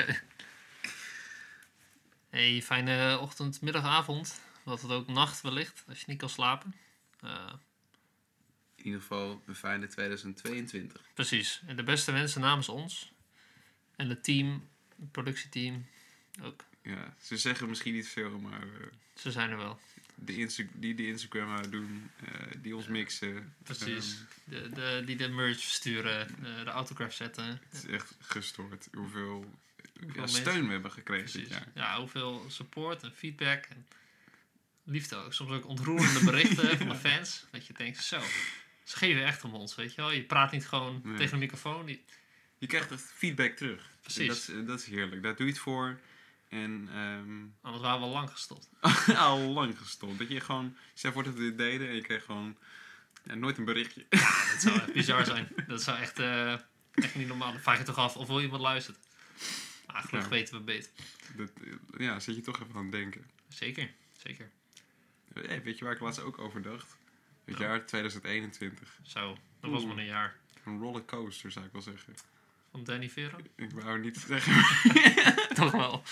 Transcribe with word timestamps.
Oké. 0.00 0.20
Hey, 2.30 2.62
fijne 2.62 3.18
ochtend, 3.18 3.60
middag, 3.60 3.84
avond. 3.84 4.40
Wat 4.62 4.82
het 4.82 4.90
ook 4.90 5.08
nacht 5.08 5.40
wellicht, 5.40 5.84
als 5.88 5.98
je 5.98 6.04
niet 6.08 6.18
kan 6.18 6.28
slapen. 6.28 6.74
Eh, 7.20 7.52
In 8.74 8.84
ieder 8.84 9.00
geval 9.00 9.42
een 9.46 9.54
fijne 9.54 9.86
2022. 9.86 11.02
precies. 11.14 11.62
En 11.66 11.76
de 11.76 11.82
beste 11.82 12.12
wensen 12.12 12.40
namens 12.40 12.68
ons. 12.68 13.12
En 13.96 14.08
het 14.08 14.24
team, 14.24 14.68
het 15.00 15.10
productieteam 15.12 15.86
ook. 16.42 16.64
Ja, 16.82 17.14
ze 17.22 17.36
zeggen 17.36 17.68
misschien 17.68 17.94
niet 17.94 18.08
veel, 18.08 18.38
maar 18.38 18.62
eh, 18.62 18.86
Ze 19.14 19.30
zijn 19.30 19.50
er 19.50 19.56
wel. 19.56 19.78
de 20.14 20.36
Insta 20.36 20.62
die 20.72 20.94
de 20.94 21.06
Instagram 21.06 21.70
doen, 21.70 22.10
eh, 22.24 22.32
die 22.62 22.76
ons 22.76 22.86
mixen. 22.86 23.54
Precies. 23.62 24.14
ehm, 24.14 24.24
De, 24.44 24.68
de, 24.70 25.02
die 25.06 25.16
de 25.16 25.28
merch 25.28 25.60
versturen, 25.60 26.28
eh, 26.28 26.64
de 26.64 26.70
autograph 26.70 27.14
zetten. 27.14 27.44
het 27.68 27.84
is 27.84 27.86
echt 27.86 28.14
gestoord 28.20 28.88
hoeveel 28.92 29.54
steun 30.24 30.66
we 30.66 30.72
hebben 30.72 30.90
gekregen 30.92 31.24
dit 31.32 31.32
Precies. 31.48 31.50
jaar. 31.50 31.68
Ja, 31.74 31.98
hoeveel 31.98 32.44
support 32.48 33.02
en 33.02 33.12
feedback. 33.14 33.64
En 33.64 33.86
liefde 34.84 35.16
ook. 35.16 35.32
Soms 35.32 35.50
ook 35.50 35.66
ontroerende 35.66 36.24
berichten 36.24 36.78
van 36.78 36.88
de 36.88 36.94
fans. 37.08 37.44
Dat 37.50 37.66
je 37.66 37.72
denkt, 37.72 38.04
zo, 38.04 38.20
ze 38.84 38.96
geven 38.96 39.24
echt 39.24 39.44
om 39.44 39.54
ons, 39.54 39.74
weet 39.74 39.94
je 39.94 40.00
wel. 40.00 40.10
Je 40.10 40.22
praat 40.22 40.52
niet 40.52 40.66
gewoon 40.66 41.00
Nee. 41.04 41.16
tegen 41.16 41.32
een 41.32 41.38
microfoon. 41.38 41.86
Die- 41.86 42.04
Je 42.58 42.66
krijgt 42.66 42.90
echt 42.92 43.12
feedback 43.16 43.56
terug. 43.56 43.88
Precies. 44.00 44.26
Dat 44.26 44.36
is, 44.36 44.66
dat 44.66 44.80
is 44.80 44.86
heerlijk. 44.86 45.22
Daar 45.22 45.36
doe 45.36 45.46
je 45.46 45.52
het 45.52 45.60
voor. 45.60 46.00
En 46.48 46.88
ehm, 46.92 47.42
Anders 47.62 47.82
waren 47.82 48.00
we 48.00 48.06
al 48.06 48.12
lang 48.12 48.30
gestopt. 48.30 48.68
al 49.16 49.38
lang 49.40 49.78
gestopt. 49.78 50.18
Dat 50.18 50.28
je 50.28 50.40
gewoon, 50.40 50.76
stel 50.94 51.12
voor 51.12 51.22
dat 51.24 51.34
we 51.34 51.40
dit 51.40 51.58
deden 51.58 51.88
en 51.88 51.94
je 51.94 52.00
kreeg 52.00 52.24
gewoon 52.24 52.56
ja, 53.24 53.34
nooit 53.34 53.58
een 53.58 53.64
berichtje. 53.64 54.06
Ja, 54.10 54.50
dat 54.52 54.60
zou 54.60 54.74
echt 54.78 54.92
bizar 54.92 55.24
zijn. 55.34 55.48
Dat 55.66 55.82
zou 55.82 55.98
echt, 55.98 56.18
eh, 56.18 56.52
echt 56.92 57.14
niet 57.14 57.26
normaal. 57.28 57.52
Dan 57.52 57.60
vraag 57.60 57.78
je 57.78 57.84
toch 57.84 57.96
af 57.98 58.16
of 58.16 58.26
wil 58.26 58.40
iemand 58.40 58.62
luistert. 58.62 58.98
Gelukkig 60.02 60.22
Ja. 60.22 60.28
weten 60.28 60.54
we 60.54 60.60
beter. 60.60 60.90
Dat, 61.36 61.50
ja, 61.98 62.20
zit 62.20 62.34
je 62.34 62.40
toch 62.40 62.62
even 62.62 62.74
aan 62.74 62.82
het 62.82 62.92
denken. 62.92 63.24
Zeker, 63.48 63.90
zeker. 64.16 64.50
Hey, 65.34 65.62
weet 65.62 65.78
je 65.78 65.84
waar 65.84 65.94
ik 65.94 66.00
laatst 66.00 66.20
ook 66.20 66.38
over 66.38 66.62
dacht? 66.62 66.96
Het 67.44 67.54
Oh. 67.54 67.60
jaar 67.60 67.86
2021. 67.86 68.98
Zo, 69.02 69.36
dat 69.60 69.70
was 69.70 69.84
maar 69.84 69.96
een 69.98 70.04
jaar. 70.04 70.36
Een 70.64 70.78
rollercoaster 70.78 71.50
zou 71.50 71.64
ik 71.66 71.72
wel 71.72 71.82
zeggen. 71.82 72.14
Van 72.70 72.84
Danny 72.84 73.10
Vera? 73.10 73.36
Ik 73.54 73.70
wou 73.70 73.98
niet 73.98 74.18
zeggen. 74.28 74.64
Toch 75.54 75.70
wel. 75.72 76.02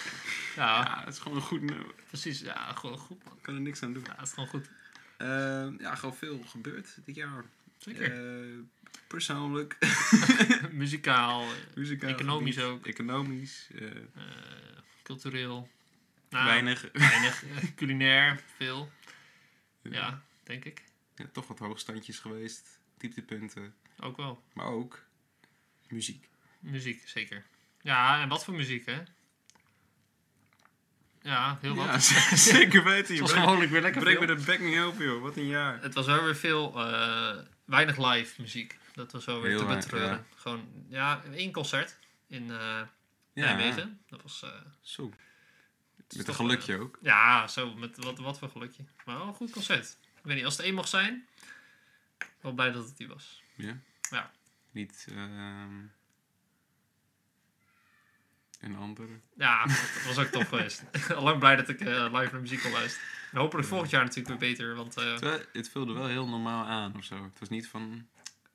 Ja, 0.57 0.83
Ja, 0.85 1.01
het 1.05 1.15
is 1.15 1.21
gewoon 1.21 1.37
een 1.37 1.43
goed 1.45 1.61
nummer. 1.63 1.95
precies. 2.09 2.41
Ja, 2.41 2.73
gewoon 2.73 2.99
goed 2.99 3.25
man. 3.25 3.37
Ik 3.37 3.43
kan 3.43 3.55
er 3.55 3.61
niks 3.61 3.83
aan 3.83 3.93
doen. 3.93 4.03
Ja, 4.07 4.15
het 4.17 4.27
is 4.27 4.33
gewoon 4.33 4.49
goed. 4.49 4.69
Eh, 5.17 5.69
ja, 5.79 5.95
gewoon 5.95 6.17
veel 6.17 6.43
gebeurd 6.47 6.97
dit 7.05 7.15
jaar. 7.15 7.45
Zeker. 7.79 8.13
Eh, 8.13 8.59
persoonlijk. 9.13 9.79
Muzikaal, 10.71 11.43
eh, 11.43 11.49
Muzikaal 11.75 12.11
Economisch 12.11 12.57
gebied, 12.57 12.71
ook. 12.71 12.87
Economisch. 12.87 13.69
eh, 13.75 13.87
eh, 13.87 13.97
cultureel. 15.03 15.69
Nou, 16.29 16.45
weinig. 16.45 16.89
Weinig. 16.93 17.45
culinair, 17.77 18.41
veel. 18.57 18.91
Ja, 19.83 20.23
denk 20.43 20.65
ik. 20.65 20.83
Ja, 21.15 21.25
toch 21.33 21.49
wat 21.49 21.59
hoogstandjes 21.59 22.19
geweest. 22.19 22.79
Dieptepunten. 22.99 23.75
Ook 24.01 24.17
wel. 24.17 24.43
Maar 24.53 24.67
ook 24.67 25.03
muziek. 25.89 26.29
Muziek, 26.59 27.09
zeker. 27.09 27.45
Ja, 27.81 28.21
en 28.23 28.29
wat 28.29 28.45
voor 28.45 28.55
muziek, 28.55 28.87
hè? 28.87 29.03
Ja, 31.23 31.59
heel 31.61 31.75
wat. 31.75 32.09
Ja, 32.09 32.37
zeker 32.37 32.85
weten. 32.85 33.17
Het 33.17 33.29
Je 33.29 33.35
gewoonlijk 33.41 33.71
weer 33.71 33.81
lekker 33.81 34.03
breek 34.03 34.21
me 34.21 34.27
de 34.27 34.43
bek 34.47 34.61
niet 34.61 34.79
open, 34.79 35.05
joh. 35.05 35.23
Wat 35.23 35.37
een 35.37 35.47
jaar. 35.47 35.83
Het 35.83 35.95
was 35.95 36.07
wel 36.07 36.25
weer 36.25 36.37
veel, 36.37 36.73
weinig 37.65 38.13
live 38.13 38.41
muziek. 38.41 38.79
Dat 38.93 39.13
was 39.13 39.25
wel 39.25 39.41
weer 39.41 39.51
Heel 39.51 39.59
te 39.59 39.75
betreuren. 39.75 40.09
ja. 40.11 40.25
Gewoon, 40.35 40.69
ja, 40.89 41.23
één 41.33 41.53
concert 41.53 41.99
in 42.27 42.51
eh 42.51 42.57
Ja, 43.33 43.45
Nijmegen. 43.55 44.01
Dat 44.09 44.23
was... 44.23 44.43
eh, 44.43 44.51
Zo. 44.81 45.13
Met 46.17 46.29
een 46.29 46.35
gelukje 46.35 46.79
ook. 46.79 46.97
eh, 46.97 47.03
ja, 47.03 47.49
zo, 47.49 47.75
met 47.75 47.97
wat, 48.05 48.19
wat 48.19 48.39
voor 48.39 48.49
gelukje. 48.51 48.85
Maar 49.05 49.19
wel 49.19 49.27
een 49.27 49.35
goed 49.35 49.51
concert. 49.51 49.97
Ik 50.03 50.23
weet 50.23 50.37
niet, 50.37 50.45
als 50.45 50.57
het 50.57 50.67
één 50.67 50.75
mocht 50.75 50.89
zijn, 50.89 51.27
wel 52.41 52.53
blij 52.53 52.71
dat 52.73 52.85
het 52.87 52.97
die 52.97 53.09
was. 53.09 53.43
Ja? 53.55 53.79
Ja. 54.11 54.31
Niet 54.71 55.07
ehm, 55.11 55.81
een 58.61 58.77
andere. 58.77 59.21
Ja, 59.37 59.67
dat 59.67 60.03
was 60.07 60.19
ook 60.19 60.27
tof 60.27 60.49
geweest. 60.49 60.83
Lang 61.09 61.39
blij 61.39 61.57
dat 61.57 61.69
ik 61.69 61.81
live 61.81 62.11
naar 62.11 62.41
muziek 62.41 62.61
kon 62.63 62.71
luisteren. 62.73 63.09
En 63.33 63.39
hopelijk 63.39 63.69
volgend 63.69 63.91
jaar 63.91 64.05
natuurlijk 64.05 64.41
weer 64.41 64.51
beter, 64.51 64.75
want... 64.75 64.95
Het 65.53 65.69
voelde 65.71 65.93
wel 65.93 66.07
heel 66.07 66.29
normaal 66.29 66.65
aan 66.65 66.97
of 66.97 67.05
zo. 67.05 67.25
Het 67.25 67.39
was 67.39 67.49
niet 67.49 67.69
van... 67.69 68.09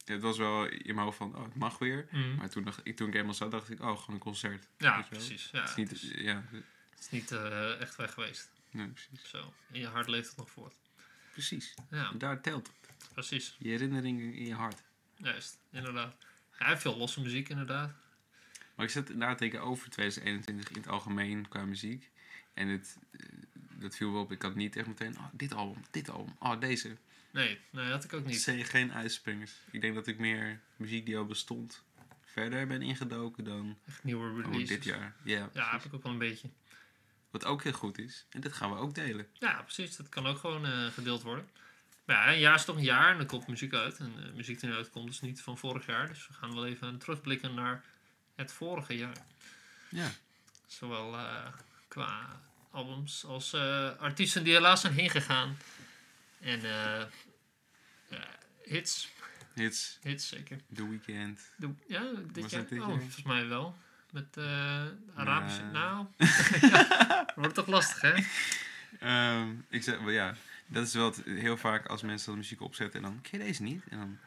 Het 0.07 0.21
was 0.21 0.37
wel 0.37 0.65
in 0.65 0.95
mijn 0.95 1.05
hoofd 1.05 1.17
van, 1.17 1.35
oh, 1.35 1.43
het 1.43 1.55
mag 1.55 1.77
weer. 1.77 2.07
mm, 2.11 2.35
Maar 2.35 2.49
toen, 2.49 2.63
dacht, 2.63 2.79
ik, 2.83 2.95
toen 2.95 3.07
ik 3.07 3.13
helemaal 3.13 3.33
zat, 3.35 3.51
dacht 3.51 3.69
ik, 3.69 3.79
oh, 3.81 3.97
gewoon 3.99 4.15
een 4.15 4.19
concert. 4.21 4.67
ja, 4.77 5.01
precies. 5.09 5.49
Ja, 5.51 5.59
Het 5.61 5.69
is 5.69 5.75
niet, 5.75 5.89
het 5.89 6.01
is, 6.01 6.11
ja, 6.21 6.43
het 6.89 6.99
is 6.99 7.09
niet 7.09 7.31
eh, 7.31 7.79
echt 7.81 7.95
weg 7.95 8.13
geweest. 8.13 8.49
nee, 8.71 8.87
precies. 8.87 9.29
Zo, 9.29 9.53
in 9.71 9.79
je 9.79 9.87
hart 9.87 10.07
leeft 10.07 10.27
het 10.27 10.37
nog 10.37 10.49
voort. 10.51 10.73
Precies. 11.31 11.73
Ja, 11.89 12.11
Daar 12.11 12.41
telt 12.41 12.67
het. 12.67 12.97
precies. 13.13 13.55
Je 13.59 13.69
herinneringen 13.69 14.33
in 14.33 14.45
je 14.45 14.53
hart. 14.53 14.83
Juist, 15.15 15.57
inderdaad. 15.71 16.15
Ja, 16.59 16.77
veel 16.77 16.97
losse 16.97 17.21
muziek 17.21 17.49
inderdaad. 17.49 17.91
Maar 18.75 18.85
ik 18.85 18.91
zat 18.91 19.09
na 19.13 19.31
te 19.31 19.37
denken 19.39 19.61
over 19.61 19.89
2021 19.89 20.69
in 20.69 20.75
het 20.81 20.87
algemeen 20.87 21.47
qua 21.47 21.65
muziek. 21.65 22.11
En 22.53 22.67
het, 22.67 22.97
eh, 23.11 23.19
dat 23.73 23.95
viel 23.95 24.11
wel 24.11 24.21
op. 24.21 24.31
Ik 24.31 24.41
had 24.41 24.55
niet 24.55 24.75
echt 24.75 24.87
meteen, 24.87 25.17
oh, 25.17 25.25
dit 25.31 25.53
album, 25.53 25.83
dit 25.91 26.09
album, 26.09 26.35
oh, 26.39 26.59
deze. 26.59 26.97
Nee, 27.37 27.59
nee, 27.69 27.91
had 27.91 28.03
ik 28.03 28.13
ook 28.13 28.25
niet. 28.25 28.41
zijn 28.41 28.65
geen 28.65 28.93
uitspringers. 28.93 29.51
Ik 29.71 29.81
denk 29.81 29.95
dat 29.95 30.07
ik 30.07 30.17
meer 30.19 30.59
muziek 30.75 31.05
die 31.05 31.17
al 31.17 31.25
bestond 31.25 31.83
verder 32.23 32.67
ben 32.67 32.81
ingedoken 32.81 33.43
dan 33.43 33.77
Echt 33.87 34.03
nieuwe 34.03 34.29
oh, 34.29 34.37
releases. 34.37 34.67
dit 34.67 34.83
jaar. 34.83 35.15
Ja, 35.23 35.49
Ja, 35.53 35.71
heb 35.71 35.83
ik 35.83 35.93
ook 35.93 36.03
wel 36.03 36.11
een 36.11 36.17
beetje. 36.17 36.49
Wat 37.29 37.45
ook 37.45 37.63
heel 37.63 37.71
goed 37.71 37.97
is. 37.97 38.25
En 38.29 38.41
dat 38.41 38.53
gaan 38.53 38.69
we 38.69 38.77
ook 38.77 38.95
delen. 38.95 39.27
Ja, 39.33 39.61
precies. 39.61 39.95
Dat 39.95 40.09
kan 40.09 40.25
ook 40.25 40.37
gewoon 40.37 40.65
eh, 40.65 40.85
gedeeld 40.85 41.21
worden. 41.21 41.49
Maar 42.05 42.15
ja, 42.15 42.33
een 42.33 42.39
jaar 42.39 42.55
is 42.55 42.65
toch 42.65 42.75
een 42.75 42.83
jaar 42.83 43.13
en 43.13 43.19
er 43.19 43.25
komt 43.25 43.47
muziek 43.47 43.73
uit. 43.73 43.97
En 43.97 44.13
eh, 44.17 44.33
muziek 44.33 44.59
die 44.59 44.69
nu 44.69 44.75
uitkomt 44.75 45.09
is 45.09 45.21
niet 45.21 45.41
van 45.41 45.57
vorig 45.57 45.85
jaar. 45.85 46.07
Dus 46.07 46.27
we 46.27 46.33
gaan 46.33 46.53
wel 46.53 46.65
even 46.65 46.97
terugblikken 46.97 47.53
naar 47.53 47.83
het 48.35 48.51
vorige 48.51 48.97
jaar. 48.97 49.25
Ja. 49.89 50.11
Zowel 50.67 51.17
eh, 51.17 51.45
qua 51.87 52.41
albums 52.71 53.25
als 53.25 53.53
artiesten 53.99 54.43
die 54.43 54.53
helaas 54.53 54.81
zijn 54.81 54.93
heen 54.93 55.09
gegaan. 55.09 55.57
En 56.39 56.61
hits. 58.67 59.09
Hits, 59.53 59.97
Hits 60.01 60.27
zeker. 60.27 60.57
The 60.73 60.89
Weeknd. 60.89 61.51
Ja, 61.87 62.11
dit 62.31 62.43
Was 62.43 62.51
jaar? 62.51 62.67
dit 62.67 62.71
oh, 62.71 62.77
jaar? 62.87 62.99
volgens 62.99 63.23
mij 63.23 63.47
wel. 63.47 63.75
Met 64.11 64.37
eh 64.37 64.85
Arabische... 65.15 65.63
Nou, 65.63 66.05
ja, 66.61 67.33
wordt 67.35 67.55
toch 67.55 67.67
lastig 67.67 68.01
hè? 68.01 68.13
Ehm, 68.99 69.55
ik 69.69 69.83
zeg, 69.83 69.99
wel 69.99 70.09
ja, 70.09 70.35
dat 70.67 70.87
is 70.87 70.93
wel 70.93 71.05
het- 71.05 71.23
heel 71.25 71.57
vaak 71.57 71.85
als 71.85 72.01
mensen 72.01 72.31
de 72.31 72.37
muziek 72.37 72.61
opzetten 72.61 73.03
en 73.03 73.11
dan, 73.11 73.21
ken 73.21 73.39
je 73.39 73.45
deze 73.45 73.63
niet? 73.63 73.83
En 73.89 73.97
dan, 73.97 74.17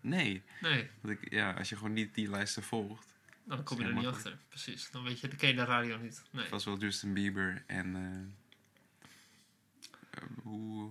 nee. 0.00 0.42
Nee, 0.60 0.90
Want 1.00 1.22
ik, 1.22 1.32
ja, 1.32 1.52
als 1.52 1.68
je 1.68 1.76
gewoon 1.76 1.92
niet 1.92 2.14
die 2.14 2.30
lijsten 2.30 2.62
volgt. 2.62 3.06
dan 3.44 3.62
kom 3.62 3.80
je 3.80 3.86
er 3.86 3.94
niet 3.94 4.06
achter. 4.06 4.38
Precies. 4.48 4.90
Dan 4.90 5.02
weet 5.04 5.20
je, 5.20 5.28
dan 5.28 5.36
ken 5.38 5.48
je 5.48 5.54
de 5.54 5.64
radio 5.64 5.96
niet. 5.98 6.22
Nee. 6.30 6.42
Het 6.42 6.50
was 6.50 6.64
wel 6.64 6.78
Justin 6.78 7.12
Bieber 7.12 7.62
en 7.66 7.96
eh, 7.96 10.20
hoe 10.42 10.90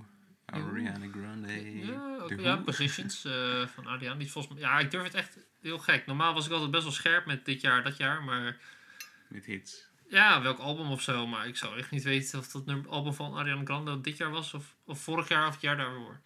Ariana 0.51 1.07
Grande. 1.11 1.77
Ja, 1.85 2.17
ook. 2.53 2.65
Positions 2.65 3.25
eh, 3.25 3.67
van 3.67 3.85
Adriaan. 3.85 4.17
Die 4.17 4.25
is 4.27 4.31
volgens 4.33 4.53
mij, 4.53 4.63
ja, 4.63 4.79
ik 4.79 4.91
durf 4.91 5.03
het 5.03 5.13
echt 5.13 5.37
heel 5.61 5.79
gek. 5.79 6.05
Normaal 6.05 6.33
was 6.33 6.45
ik 6.45 6.51
altijd 6.51 6.71
best 6.71 6.83
wel 6.83 6.91
scherp 6.91 7.25
met 7.25 7.45
dit 7.45 7.61
jaar, 7.61 7.83
dat 7.83 7.97
jaar. 7.97 8.23
Maar 8.23 8.57
Met 9.27 9.45
hits. 9.45 9.85
ja, 10.09 10.41
welk 10.41 10.57
album 10.59 10.91
of 10.91 11.01
zo. 11.01 11.27
Maar 11.27 11.47
ik 11.47 11.57
zou 11.57 11.77
echt 11.77 11.91
niet 11.91 12.03
weten 12.03 12.39
of 12.39 12.47
dat 12.47 12.65
nummer, 12.65 12.89
album 12.89 13.13
van 13.13 13.35
Ariana 13.37 13.63
Grande 13.63 14.01
dit 14.01 14.17
jaar 14.17 14.29
was. 14.31 14.53
Of, 14.53 14.75
of 14.85 15.01
vorig 15.01 15.27
jaar 15.27 15.47
of 15.47 15.53
het 15.53 15.61
jaar 15.61 15.77
daarvoor. 15.77 16.19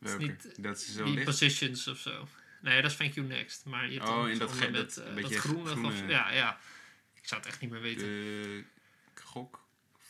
is 0.00 0.08
Welke? 0.10 0.24
niet 0.24 0.62
dat 0.62 0.76
is 0.80 0.94
zo 0.94 1.04
Die 1.04 1.14
licht. 1.14 1.24
Positions 1.26 1.88
of 1.88 1.98
zo. 1.98 2.28
Nee, 2.60 2.82
dat 2.82 2.90
is 2.90 2.96
Thank 2.96 3.12
You 3.14 3.26
Next. 3.26 3.64
Maar 3.64 3.90
je 3.90 3.98
hebt 3.98 4.08
Oh, 4.10 4.28
in 4.28 4.38
dat 4.38 4.52
ge- 4.52 4.70
met 4.70 4.94
dat 4.94 5.14
beetje 5.14 5.34
dat 5.34 5.38
groene. 5.44 5.70
groene- 5.70 5.88
Of, 5.88 6.08
ja, 6.08 6.30
ja. 6.32 6.58
Ik 7.14 7.28
zou 7.28 7.40
het 7.40 7.50
echt 7.50 7.60
niet 7.60 7.70
meer 7.70 7.80
weten. 7.80 8.04
De 8.06 8.64
gok 9.22 9.64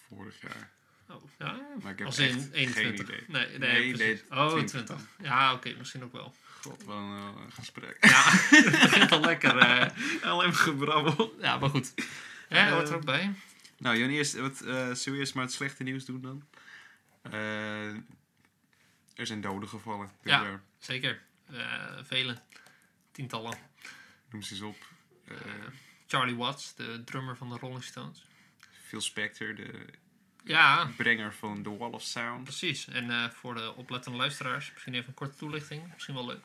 vorig 0.08 0.40
jaar. 0.40 0.70
Oh, 1.08 1.22
ja. 1.38 1.60
Maar 1.82 1.92
ik 1.92 1.98
heb 1.98 2.06
Als 2.06 2.18
echt 2.18 2.34
in 2.34 2.40
geen 2.40 2.52
21. 2.52 3.00
idee. 3.08 3.24
Nee, 3.28 3.58
nee, 3.58 3.96
Nee, 3.96 4.22
oh, 4.30 4.48
20 4.48 4.70
20. 4.70 4.84
dan. 4.96 5.06
Ja, 5.22 5.52
oké, 5.52 5.74
misschien 5.78 6.04
ook 6.04 6.12
wel. 6.12 6.34
God, 6.60 6.84
wat 6.84 6.96
een, 6.96 7.16
eh, 7.16 7.52
gesprek. 7.54 7.96
Ja, 8.00 8.22
het 8.30 8.80
begint 8.80 9.12
al 9.12 9.20
lekker. 9.20 9.56
eh. 9.58 10.22
Alleen 10.22 10.54
gebrabbel. 10.54 11.36
ja, 11.40 11.58
maar 11.58 11.70
goed. 11.70 11.92
Ja, 12.48 12.64
dat 12.64 12.72
hoort 12.74 12.86
er 12.86 12.92
Eh, 12.92 12.98
ook 12.98 13.04
bij. 13.04 13.32
Nou, 13.78 13.96
Jan, 13.96 14.08
eerst, 14.08 14.34
wat, 14.36 14.60
eh 14.60 14.66
zullen 14.92 15.12
we 15.12 15.16
eerst 15.18 15.34
maar 15.34 15.44
het 15.44 15.52
slechte 15.52 15.82
nieuws 15.82 16.04
doen 16.04 16.20
dan? 16.20 16.44
Eh, 17.22 17.88
er 19.14 19.26
zijn 19.26 19.40
doden 19.40 19.68
gevallen. 19.68 20.10
Ja. 20.22 20.60
Zeker. 20.78 21.22
Eh 21.50 21.92
vele. 22.02 22.36
Tientallen. 23.12 23.58
Noem 24.30 24.42
ze 24.42 24.52
eens 24.52 24.62
op. 24.62 24.76
Eh, 25.24 25.36
Eh, 25.36 25.52
Charlie 26.06 26.36
Watts, 26.36 26.74
de 26.74 27.02
drummer 27.04 27.36
van 27.36 27.48
de 27.48 27.56
Rolling 27.60 27.84
Stones. 27.84 28.24
Phil 28.86 29.00
Spector, 29.00 29.54
de 29.54 29.84
Ja, 30.46 30.90
brenger 30.96 31.34
van 31.34 31.62
The 31.62 31.76
Wall 31.76 31.90
of 31.90 32.02
Sound. 32.02 32.44
precies. 32.44 32.88
En 32.88 33.10
eh, 33.10 33.30
voor 33.30 33.54
de 33.54 33.74
oplettende 33.76 34.18
luisteraars, 34.18 34.70
misschien 34.72 34.94
even 34.94 35.08
een 35.08 35.14
korte 35.14 35.36
toelichting. 35.36 35.92
Misschien 35.92 36.14
wel 36.14 36.26
leuk. 36.26 36.44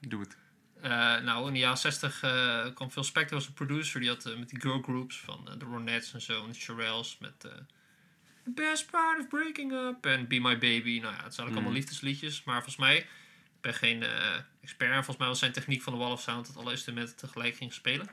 Doe 0.00 0.20
het. 0.20 0.36
Eh, 0.80 0.90
nou, 1.20 1.46
in 1.46 1.52
de 1.52 1.58
jaren 1.58 1.78
60 1.78 2.22
eh, 2.22 2.66
kwam 2.74 2.90
Phil 2.90 3.04
Spector 3.04 3.36
als 3.36 3.46
een 3.46 3.52
producer. 3.52 4.00
Die 4.00 4.08
had 4.08 4.24
met 4.38 4.48
die 4.48 4.60
girl 4.60 4.80
groups 4.82 5.18
van 5.20 5.44
de 5.58 5.64
Ronettes 5.64 6.12
en 6.12 6.20
zo. 6.20 6.42
En 6.44 6.48
de 6.50 6.54
Shirelles 6.58 7.18
met 7.18 7.40
The 7.40 7.62
Best 8.44 8.90
Part 8.90 9.18
of 9.20 9.28
Breaking 9.28 9.72
Up. 9.72 10.06
En 10.06 10.28
Be 10.28 10.40
My 10.40 10.58
Baby. 10.58 10.98
Nou 11.00 11.14
ja, 11.14 11.22
het 11.22 11.34
zijn 11.34 11.46
eigenlijk 11.46 11.48
Mm. 11.50 11.54
allemaal 11.56 11.72
liefdesliedjes. 11.72 12.44
Maar 12.44 12.54
volgens 12.54 12.76
mij, 12.76 12.96
ik 12.96 13.06
ben 13.60 13.74
geen 13.74 14.04
expert. 14.62 14.88
En 14.90 14.96
volgens 14.96 15.16
mij 15.16 15.26
was 15.28 15.38
zijn 15.38 15.52
techniek 15.52 15.82
van 15.82 15.92
de 15.92 15.98
Wall 15.98 16.10
of 16.12 16.20
Sound 16.20 16.46
dat 16.46 16.56
alle 16.56 16.70
instrumenten 16.70 17.16
tegelijk 17.16 17.56
ging 17.56 17.72
spelen. 17.72 18.08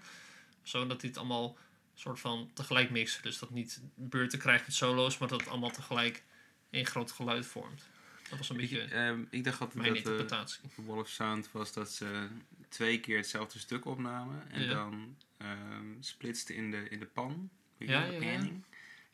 Zo 0.63 0.87
dat 0.87 1.01
hij 1.01 1.09
het 1.09 1.19
allemaal 1.19 1.57
soort 1.93 2.19
van 2.19 2.51
tegelijk 2.53 2.89
mixt. 2.89 3.23
Dus 3.23 3.39
dat 3.39 3.49
niet 3.49 3.81
beurten 3.95 4.39
krijgt 4.39 4.65
met 4.65 4.75
solo's, 4.75 5.17
maar 5.17 5.27
dat 5.27 5.39
het 5.39 5.49
allemaal 5.49 5.71
tegelijk 5.71 6.23
één 6.69 6.85
groot 6.85 7.11
geluid 7.11 7.45
vormt. 7.45 7.87
Dat 8.29 8.37
was 8.37 8.49
een 8.49 8.59
Ik, 8.59 8.69
beetje 8.69 8.81
ehm, 8.95 9.21
ik 9.29 9.43
dacht 9.43 9.59
altijd 9.61 9.79
mijn 9.81 9.93
dat 9.93 10.03
eh, 10.03 10.09
interpretatie. 10.11 10.59
Wall 10.75 10.97
of 10.99 11.09
Sound 11.09 11.51
was 11.51 11.73
dat 11.73 11.91
ze 11.91 12.27
twee 12.69 12.99
keer 12.99 13.17
hetzelfde 13.17 13.59
stuk 13.59 13.85
opnamen. 13.85 14.51
En 14.51 14.61
Ja. 14.63 14.73
dan 14.73 15.17
ehm 15.37 15.85
splitsten 15.99 16.55
in 16.55 16.71
de, 16.71 16.89
in 16.89 16.99
de 16.99 17.05
pan. 17.05 17.49
Ja, 17.77 18.05
de 18.05 18.11
ja, 18.13 18.31
ja. 18.31 18.49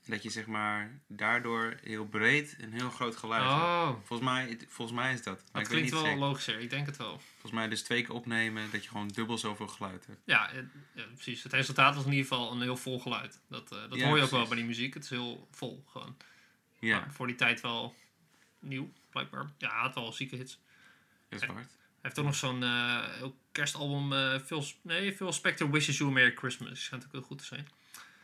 Dat 0.10 0.24
je 0.24 0.30
zeg 0.30 0.46
maar 0.46 1.00
daardoor 1.08 1.78
heel 1.84 2.06
breed 2.06 2.56
een 2.60 2.74
heel 2.74 2.90
groot 2.90 3.16
geluid 3.16 3.42
hebt. 3.44 3.54
Oh, 3.56 3.90
Volgens 4.04 4.30
mij, 4.30 4.60
volgens 4.68 4.98
mij 4.98 5.14
is 5.14 5.24
dat. 5.24 5.36
Maar 5.38 5.46
dat 5.52 5.62
ik 5.62 5.68
klinkt 5.68 5.84
niet 5.84 5.94
wel 5.94 6.04
zeker. 6.04 6.20
logischer. 6.20 6.60
Ik 6.60 6.70
denk 6.70 6.86
het 6.86 6.98
wel. 6.98 7.22
Volgens 7.32 7.52
mij 7.52 7.68
dus 7.68 7.82
twee 7.82 8.02
keer 8.04 8.16
opnemen 8.16 8.72
dat 8.72 8.84
je 8.84 8.90
gewoon 8.90 9.08
dubbel 9.08 9.38
zoveel 9.38 9.68
geluid 9.68 10.06
hebt. 10.06 10.20
Ja, 10.26 10.52
eh, 10.52 10.62
ja, 10.94 11.04
precies. 11.14 11.44
Het 11.44 11.54
resultaat 11.54 11.96
was 11.96 12.06
in 12.06 12.12
ieder 12.12 12.28
geval 12.28 12.52
een 12.52 12.62
heel 12.62 12.78
vol 12.78 13.00
geluid. 13.00 13.40
Dat, 13.48 13.72
eh, 13.72 13.82
dat 13.90 13.96
Ja, 13.96 14.08
hoor 14.08 14.18
je 14.18 14.24
ook 14.24 14.30
wel 14.30 14.48
bij 14.48 14.58
die 14.58 14.66
muziek. 14.66 14.94
Het 14.94 15.04
is 15.04 15.10
heel 15.10 15.48
vol 15.52 15.84
gewoon. 15.88 16.18
Ja, 16.80 17.00
Maar 17.00 17.14
voor 17.14 17.28
die 17.28 17.36
tijd 17.36 17.62
wel 17.62 17.96
nieuw, 18.60 18.92
blijkbaar. 19.10 19.52
Ja, 19.58 19.70
hij 19.70 19.80
had 19.80 19.96
wel 19.96 20.14
zieke 20.14 20.36
hits. 20.36 20.60
dat 21.30 21.42
is 21.42 21.48
waar. 21.48 21.58
Hij 21.58 21.68
heeft 22.02 22.20
ook 22.20 22.26
nog 22.26 22.36
zo'n 22.36 22.64
eh, 22.64 23.24
kerstalbum. 23.52 24.40
Phil, 24.40 24.64
nee, 24.82 25.14
Phil 25.14 25.32
Spector 25.32 25.72
Wishes 25.72 25.98
You 25.98 26.10
a 26.10 26.14
Merry 26.14 26.36
Christmas. 26.36 26.84
Schijnt 26.84 27.06
ook 27.06 27.12
heel 27.12 27.22
goed 27.22 27.38
te 27.38 27.44
zijn. 27.44 27.68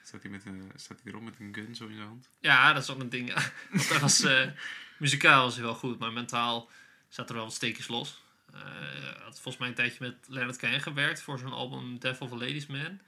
Staat 0.06 0.22
hij, 0.22 0.32
met 0.32 0.46
een, 0.46 0.72
staat 0.76 1.00
hij 1.04 1.12
erop 1.12 1.24
met 1.24 1.40
een 1.40 1.54
gun 1.54 1.76
zo 1.76 1.88
in 1.88 1.96
zijn 1.96 2.08
hand? 2.08 2.30
Ja, 2.40 2.74
dat 2.74 2.84
is 2.84 2.90
ook 2.90 3.00
een 3.00 3.10
ding. 3.10 3.34
Want 3.72 3.90
hij 3.90 4.00
was, 4.00 4.22
eh, 4.24 4.50
muzikaal 4.98 5.44
was 5.44 5.54
hij 5.56 5.64
wel 5.64 5.76
goed, 5.76 6.00
maar 6.00 6.14
mentaal 6.14 6.70
zat 7.10 7.30
er 7.30 7.36
wel 7.36 7.44
wat 7.44 7.54
steekjes 7.54 7.88
los. 7.88 8.24
Hij 8.52 9.14
had 9.24 9.34
volgens 9.34 9.58
mij 9.58 9.68
een 9.68 9.74
tijdje 9.76 9.98
met 10.00 10.16
Leonard 10.28 10.58
Cohen 10.58 10.82
gewerkt 10.82 11.22
voor 11.22 11.40
zijn 11.40 11.52
album 11.52 12.00
Death 12.00 12.20
of 12.22 12.32
a 12.32 12.36
Ladies 12.36 12.66
Man. 12.66 13.00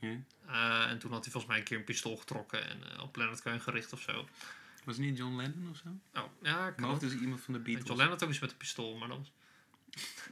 Eh, 0.00 0.90
en 0.90 0.98
toen 0.98 1.12
had 1.12 1.22
hij 1.22 1.32
volgens 1.32 1.46
mij 1.46 1.58
een 1.58 1.64
keer 1.64 1.78
een 1.78 1.84
pistool 1.84 2.16
getrokken 2.16 2.68
en 2.68 3.00
op 3.00 3.16
Leonard 3.16 3.42
Cohen 3.42 3.60
gericht 3.60 3.92
of 3.92 4.00
zo. 4.00 4.28
Was 4.84 4.96
het 4.96 5.06
niet 5.06 5.18
John 5.18 5.36
Lennon 5.36 5.70
of 5.70 5.76
zo? 5.76 6.20
Oh, 6.20 6.26
ja, 6.42 6.70
kan 6.70 6.90
ook. 6.90 7.00
dus 7.00 7.12
iemand 7.14 7.40
van 7.40 7.52
de 7.52 7.58
En 7.58 7.64
Beatles. 7.64 7.86
John 7.86 7.98
Lennon 7.98 8.14
had 8.14 8.24
ook 8.24 8.30
iets 8.30 8.38
met 8.38 8.50
een 8.50 8.56
pistool, 8.56 8.96
maar 8.96 9.08
dat 9.08 9.18
was, 9.18 9.32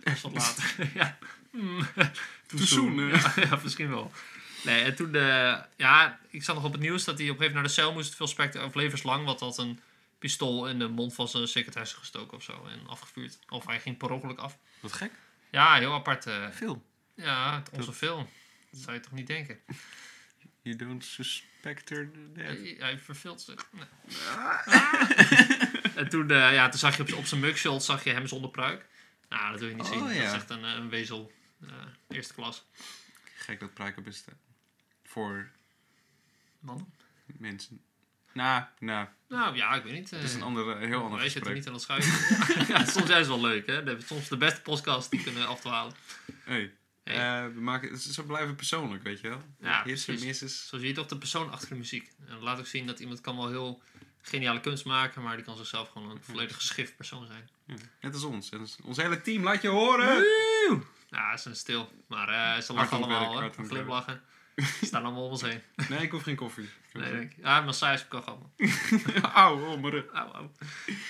dat 0.05 0.13
was 0.13 0.23
wat 0.33 0.33
later. 0.33 0.91
ja. 0.95 1.19
Mm. 1.51 1.87
Soon, 2.55 3.09
Ja, 3.09 3.33
ja, 3.37 3.59
misschien 3.63 3.89
wel. 3.89 4.13
Nee, 4.67 4.83
en 4.85 4.95
toen, 4.97 5.15
eh, 5.15 5.59
ja, 5.77 6.21
ik 6.31 6.43
zag 6.43 6.55
nog 6.55 6.65
op 6.65 6.73
het 6.73 6.81
nieuws 6.81 7.05
dat 7.05 7.19
hij 7.19 7.29
op 7.31 7.35
een 7.35 7.43
gegeven 7.43 7.57
moment 7.57 7.77
naar 7.77 7.85
de 7.85 7.91
cel 7.91 7.93
moest. 7.93 8.15
Veel 8.15 8.27
specter 8.27 8.65
of 8.65 8.75
levenslang, 8.75 9.25
wat 9.25 9.41
had 9.41 9.59
een 9.59 9.81
pistool 10.19 10.69
in 10.69 10.79
de 10.79 10.89
mond 10.89 11.15
van 11.15 11.29
zijn 11.29 11.49
secretaresse 11.49 11.97
gestoken 11.97 12.37
of 12.37 12.43
zo 12.43 12.67
en 12.67 12.87
afgevuurd. 12.87 13.39
Of 13.49 13.67
hij 13.67 13.81
ging 13.81 13.97
per 13.97 14.11
ongeluk 14.11 14.39
af. 14.39 14.59
Wat 14.81 14.93
gek. 14.93 15.11
Ja, 15.51 15.75
heel 15.75 15.93
apart. 15.95 16.27
eh, 16.27 16.51
Veel. 16.51 16.85
ja, 17.15 17.63
onze 17.73 17.93
film. 17.93 18.29
Dat 18.71 18.81
zou 18.81 18.95
je 18.97 19.01
toch 19.03 19.13
niet 19.13 19.27
denken? 19.27 19.59
You 20.63 20.77
don't 20.77 21.05
suspect 21.05 21.89
her. 21.89 22.11
Hij, 22.35 22.77
hij 22.79 22.99
verveelt 22.99 23.41
zich. 23.41 23.69
Nee. 23.73 23.85
en 25.97 26.09
toen, 26.09 26.31
eh, 26.31 26.53
ja, 26.53 26.69
toen 26.69 26.79
zag 26.79 26.97
je 26.97 27.17
op, 27.17 27.27
zijn 27.27 27.41
mugshot 27.41 27.83
zag 27.85 28.05
je 28.05 28.11
hem 28.11 28.27
zonder 28.27 28.51
pruik. 28.51 28.87
Nou, 29.29 29.51
dat 29.51 29.61
wil 29.61 29.69
je 29.69 29.75
niet 29.75 29.85
Oh, 29.85 29.91
zien. 29.91 30.01
Dat 30.01 30.11
is 30.11 30.33
echt 30.33 30.51
een, 30.51 30.63
een 30.63 30.89
wezel. 30.89 31.33
eerste 32.09 32.35
klas. 32.35 32.65
Gek 33.37 33.61
dat 33.61 33.75
pruiken 33.75 34.03
bestaan. 34.03 34.39
Voor 35.17 35.49
Man. 36.61 36.93
mensen. 37.39 37.81
Nou, 38.33 38.65
nou, 38.79 39.09
Nou 39.29 39.57
ja, 39.57 39.75
ik 39.75 39.83
weet 39.83 39.93
niet. 39.93 40.11
het 40.11 40.23
is 40.23 40.31
eh, 40.31 40.37
een 40.37 40.43
andere, 40.43 40.87
heel 40.87 41.03
ander 41.03 41.19
Wij 41.19 41.29
zitten 41.29 41.55
niet 41.55 41.67
aan 41.67 41.73
het 41.73 41.83
schuiven. 41.83 42.67
ja, 42.75 42.85
soms 42.85 43.09
juist 43.09 43.29
wel 43.29 43.41
leuk, 43.41 43.67
hè? 43.67 43.83
De, 43.83 43.97
soms 44.07 44.29
de 44.29 44.37
beste 44.37 44.61
podcast 44.63 45.11
die 45.11 45.23
kunnen 45.23 45.47
afdwalen. 45.47 45.93
Hey. 46.45 46.73
Hey. 47.05 47.45
eh, 47.47 47.55
we 47.55 47.61
maken, 47.61 47.89
het 47.91 47.99
is- 47.99 48.11
ze 48.15 48.23
blijven 48.25 48.57
persoonlijk, 48.57 49.03
weet 49.03 49.21
je 49.21 49.29
wel. 49.29 49.43
Ja, 49.61 49.83
Hits 49.85 50.01
en 50.01 50.05
precies. 50.15 50.25
misses. 50.27 50.69
Zo 50.69 50.79
zie 50.79 50.89
je 50.89 50.95
toch 50.95 51.07
de 51.07 51.19
persoon 51.19 51.51
achter 51.53 51.69
de 51.69 51.75
muziek. 51.75 52.13
En 52.27 52.33
dat 52.33 52.43
laat 52.43 52.59
ook 52.59 52.67
zien 52.67 52.87
dat 52.87 53.01
iemand 53.01 53.21
kan 53.21 53.37
wel 53.37 53.49
heel 53.49 53.83
geniale 54.23 54.61
kunst 54.61 54.85
maken, 54.85 55.23
maar 55.23 55.37
die 55.37 55.45
kan 55.45 55.57
zichzelf 55.57 55.89
gewoon 55.89 56.11
een 56.11 56.23
volledig 56.23 56.57
geschift 56.57 56.97
persoon 56.97 57.27
zijn. 57.27 57.49
Ja, 57.67 57.75
net 58.01 58.15
als 58.15 58.23
ons. 58.23 58.51
Ons- 58.83 58.97
hele 58.97 59.21
team, 59.21 59.43
laat 59.43 59.63
je 59.63 59.69
horen! 59.69 60.07
Woe! 60.17 60.81
Ja, 61.11 61.37
ze 61.37 61.43
zijn 61.43 61.57
stil. 61.57 61.93
Maar 62.09 62.29
eh, 62.29 62.63
ze 62.63 62.73
lachen 62.73 62.97
het 62.99 63.07
werk, 63.07 63.21
allemaal, 63.21 63.41
hè? 63.41 63.45
het 63.57 63.67
Glimlachen. 63.69 64.23
Ze 64.57 64.87
staan 64.87 65.05
allemaal 65.05 65.25
om 65.25 65.31
ons 65.31 65.43
heen. 65.43 65.61
Nee, 65.89 66.03
ik 66.03 66.11
hoef 66.11 66.23
geen 66.23 66.37
koffie. 66.37 66.69
Nee, 66.93 67.13
denk 67.13 67.33
ik. 67.33 67.37
Ja, 67.45 67.61
massage 67.61 67.99
heb 67.99 68.07
ik 68.07 68.15
al 68.15 68.23
gehad. 68.23 68.39
man. 69.23 69.23
Auw, 69.33 69.67
oh, 69.67 69.81
mijn 69.81 69.93
rug. 69.93 70.07
Auw, 70.13 70.31
auw. 70.33 70.53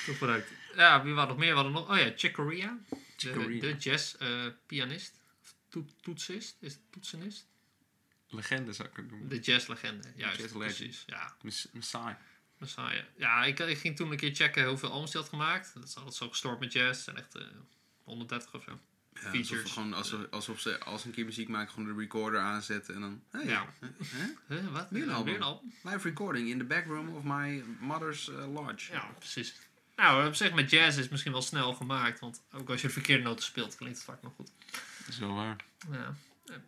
Toch 0.06 0.16
vooruit. 0.16 0.52
Ja, 0.76 1.02
wie 1.02 1.12
waren 1.12 1.28
nog 1.28 1.38
meer? 1.38 1.48
We 1.48 1.54
hadden 1.54 1.72
nog... 1.72 1.90
Oh 1.90 1.96
ja, 1.96 2.12
Chick 2.16 2.32
Corea. 2.32 2.78
Chick 3.16 3.34
De, 3.34 3.58
de 3.58 3.76
jazz-pianist. 3.76 5.20
of 5.42 5.54
toet- 5.68 6.02
toetsist. 6.02 6.56
Is 6.60 6.72
het 6.72 6.82
toetsenist? 6.90 7.46
Legende 8.28 8.72
zou 8.72 8.88
ik 8.88 8.96
het 8.96 9.10
noemen. 9.10 9.28
De 9.28 9.38
jazzlegende, 9.38 10.08
juist. 10.16 10.38
jazz 10.40 10.52
precies, 10.52 11.02
ja. 11.06 11.34
Mess- 11.42 11.68
Messiah. 11.72 12.14
Messiah. 12.58 13.02
Ja, 13.16 13.44
ik, 13.44 13.58
ik 13.58 13.78
ging 13.78 13.96
toen 13.96 14.10
een 14.10 14.16
keer 14.16 14.34
checken 14.34 14.68
hoeveel 14.68 14.90
albums 14.90 15.12
hij 15.12 15.20
had 15.20 15.30
gemaakt. 15.30 15.70
Dat 15.74 15.84
is 15.84 15.96
altijd 15.96 16.14
zo 16.14 16.28
gestoord 16.28 16.60
met 16.60 16.72
jazz. 16.72 17.04
Zijn 17.04 17.16
echt 17.16 17.34
eh 17.34 17.42
130 18.04 18.54
of 18.54 18.62
zo. 18.62 18.78
Ja, 19.22 19.28
Features. 19.30 19.50
Alsof, 19.62 19.72
gewoon, 19.72 19.94
alsof, 19.94 20.20
alsof 20.30 20.60
ze 20.60 20.78
als 20.78 21.04
een 21.04 21.10
keer 21.10 21.24
muziek 21.24 21.48
maken, 21.48 21.72
gewoon 21.72 21.94
de 21.94 22.00
recorder 22.00 22.40
aanzetten 22.40 22.94
en 22.94 23.00
dan... 23.00 23.22
Hey, 23.30 23.44
Ja. 23.44 23.66
Huh, 24.46 24.72
wat? 24.72 24.86
Weer 24.90 25.02
een 25.02 25.08
Eh, 25.08 25.14
album. 25.14 25.24
Weer 25.32 25.36
een 25.36 25.46
album? 25.46 25.72
Live 25.82 26.08
recording 26.08 26.48
in 26.48 26.58
the 26.58 26.64
backroom 26.64 27.08
of 27.08 27.22
my 27.24 27.64
mother's 27.80 28.28
uh, 28.28 28.52
lodge. 28.52 28.92
Ja, 28.92 29.10
precies. 29.18 29.54
Nou, 29.96 30.26
op 30.26 30.34
zich 30.34 30.52
met 30.54 30.70
jazz 30.70 30.98
is 30.98 31.08
misschien 31.08 31.32
wel 31.32 31.42
snel 31.42 31.74
gemaakt. 31.74 32.20
Want 32.20 32.42
ook 32.52 32.70
als 32.70 32.80
je 32.80 32.86
de 32.86 32.92
verkeerde 32.92 33.22
noten 33.22 33.44
speelt, 33.44 33.76
klinkt 33.76 33.96
het 33.96 34.06
vaak 34.06 34.22
nog 34.22 34.32
goed. 34.36 34.50
Dat 34.98 35.08
is 35.08 35.18
wel 35.18 35.34
waar. 35.34 35.56
Ja. 35.90 36.14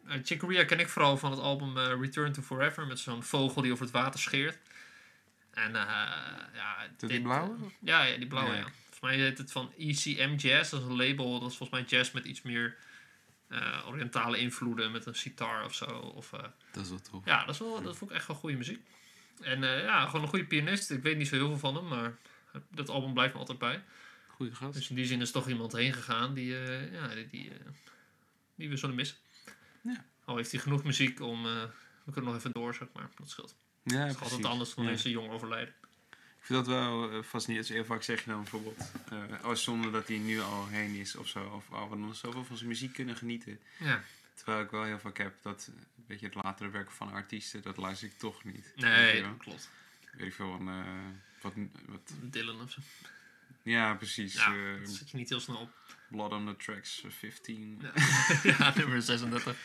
Uh, 0.07 0.15
Chick 0.25 0.39
Corea 0.39 0.65
ken 0.65 0.81
ik 0.81 0.89
vooral 0.89 1.17
van 1.17 1.31
het 1.31 1.41
album 1.41 1.77
eh, 1.79 2.01
Return 2.01 2.33
to 2.33 2.43
Forever. 2.43 2.87
Met 2.87 2.99
zo'n 2.99 3.23
vogel 3.23 3.63
die 3.63 3.73
over 3.73 3.85
het 3.85 3.93
water 3.95 4.21
scheert. 4.21 4.59
En 5.51 5.77
eh 5.77 5.83
ja... 6.55 6.77
die 6.97 7.23
blauwe? 7.23 7.55
eh, 7.57 7.71
ja, 7.81 8.03
ja, 8.03 8.17
die 8.17 8.27
blauwe, 8.27 8.51
Ja. 8.51 8.57
ja. 8.59 8.67
Volgens 8.99 9.19
mij 9.19 9.29
heet 9.29 9.39
het 9.39 9.53
van 9.53 9.73
ECM 9.79 10.35
Jazz. 10.37 10.71
Dat 10.71 10.81
is 10.81 10.87
een 10.87 10.97
label. 10.97 11.41
Dat 11.41 11.51
is 11.51 11.57
volgens 11.57 11.81
mij 11.81 11.89
jazz 11.99 12.13
met 12.13 12.25
iets 12.25 12.43
meer 12.43 12.77
eh, 13.49 13.85
oriëntale 13.87 14.39
invloeden. 14.39 14.93
Met 14.93 15.07
een 15.07 15.15
sitar 15.15 15.65
of 15.65 15.75
zo. 15.75 15.85
Of, 15.85 16.33
eh, 16.33 16.45
Dat 16.73 16.85
is 16.85 16.91
wel 16.91 17.01
tof. 17.01 17.25
ja, 17.25 17.45
dat, 17.45 17.55
is 17.55 17.61
wel, 17.61 17.83
dat 17.83 17.97
vond 17.97 18.11
ik 18.11 18.17
echt 18.17 18.27
wel 18.27 18.37
goede 18.37 18.57
muziek. 18.57 18.81
En 19.41 19.65
eh, 19.65 19.83
ja, 19.83 20.07
gewoon 20.07 20.23
een 20.23 20.29
goede 20.29 20.45
pianist. 20.47 20.91
Ik 20.91 21.03
weet 21.03 21.17
niet 21.17 21.29
zo 21.29 21.35
heel 21.35 21.47
veel 21.49 21.59
van 21.59 21.75
hem, 21.75 21.89
maar 21.89 22.17
dat 22.71 22.89
album 22.89 23.13
blijft 23.15 23.33
me 23.35 23.39
altijd 23.41 23.59
bij. 23.59 23.85
Goeie 24.29 24.55
gast. 24.55 24.75
Dus 24.75 24.89
in 24.91 24.97
die 24.97 25.05
zin 25.07 25.21
is 25.21 25.31
toch 25.31 25.49
iemand 25.49 25.73
heen 25.73 25.93
gegaan 25.93 26.35
die, 26.35 26.55
ja, 26.93 27.09
die, 27.15 27.29
die, 27.29 27.53
die 28.55 28.69
we 28.69 28.77
zullen 28.77 28.95
missen. 28.95 29.17
Ja. 29.83 30.05
Al 30.25 30.37
heeft 30.37 30.51
hij 30.53 30.61
genoeg 30.61 30.85
muziek 30.85 31.21
om... 31.21 31.43
we 31.43 32.13
kunnen 32.13 32.31
nog 32.31 32.41
even 32.41 32.53
door, 32.53 32.75
zeg 32.75 32.89
maar. 32.93 33.11
Dat 33.17 33.31
scheelt. 33.31 33.57
Ja, 33.83 33.99
Het 33.99 34.15
is 34.17 34.21
altijd 34.23 34.45
anders 34.45 34.75
dan 34.75 34.85
Ja. 34.85 34.97
ze 34.97 35.11
jong 35.11 35.31
overlijden. 35.31 35.75
Ik 36.41 36.45
vind 36.55 36.65
dat 36.67 36.75
wel 36.75 37.13
uh, 37.13 37.23
fascinerend. 37.23 37.69
Heel 37.69 37.85
vaak 37.85 38.03
zeg 38.03 38.25
je 38.25 38.31
dan 38.31 38.41
bijvoorbeeld... 38.43 38.91
eh 39.11 39.49
oh, 39.49 39.55
zonder 39.55 39.93
dat 39.93 40.09
hij 40.09 40.19
nu 40.19 40.41
al 40.41 40.67
heen 40.67 40.95
is 40.95 41.17
of 41.17 41.29
zo. 41.29 41.45
Of 41.45 41.65
oh, 41.71 41.91
we 41.91 41.97
nog 41.97 42.17
zoveel 42.17 42.45
van 42.45 42.57
zijn 42.57 42.69
muziek 42.69 42.93
kunnen 42.93 43.17
genieten. 43.17 43.61
Ja. 43.77 44.03
Terwijl 44.35 44.65
ik 44.65 44.71
wel 44.71 44.83
heel 44.85 44.99
vaak 44.99 45.19
heb 45.19 45.35
dat... 45.43 45.71
eh, 45.77 45.83
Weet 46.07 46.21
je, 46.21 46.27
het 46.27 46.35
latere 46.35 46.71
werk 46.71 46.91
van 46.91 47.13
artiesten, 47.13 47.63
dat 47.63 47.77
luister 47.77 48.09
ik 48.09 48.19
toch 48.19 48.45
niet. 48.45 48.73
Nee, 48.77 49.37
klopt. 49.39 49.71
Weet 50.13 50.27
ik 50.27 50.35
veel 50.35 50.57
van... 50.57 50.69
eh, 50.69 50.85
wat, 51.43 51.53
wat, 51.87 52.13
Dylan 52.23 52.61
of 52.61 52.71
zo. 52.71 52.81
ja, 53.63 53.95
precies. 53.95 54.35
Ja, 54.35 54.55
eh, 54.55 54.81
dat 54.81 54.91
zit 54.91 55.11
je 55.11 55.17
niet 55.17 55.29
heel 55.29 55.41
snel 55.41 55.57
op. 55.57 55.71
Blood 56.11 56.33
on 56.33 56.47
the 56.47 56.57
Tracks 56.65 57.03
eh, 57.05 57.11
15. 57.11 57.79
Ja, 57.83 57.93
ja 58.59 58.73
nummer 58.77 59.03
36. 59.03 59.57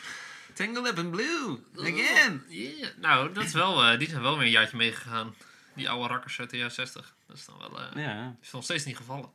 Tangled 0.54 0.86
Up 0.88 0.98
in 0.98 1.10
Blue! 1.10 1.60
Again! 1.78 2.44
Yeah. 2.48 2.88
Nou, 2.98 3.34
dat 3.34 3.44
is 3.44 3.54
wel, 3.54 3.84
eh, 3.84 4.00
die 4.00 4.10
zijn 4.10 4.22
wel 4.22 4.38
weer 4.38 4.46
een 4.46 4.52
jaartje 4.52 4.78
meegegaan. 4.78 5.36
Die 5.76 5.90
oude 5.90 6.08
rakkers 6.08 6.40
uit 6.40 6.50
de 6.50 6.58
jaren 6.58 6.72
60. 6.72 7.16
Dat 7.28 7.38
is 7.38 7.46
dan 7.46 7.58
wel... 7.58 7.82
eh 7.82 8.04
Ja, 8.04 8.36
is 8.42 8.52
nog 8.52 8.64
steeds 8.64 8.86
niet 8.86 8.98
gevallen. 8.98 9.30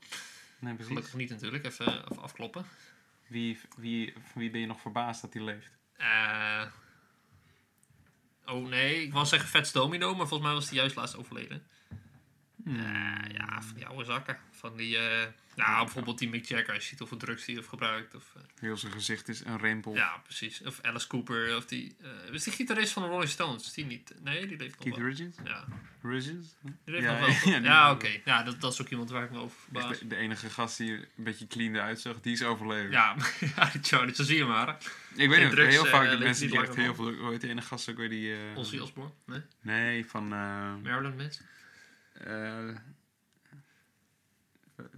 nee, 0.59 0.75
precies. 0.75 0.93
Gelukkig 0.93 1.15
niet 1.15 1.31
natuurlijk. 1.31 1.65
Even, 1.65 2.11
even 2.11 2.23
afkloppen. 2.23 2.65
Wie, 3.27 3.61
wie, 3.77 4.13
van 4.13 4.41
wie 4.41 4.51
ben 4.51 4.61
je 4.61 4.67
nog 4.67 4.81
verbaasd 4.81 5.21
dat 5.23 5.33
hij 5.35 5.43
leeft? 5.43 5.71
Eh 5.97 6.65
oh 8.47 8.69
nee, 8.69 9.03
ik 9.03 9.13
wou 9.13 9.27
zeggen 9.27 9.49
Fats 9.49 9.73
Domino, 9.73 10.15
maar 10.15 10.27
volgens 10.27 10.49
mij 10.49 10.59
was 10.59 10.69
hij 10.69 10.79
juist 10.79 10.97
laatst 10.97 11.17
overleden. 11.17 11.67
Eh, 12.69 13.35
ja, 13.35 13.63
van 13.63 13.75
die 13.75 13.87
oude 13.87 14.05
zakken. 14.05 14.39
Van 14.51 14.77
die, 14.77 14.97
eh, 14.99 15.27
nou, 15.57 15.85
bijvoorbeeld 15.85 16.19
die 16.19 16.29
Mick 16.29 16.45
Jagger, 16.45 16.75
als 16.75 16.83
je 16.83 16.89
ziet 16.89 16.99
hoeveel 16.99 17.17
drugs 17.19 17.45
die 17.45 17.55
heeft 17.55 17.69
gebruikt. 17.69 18.15
Of, 18.15 18.25
eh, 18.37 18.43
Heel 18.61 18.77
zijn 18.77 18.93
gezicht 18.93 19.29
is 19.29 19.45
een 19.45 19.59
rimpel. 19.59 19.95
ja, 19.95 20.21
precies. 20.25 20.61
Of 20.67 20.79
Alice 20.83 21.07
Cooper, 21.07 21.57
of 21.57 21.67
die, 21.67 21.97
is 22.33 22.45
die 22.45 22.53
gitarist 22.53 22.93
van 22.93 23.03
de 23.03 23.09
Rolling 23.09 23.31
Stones? 23.31 23.63
Is 23.67 23.73
die 23.73 23.85
niet? 23.85 24.15
Nee, 24.23 24.47
die 24.47 24.57
leeft 24.57 24.75
nog 24.75 24.85
Keith 24.85 24.97
wel. 24.97 25.07
Richards? 25.07 25.37
Ja, 25.45 25.65
Richards? 26.03 26.55
die 26.63 26.73
leeft 26.85 27.05
Ja, 27.05 27.19
nog 27.19 27.43
wel. 27.45 27.61
ja, 27.63 27.91
oké. 27.91 28.09
nog 28.09 28.21
Ja, 28.25 28.43
dat, 28.43 28.61
dat 28.61 28.73
is 28.73 28.81
ook 28.81 28.89
iemand 28.89 29.11
waar 29.11 29.25
ik 29.25 29.31
me 29.31 29.39
over 29.39 29.57
verbaas. 29.61 29.99
de, 29.99 30.07
de 30.07 30.17
enige 30.17 30.51
gast 30.51 30.77
die 30.77 30.93
een 30.93 31.07
beetje 31.17 31.47
clean 31.47 31.75
eruit 31.75 32.01
zag, 32.01 32.21
die 32.21 32.33
is 32.33 32.43
overleden. 32.43 32.91
Ja, 32.91 33.17
ja 33.57 33.71
die 33.71 33.83
Charlie, 33.83 34.15
zo 34.15 34.23
zie 34.23 34.37
je 34.37 34.45
maar. 34.45 34.77
ik 35.17 35.29
weet 35.29 35.43
niet, 35.43 35.51
drugs, 35.51 35.75
heel 35.75 35.85
vaak 35.85 36.11
de 36.11 36.19
mensen 36.19 36.49
die 36.51 36.61
echt 36.61 36.75
heel 36.75 36.95
veel... 36.95 37.13
Hoe 37.13 37.31
heet 37.31 37.41
de 37.41 37.49
ene 37.49 37.63
gast 37.63 37.89
ook 37.91 37.97
weer 37.97 38.09
die... 38.11 38.33
eh, 38.35 38.59
Ozzy 38.59 38.79
Osbourne? 38.79 39.13
Nee? 39.27 39.41
Nee, 39.61 40.07
van... 40.07 40.33
eh, 40.33 40.75
Marilyn 40.83 41.17
Manson? 41.17 41.47
Eh, 42.25 42.69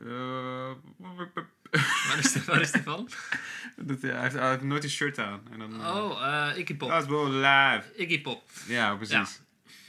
eh, 0.06 0.72
Waar 2.08 2.18
is 2.18 2.32
die, 2.32 2.42
waar 2.42 2.60
is 2.60 2.72
die 2.72 2.82
van? 2.82 3.08
dat, 3.76 4.02
hij, 4.02 4.20
heeft, 4.20 4.34
hij 4.34 4.50
heeft 4.50 4.62
nooit 4.62 4.84
een 4.84 4.90
shirt 4.90 5.18
aan. 5.18 5.40
En 5.52 5.58
dan, 5.58 5.86
Oh, 5.86 6.26
eh 6.50 6.58
Iggy 6.58 6.74
Pop. 6.74 6.88
That's 6.88 7.06
wel 7.06 7.30
live. 7.30 7.82
Iggy 7.96 8.20
Pop. 8.20 8.50
Ja, 8.66 8.94
precies. 8.94 9.14
Ja. 9.14 9.20
Dat 9.22 9.38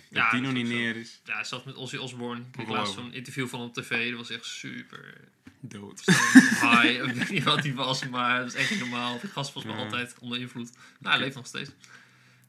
Ja, 0.10 0.32
die 0.32 0.42
dat 0.42 0.52
nog 0.52 0.62
is 0.62 0.68
niet 0.70 0.78
neer 0.78 0.96
is. 0.96 1.22
Ja, 1.24 1.44
zelfs 1.44 1.66
met 1.66 1.76
Ozzy 1.76 1.96
Osbourne. 1.98 2.44
Ik 2.58 2.68
laatst 2.68 2.94
zo'n 2.94 3.14
interview 3.14 3.48
van 3.48 3.60
op 3.62 3.74
tv. 3.74 4.10
Dat 4.10 4.18
was 4.20 4.30
echt 4.30 4.46
super 4.46 5.14
Dood. 5.60 6.02
high. 6.62 6.86
ik 6.86 7.02
weet 7.14 7.30
niet 7.30 7.44
wat 7.44 7.64
hij 7.64 7.74
was, 7.74 8.08
maar 8.10 8.38
dat 8.40 8.48
is 8.48 8.54
echt 8.56 8.70
niet 8.72 8.80
normaal. 8.80 9.20
Gast 9.32 9.54
was 9.54 9.64
me 9.64 9.72
Ja. 9.72 9.78
altijd 9.78 10.16
onder 10.20 10.40
invloed. 10.40 10.72
Nou, 11.00 11.16
hij 11.16 11.24
leeft 11.24 11.36
nog 11.36 11.46
steeds. 11.46 11.72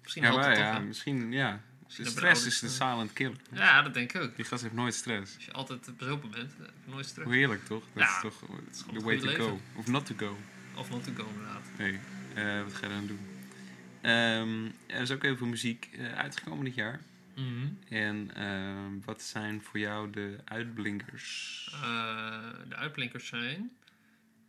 Misschien 0.02 0.22
Ja, 0.22 0.32
maar 0.32 0.58
ja, 0.58 0.70
toch, 0.70 0.78
hè? 0.80 0.84
misschien, 0.86 1.32
ja. 1.32 1.60
Stress 1.92 2.46
is 2.46 2.58
de 2.58 2.66
ouders, 2.66 2.76
silent 2.76 3.12
killer. 3.12 3.36
Ja, 3.52 3.82
dat 3.82 3.94
denk 3.94 4.12
ik 4.12 4.22
ook. 4.22 4.36
Die 4.36 4.44
gast 4.44 4.62
heeft 4.62 4.74
nooit 4.74 4.94
stress. 4.94 5.34
Als 5.34 5.44
je 5.44 5.52
altijd 5.52 5.96
bezopen 5.96 6.30
bent, 6.30 6.52
eh, 6.60 6.66
nooit 6.84 7.06
stress. 7.06 7.24
Hoe 7.28 7.34
heerlijk 7.36 7.64
toch? 7.64 7.84
Dat 7.92 8.02
Ja, 8.02 8.14
is 8.16 8.20
toch 8.20 8.38
the 8.92 9.00
way 9.00 9.18
to 9.18 9.28
go. 9.28 9.60
Of 9.76 9.86
not 9.86 10.06
to 10.06 10.14
go. 10.16 10.38
Of 10.76 10.90
not 10.90 11.04
to 11.04 11.12
go, 11.16 11.26
inderdaad. 11.28 11.62
Nee, 11.78 12.00
eh, 12.34 12.62
wat 12.62 12.74
ga 12.74 12.86
je 12.86 12.92
dan 12.92 13.06
doen? 13.06 13.20
Ehm, 14.00 14.64
er 14.86 15.00
is 15.00 15.10
ook 15.10 15.22
heel 15.22 15.36
veel 15.36 15.46
muziek 15.46 15.88
eh, 15.92 16.12
uitgekomen 16.12 16.64
dit 16.64 16.74
jaar. 16.74 17.00
Mhm. 17.36 17.68
En 17.88 18.30
ehm, 18.34 19.00
wat 19.04 19.22
zijn 19.22 19.62
voor 19.62 19.78
jou 19.78 20.10
de 20.10 20.38
uitblinkers? 20.44 21.68
Eh, 21.72 21.80
de 22.68 22.76
uitblinkers 22.76 23.26
zijn 23.26 23.76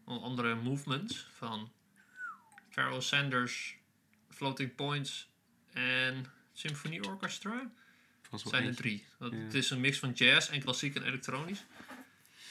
onder 0.05 0.23
andere 0.23 0.55
Movements 0.55 1.27
van 1.37 1.71
Pharoah 2.69 3.01
Sanders, 3.01 3.75
Floating 4.29 4.75
Points 4.75 5.29
en 5.73 6.25
Symphony 6.53 6.99
Orchestra. 6.99 7.71
Zijn 8.45 8.67
er 8.67 8.75
drie. 8.75 9.05
Dat, 9.19 9.31
Ja. 9.31 9.37
Het 9.37 9.53
is 9.53 9.69
een 9.69 9.79
mix 9.79 9.97
van 9.99 10.11
jazz 10.11 10.49
en 10.49 10.61
klassiek 10.63 10.95
en 10.95 11.03
elektronisch. 11.03 11.63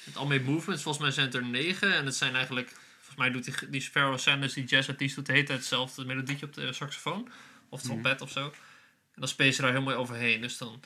Het 0.04 0.16
al 0.16 0.26
met 0.26 0.44
movements, 0.44 0.82
volgens 0.82 1.04
mij 1.04 1.12
zijn 1.12 1.32
er 1.32 1.44
negen. 1.50 1.94
En 1.94 2.04
het 2.06 2.14
zijn 2.16 2.34
eigenlijk, 2.34 2.68
volgens 2.96 3.16
mij 3.16 3.30
doet 3.30 3.44
die, 3.44 3.70
die 3.70 3.90
Sanders, 4.18 4.52
die 4.52 4.64
jazzartiest, 4.64 5.14
doet 5.14 5.26
de 5.26 5.32
hele 5.32 5.44
tijd 5.44 5.58
hetzelfde 5.58 6.04
melodietje 6.04 6.46
op 6.46 6.54
de 6.54 6.72
saxofoon. 6.72 7.28
Of 7.68 7.82
trompet 7.82 8.20
of 8.20 8.30
zo. 8.30 8.44
En 9.14 9.20
dan 9.20 9.28
spelen 9.28 9.54
ze 9.54 9.62
daar 9.62 9.70
heel 9.72 9.82
mooi 9.82 9.96
overheen. 9.96 10.40
Dus 10.40 10.58
dan 10.58 10.82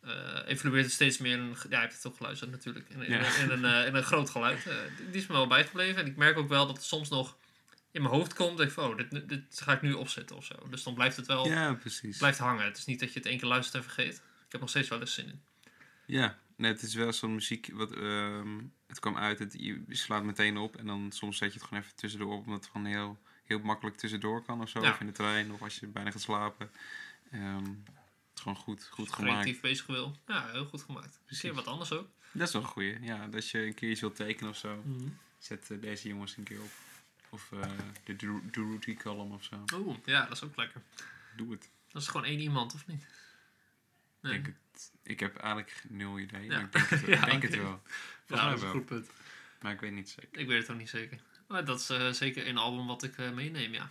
eh, 0.00 0.38
evolueert 0.46 0.84
het 0.84 0.94
steeds 0.94 1.18
meer 1.18 1.32
in 1.38 1.48
ja, 1.48 1.56
je 1.68 1.76
hebt 1.76 1.94
het 1.94 2.06
ook 2.06 2.16
geluisterd 2.16 2.50
natuurlijk, 2.50 2.88
in, 2.88 3.02
in, 3.02 3.10
Ja. 3.12 3.34
in 3.36 3.50
een, 3.50 3.64
eh, 3.64 3.86
in 3.86 3.94
een 3.94 4.02
groot 4.02 4.30
geluid. 4.30 4.66
Eh, 4.66 4.74
die- 4.96 5.10
die 5.10 5.20
is 5.20 5.26
me 5.26 5.34
wel 5.34 5.46
bijgebleven. 5.46 6.02
En 6.02 6.06
ik 6.06 6.16
merk 6.16 6.38
ook 6.38 6.48
wel 6.48 6.66
dat 6.66 6.76
het 6.76 6.84
soms 6.86 7.08
nog 7.08 7.36
in 7.90 8.02
mijn 8.02 8.14
hoofd 8.14 8.34
komt. 8.34 8.56
Denk 8.56 8.68
ik 8.68 8.74
van, 8.74 8.90
oh, 8.90 8.96
dit, 8.96 9.28
dit 9.28 9.60
ga 9.60 9.72
ik 9.72 9.82
nu 9.82 9.92
opzetten 9.92 10.36
of 10.36 10.44
zo. 10.44 10.54
Dus 10.70 10.82
dan 10.82 10.94
blijft 10.94 11.16
het 11.16 11.26
wel 11.26 11.46
Ja, 11.46 11.74
precies. 11.74 12.18
blijft 12.18 12.38
hangen. 12.38 12.64
Het 12.64 12.76
is 12.76 12.84
niet 12.84 13.00
dat 13.00 13.12
je 13.12 13.18
het 13.18 13.28
één 13.28 13.38
keer 13.38 13.48
luistert 13.48 13.74
en 13.84 13.90
vergeet. 13.90 14.14
Ik 14.46 14.52
heb 14.52 14.60
nog 14.60 14.70
steeds 14.70 14.88
wel 14.88 15.00
eens 15.00 15.14
zin 15.14 15.26
in. 15.26 15.40
Ja, 16.04 16.38
nee, 16.56 16.72
het 16.72 16.82
is 16.82 16.94
wel 16.94 17.12
zo'n 17.12 17.34
muziek. 17.34 17.70
Wat, 17.72 17.92
ehm, 17.92 18.58
het 18.86 18.98
kwam 19.00 19.16
uit, 19.16 19.38
het, 19.38 19.54
je 19.58 19.82
slaat 19.88 20.22
meteen 20.24 20.56
op. 20.56 20.76
En 20.76 20.86
dan 20.86 21.12
soms 21.12 21.36
zet 21.38 21.52
je 21.52 21.58
het 21.58 21.68
gewoon 21.68 21.82
even 21.84 21.96
tussendoor 21.96 22.32
op. 22.32 22.46
Omdat 22.46 22.60
het 22.64 22.70
gewoon 22.72 22.86
heel, 22.86 23.18
heel 23.44 23.58
makkelijk 23.58 23.96
tussendoor 23.96 24.44
kan 24.44 24.60
of 24.62 24.68
zo. 24.68 24.80
Ja. 24.82 24.90
Of 24.90 25.00
in 25.00 25.06
de 25.06 25.12
trein, 25.12 25.52
of 25.52 25.62
als 25.62 25.78
je 25.78 25.86
bijna 25.86 26.10
gaat 26.10 26.20
slapen. 26.20 26.70
Ehm, 27.30 27.64
het 27.64 28.34
is 28.34 28.40
gewoon 28.42 28.56
goed, 28.56 28.88
goed 28.90 29.12
gemaakt. 29.12 29.40
creatief 29.40 29.60
bezig 29.60 29.86
wil. 29.86 30.16
Ja, 30.26 30.50
heel 30.50 30.64
goed 30.64 30.82
gemaakt. 30.82 31.20
Keer 31.38 31.54
wat 31.54 31.66
anders 31.66 31.92
ook. 31.92 32.08
Dat 32.32 32.46
is 32.46 32.52
wel 32.52 32.62
een 32.62 32.68
goeie. 32.68 33.00
Ja, 33.00 33.24
dat 33.24 33.34
als 33.34 33.50
je 33.50 33.66
een 33.66 33.74
keer 33.74 33.90
iets 33.90 34.00
wilt 34.00 34.16
tekenen 34.16 34.50
of 34.50 34.56
zo. 34.56 34.82
Zet 35.38 35.70
eh, 35.70 35.80
deze 35.80 36.08
jongens 36.08 36.36
een 36.36 36.44
keer 36.44 36.60
op. 36.60 36.70
Of 37.30 37.52
eh, 37.52 37.60
de 38.04 38.16
Dur- 38.16 38.42
Duruti 38.50 38.96
column 38.96 39.32
of 39.32 39.44
zo. 39.44 39.64
Oeh, 39.74 39.96
ja, 40.04 40.22
dat 40.26 40.32
is 40.36 40.42
ook 40.42 40.56
lekker. 40.56 40.80
Doe 41.36 41.50
het. 41.50 41.70
Dat 41.92 42.02
is 42.02 42.08
gewoon 42.08 42.26
één 42.26 42.40
iemand, 42.40 42.74
of 42.74 42.86
niet? 42.86 43.02
Ik 43.02 43.08
Denk 44.30 44.46
het. 44.46 44.92
Ik 45.02 45.20
heb 45.20 45.36
eigenlijk 45.36 45.84
nul 45.88 46.18
idee. 46.18 46.44
Ja. 46.44 46.56
Maar 46.56 46.64
ik 46.64 46.72
denk 46.72 46.88
het, 46.90 47.00
wel. 47.06 47.10
Ja, 47.10 47.20
ik 47.20 47.30
denk 47.30 47.42
oké. 47.44 47.46
het 47.46 47.56
wel. 47.56 47.82
Ja, 48.38 48.48
dat 48.48 48.56
is 48.58 48.62
een 48.64 48.70
goed 48.70 48.84
punt. 48.86 49.10
Maar 49.60 49.72
ik 49.72 49.80
weet 49.80 49.92
niet 49.92 50.08
zeker. 50.10 50.40
Ik 50.40 50.46
weet 50.46 50.60
het 50.62 50.70
ook 50.70 50.76
niet 50.78 50.88
zeker. 50.88 51.20
Maar 51.48 51.64
dat 51.64 51.80
is 51.80 51.90
eh, 51.90 52.10
zeker 52.10 52.46
een 52.46 52.56
album 52.58 52.86
wat 52.86 53.02
ik 53.02 53.18
eh, 53.18 53.30
meeneem, 53.30 53.72
ja. 53.72 53.90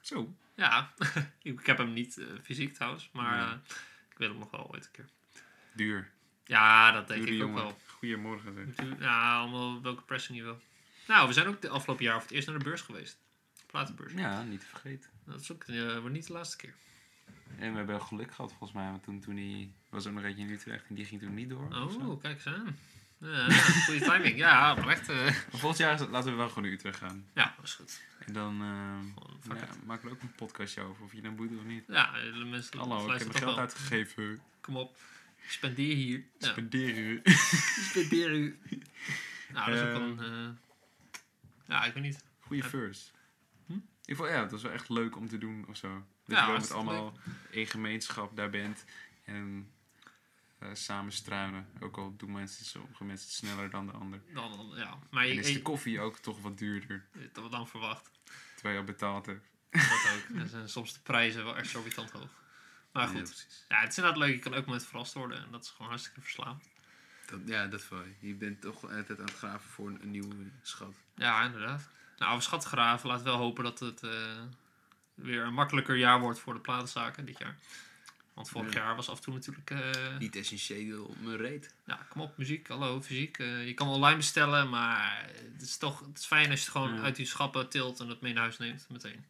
Zo. 0.00 0.34
Ja, 0.54 0.94
ik 1.42 1.60
ik 1.60 1.66
heb 1.66 1.78
hem 1.78 1.92
niet 1.92 2.20
fysiek 2.42 2.74
trouwens, 2.74 3.08
maar 3.12 3.36
Ja. 3.36 3.52
eh, 3.52 3.58
ik 4.10 4.18
wil 4.18 4.28
hem 4.28 4.38
nog 4.38 4.50
wel 4.50 4.70
ooit 4.70 4.84
een 4.84 4.90
keer. 4.90 5.08
Duur. 5.72 6.10
Ja, 6.44 6.92
dat 6.92 7.08
denk 7.08 7.22
ik 7.24 7.32
ook 7.32 7.38
jongen. 7.38 7.54
wel. 7.62 7.78
Goedemorgen 7.86 8.54
zeg. 8.54 8.66
Natuurlijk- 8.66 9.00
Ja, 9.00 9.38
allemaal 9.38 9.82
welke 9.82 10.02
pressing 10.02 10.38
je 10.38 10.44
wil. 10.44 10.60
Nou, 11.06 11.26
we 11.28 11.32
zijn 11.32 11.46
ook 11.46 11.60
de 11.62 11.68
afgelopen 11.68 12.04
jaar 12.04 12.14
voor 12.14 12.22
het 12.22 12.30
eerst 12.32 12.48
naar 12.48 12.58
de 12.58 12.64
beurs 12.64 12.80
geweest. 12.80 13.18
Platenbeurs. 13.66 14.12
Ja, 14.12 14.42
niet 14.42 14.60
te 14.60 14.66
vergeten. 14.66 15.10
Dat 15.26 15.40
is 15.40 15.52
ook 15.52 15.64
eh, 15.64 16.04
niet 16.04 16.26
de 16.26 16.32
laatste 16.32 16.56
keer. 16.56 16.74
En 17.58 17.70
we 17.70 17.76
hebben 17.76 18.02
geluk 18.02 18.34
gehad 18.34 18.50
volgens 18.50 18.72
mij. 18.72 18.90
Want 18.90 19.02
toen, 19.02 19.20
toen 19.20 19.34
die 19.34 19.72
was 19.88 20.06
ook 20.06 20.12
nog 20.12 20.24
eentje 20.24 20.42
in 20.42 20.50
Utrecht. 20.50 20.86
En 20.88 20.94
die 20.94 21.04
ging 21.04 21.20
toen 21.20 21.34
niet 21.34 21.48
door. 21.48 21.68
Oh, 21.74 22.20
kijk 22.22 22.34
eens 22.34 22.46
aan. 22.46 22.78
Ja, 23.18 23.50
goede 23.86 24.00
timing. 24.00 24.36
Ja, 24.36 24.74
maar 24.74 24.88
echt. 24.88 25.06
Maar 25.08 25.46
volgend 25.50 25.78
jaar 25.78 25.98
het- 25.98 26.08
laten 26.08 26.30
we 26.30 26.36
wel 26.36 26.48
gewoon 26.48 26.62
naar 26.64 26.72
Utrecht 26.72 26.98
gaan. 26.98 27.26
ja, 27.34 27.54
dat 27.56 27.64
is 27.64 27.74
goed. 27.74 28.00
En 28.26 28.32
dan 28.32 28.62
fuck 29.40 29.56
ja, 29.58 29.66
maken 29.84 30.08
we 30.08 30.14
ook 30.14 30.22
een 30.22 30.34
podcastje 30.34 30.80
over. 30.80 31.04
Of 31.04 31.12
je 31.12 31.20
dan 31.20 31.36
boeit 31.36 31.50
of 31.56 31.64
niet. 31.64 31.84
Ja, 31.88 32.12
de 32.12 32.44
mensen 32.44 32.78
Hallo, 32.78 33.12
ik 33.12 33.18
heb 33.18 33.30
geld 33.30 33.44
wel. 33.44 33.58
uitgegeven. 33.58 34.40
Kom 34.60 34.76
op. 34.76 34.96
Spendeer 35.46 35.94
hier. 35.94 36.24
Ja, 36.38 36.48
Spendeer 36.48 36.96
u. 36.96 37.20
spendeer 37.90 38.30
u. 38.30 38.58
Nou, 39.52 39.70
dat 39.70 39.80
is 39.80 39.82
ook 39.86 39.92
wel 39.92 40.02
een... 40.26 40.58
ja, 41.66 41.84
ik 41.84 41.94
weet 41.94 42.02
niet. 42.02 42.24
Goeie 42.40 42.62
Ja. 42.62 42.68
first. 42.68 43.12
Hm? 43.66 43.78
Ik 44.04 44.16
vond, 44.16 44.28
ja, 44.28 44.40
het 44.42 44.50
was 44.50 44.62
wel 44.62 44.72
echt 44.72 44.88
leuk 44.88 45.16
om 45.16 45.28
te 45.28 45.38
doen 45.38 45.64
of 45.68 45.76
zo. 45.76 45.88
Dat 46.24 46.36
Ja, 46.36 46.40
je 46.44 46.50
wel 46.50 46.60
met 46.60 46.70
allemaal 46.70 47.18
in 47.50 47.66
gemeenschap 47.66 48.36
daar 48.36 48.50
bent. 48.50 48.84
En 49.24 49.72
eh, 50.58 50.68
samen 50.72 51.12
struinen. 51.12 51.68
Ook 51.80 51.96
al 51.96 52.16
doen 52.16 52.32
mensen, 52.32 52.64
sommige 52.64 53.04
mensen 53.04 53.26
het 53.26 53.36
sneller 53.36 53.70
dan 53.70 53.86
de 53.86 53.92
ander. 53.92 54.20
Dan, 54.32 54.56
dan, 54.56 54.72
ja. 54.78 54.98
Maar 55.10 55.24
En 55.24 55.38
is 55.38 55.52
de 55.52 55.62
koffie 55.62 56.00
ook 56.00 56.18
toch 56.18 56.40
wat 56.40 56.58
duurder. 56.58 57.06
dat 57.32 57.44
we 57.44 57.50
dan 57.50 57.68
verwacht. 57.68 58.10
Terwijl 58.54 58.74
je 58.74 58.80
al 58.80 58.86
betaald 58.86 59.26
hebt. 59.26 59.46
Dat 59.70 59.82
ook. 60.16 60.36
En 60.36 60.48
zijn 60.48 60.68
soms 60.68 60.92
de 60.92 61.00
prijzen 61.00 61.44
wel 61.44 61.56
exorbitant 61.56 62.10
hoog. 62.10 62.42
Maar 62.92 63.08
goed. 63.08 63.64
Ja, 63.68 63.80
het 63.80 63.90
is 63.90 63.96
inderdaad 63.96 64.20
leuk. 64.20 64.34
Je 64.34 64.38
kan 64.40 64.54
ook 64.54 64.66
met 64.66 64.86
verrast 64.86 65.12
worden. 65.12 65.44
En 65.44 65.50
dat 65.50 65.64
is 65.64 65.70
gewoon 65.70 65.88
hartstikke 65.88 66.20
verslaan. 66.20 66.62
Dat, 67.26 67.40
ja, 67.44 67.66
dat 67.66 67.88
wel. 67.88 68.02
Je 68.18 68.34
bent 68.34 68.60
toch 68.60 68.82
altijd 68.82 69.18
aan 69.18 69.24
het 69.24 69.34
graven 69.36 69.70
voor 69.70 69.88
een, 69.88 69.98
een 70.02 70.10
nieuwe 70.10 70.34
schat. 70.62 70.94
Ja, 71.14 71.44
inderdaad. 71.44 71.88
Nou, 72.18 72.40
schatgraven. 72.40 73.08
Laten 73.08 73.24
we 73.24 73.30
wel 73.30 73.38
hopen 73.40 73.64
dat 73.64 73.78
het 73.80 74.02
eh, 74.02 74.10
weer 75.14 75.42
een 75.42 75.54
makkelijker 75.54 75.96
jaar 75.96 76.20
wordt 76.20 76.38
voor 76.38 76.54
de 76.54 76.60
platenzaken 76.60 77.24
dit 77.24 77.38
jaar. 77.38 77.56
Want 78.34 78.48
vorig 78.48 78.72
Ja. 78.74 78.80
jaar 78.80 78.96
was 78.96 79.08
af 79.08 79.16
en 79.16 79.22
toe 79.22 79.34
natuurlijk... 79.34 79.70
eh, 79.70 80.18
Niet 80.18 80.36
essentieel 80.36 81.04
op 81.04 81.20
mijn 81.20 81.36
reet. 81.36 81.74
ja, 81.86 82.06
kom 82.08 82.20
op, 82.20 82.36
muziek, 82.38 82.68
hallo, 82.68 83.02
fysiek. 83.02 83.38
Eh, 83.38 83.66
je 83.66 83.74
kan 83.74 83.88
online 83.88 84.16
bestellen, 84.16 84.68
maar 84.70 85.30
het 85.52 85.62
is 85.62 85.76
toch 85.76 86.00
het 86.00 86.18
is 86.18 86.26
fijn 86.26 86.50
als 86.50 86.58
je 86.58 86.64
het 86.64 86.74
gewoon 86.76 86.94
Ja. 86.94 87.00
uit 87.02 87.16
die 87.16 87.26
schappen 87.26 87.68
tilt 87.68 88.00
en 88.00 88.08
het 88.08 88.20
mee 88.20 88.32
naar 88.32 88.42
huis 88.42 88.58
neemt 88.58 88.86
meteen. 88.90 89.24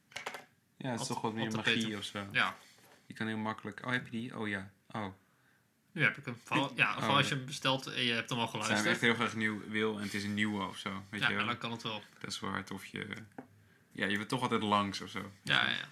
Ja, 0.77 0.91
het 0.91 1.01
is 1.01 1.07
toch 1.07 1.21
wat 1.21 1.33
meer 1.35 1.51
magie 1.57 1.97
of 1.97 2.05
zo. 2.05 2.29
Ja, 2.33 2.57
Je 3.07 3.15
kan 3.15 3.27
heel 3.27 3.37
makkelijk... 3.37 3.85
Oh, 3.87 3.91
heb 3.93 4.05
je 4.05 4.11
die? 4.11 4.39
Oh 4.39 4.49
ja. 4.49 4.71
Oh. 4.91 5.07
Nu 5.95 6.03
heb 6.03 6.17
ik 6.17 6.25
hem. 6.25 6.37
Vooral, 6.45 6.73
ja, 6.77 6.93
vooral 6.93 7.11
Oh, 7.11 7.17
als 7.17 7.29
je 7.29 7.35
hem 7.35 7.45
bestelt 7.45 7.87
en 7.87 8.03
je 8.05 8.13
hebt 8.13 8.31
hem 8.31 8.39
al 8.39 8.47
Zijn 8.49 8.59
we 8.61 8.65
geluisterd. 8.67 8.93
echt 8.95 9.01
heel 9.05 9.15
graag 9.15 9.35
nieuw 9.37 9.61
wil 9.69 9.97
en 9.97 10.03
het 10.03 10.15
is 10.15 10.25
een 10.25 10.35
nieuwe 10.35 10.63
of 10.65 10.79
zo. 10.79 11.03
Weet 11.11 11.21
Ja, 11.21 11.29
je 11.29 11.35
wel? 11.35 11.47
dan 11.47 11.59
kan 11.59 11.71
het 11.73 11.83
wel. 11.83 12.03
Dat 12.19 12.31
is 12.31 12.41
wel 12.41 12.51
hard 12.51 12.71
of 12.71 12.85
je... 12.87 13.07
Ja, 13.93 14.07
je 14.07 14.17
bent 14.17 14.29
toch 14.29 14.43
altijd 14.43 14.63
langs 14.63 15.01
of 15.01 15.11
zo. 15.11 15.31
Ja, 15.43 15.65
ja, 15.65 15.71
ja. 15.71 15.89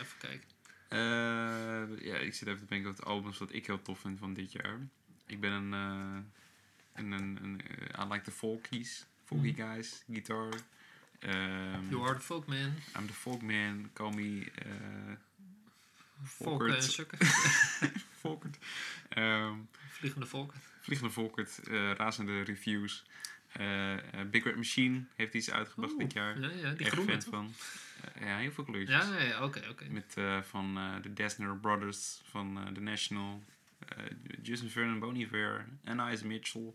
Even 0.00 0.18
kijken. 0.18 0.48
Eh, 0.88 2.04
ja, 2.06 2.14
ik 2.16 2.34
zit 2.34 2.48
even 2.48 2.60
te 2.60 2.66
denken 2.66 2.90
wat 2.96 3.04
albums 3.04 3.38
wat 3.38 3.52
ik 3.52 3.66
heel 3.66 3.82
tof 3.82 3.98
vind 3.98 4.18
van 4.18 4.34
dit 4.34 4.52
jaar. 4.52 4.78
Ik 5.26 5.40
ben 5.40 5.52
een... 5.52 5.72
eh 5.74 6.22
een, 6.94 7.12
een, 7.12 7.38
een 7.42 7.60
eh, 7.60 8.04
I 8.04 8.08
like 8.12 8.24
the 8.24 8.30
folkies. 8.30 9.04
Folky 9.24 9.50
Mhm. 9.56 9.62
guys. 9.72 10.02
Guitar. 10.10 10.48
Ehm, 11.18 11.88
You 11.88 12.02
are 12.04 12.14
the 12.14 12.20
folk 12.20 12.46
man. 12.46 12.74
I'm 12.98 13.06
the 13.06 13.12
folk 13.12 13.42
man. 13.42 13.90
Call 13.92 14.10
me... 14.14 14.44
Volken 16.22 16.66
en 16.66 16.72
Volkert. 16.72 16.92
sukken. 16.92 17.18
Volkert. 18.20 18.58
Ehm, 19.08 19.54
Vliegende 19.90 20.26
volken. 20.26 20.60
Vliegende 20.80 21.12
Volkert. 21.12 21.60
eh 21.68 21.90
razende 21.92 22.42
reviews. 22.42 23.04
Eh, 23.52 23.92
eh, 23.92 24.00
Big 24.30 24.44
Red 24.44 24.56
Machine 24.56 25.04
heeft 25.16 25.34
iets 25.34 25.50
uitgebracht 25.50 25.92
Oeh, 25.92 26.00
dit 26.02 26.12
jaar. 26.12 26.40
Ja, 26.40 26.48
ja, 26.48 26.70
die 26.70 26.86
Echt 26.86 26.94
groene. 26.94 27.20
van. 27.22 27.54
Eh, 28.14 28.26
ja, 28.26 28.36
heel 28.36 28.52
veel 28.52 28.64
kleurtjes. 28.64 29.04
Ja, 29.08 29.18
ja, 29.18 29.44
oké, 29.44 29.62
oké. 29.70 29.84
Met 29.88 30.12
eh, 30.16 30.42
van 30.42 30.76
eh, 30.78 31.02
de 31.02 31.12
Desner 31.12 31.56
Brothers 31.56 32.20
van 32.30 32.58
eh 32.66 32.72
The 32.72 32.80
National. 32.80 33.42
eh, 33.88 34.04
Justin 34.42 34.70
Vernon, 34.70 34.98
Bon 34.98 35.16
Iver, 35.16 35.66
Anais 35.84 36.22
Mitchell, 36.22 36.74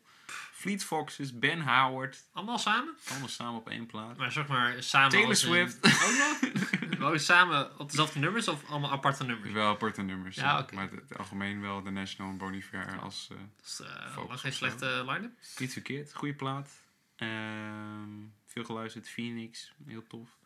Fleet 0.51 0.83
Foxes, 0.83 1.39
Ben 1.39 1.61
Howard. 1.61 2.23
Allemaal 2.33 2.57
samen? 2.59 2.95
Allemaal 3.09 3.27
samen 3.27 3.59
op 3.59 3.69
één 3.69 3.85
plaat. 3.85 4.17
Maar 4.17 4.31
zeg 4.31 4.47
maar 4.47 4.83
samen 4.83 5.09
Taylor 5.09 5.35
Swift. 5.35 5.77
Ook 5.85 6.17
nog? 6.17 6.39
Wou 6.99 7.13
je 7.13 7.19
samen 7.19 7.79
op 7.79 7.89
dezelfde 7.89 8.19
nummers 8.19 8.47
of 8.47 8.69
allemaal 8.69 8.91
aparte 8.91 9.23
nummers? 9.23 9.51
Wel 9.51 9.67
aparte 9.69 10.01
nummers. 10.01 10.35
Ja, 10.35 10.59
oké. 10.59 10.75
Maar 10.75 10.89
het, 10.91 10.99
het 11.09 11.17
algemeen 11.17 11.61
wel 11.61 11.83
de 11.83 11.89
National 11.89 12.31
en 12.31 12.37
Bon 12.37 12.53
Iver 12.53 12.99
als... 12.99 13.27
eh, 13.31 13.37
Dat 13.37 13.65
is 13.65 13.79
eh, 14.29 14.37
geen 14.37 14.53
slechte 14.53 15.03
line-up. 15.07 15.31
Niet 15.57 15.73
verkeerd, 15.73 16.13
goede 16.13 16.33
plaat. 16.33 16.69
Ehm, 17.15 18.09
veel 18.45 18.63
geluisterd, 18.63 19.09
Phoenix, 19.09 19.73
heel 19.85 20.07
tof. 20.07 20.37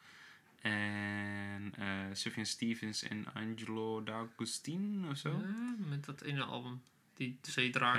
En 0.62 1.74
eh 1.78 1.86
Sufjan 2.14 2.46
Stevens 2.46 3.04
en 3.04 3.26
Angelo 3.34 4.04
D'Agostino 4.04 5.10
of 5.10 5.18
zo. 5.18 5.30
Ja, 5.30 5.76
met 5.78 6.06
dat 6.06 6.22
ene 6.22 6.44
album. 6.44 6.82
Die 7.16 7.38
twee 7.42 7.70
draak. 7.70 7.96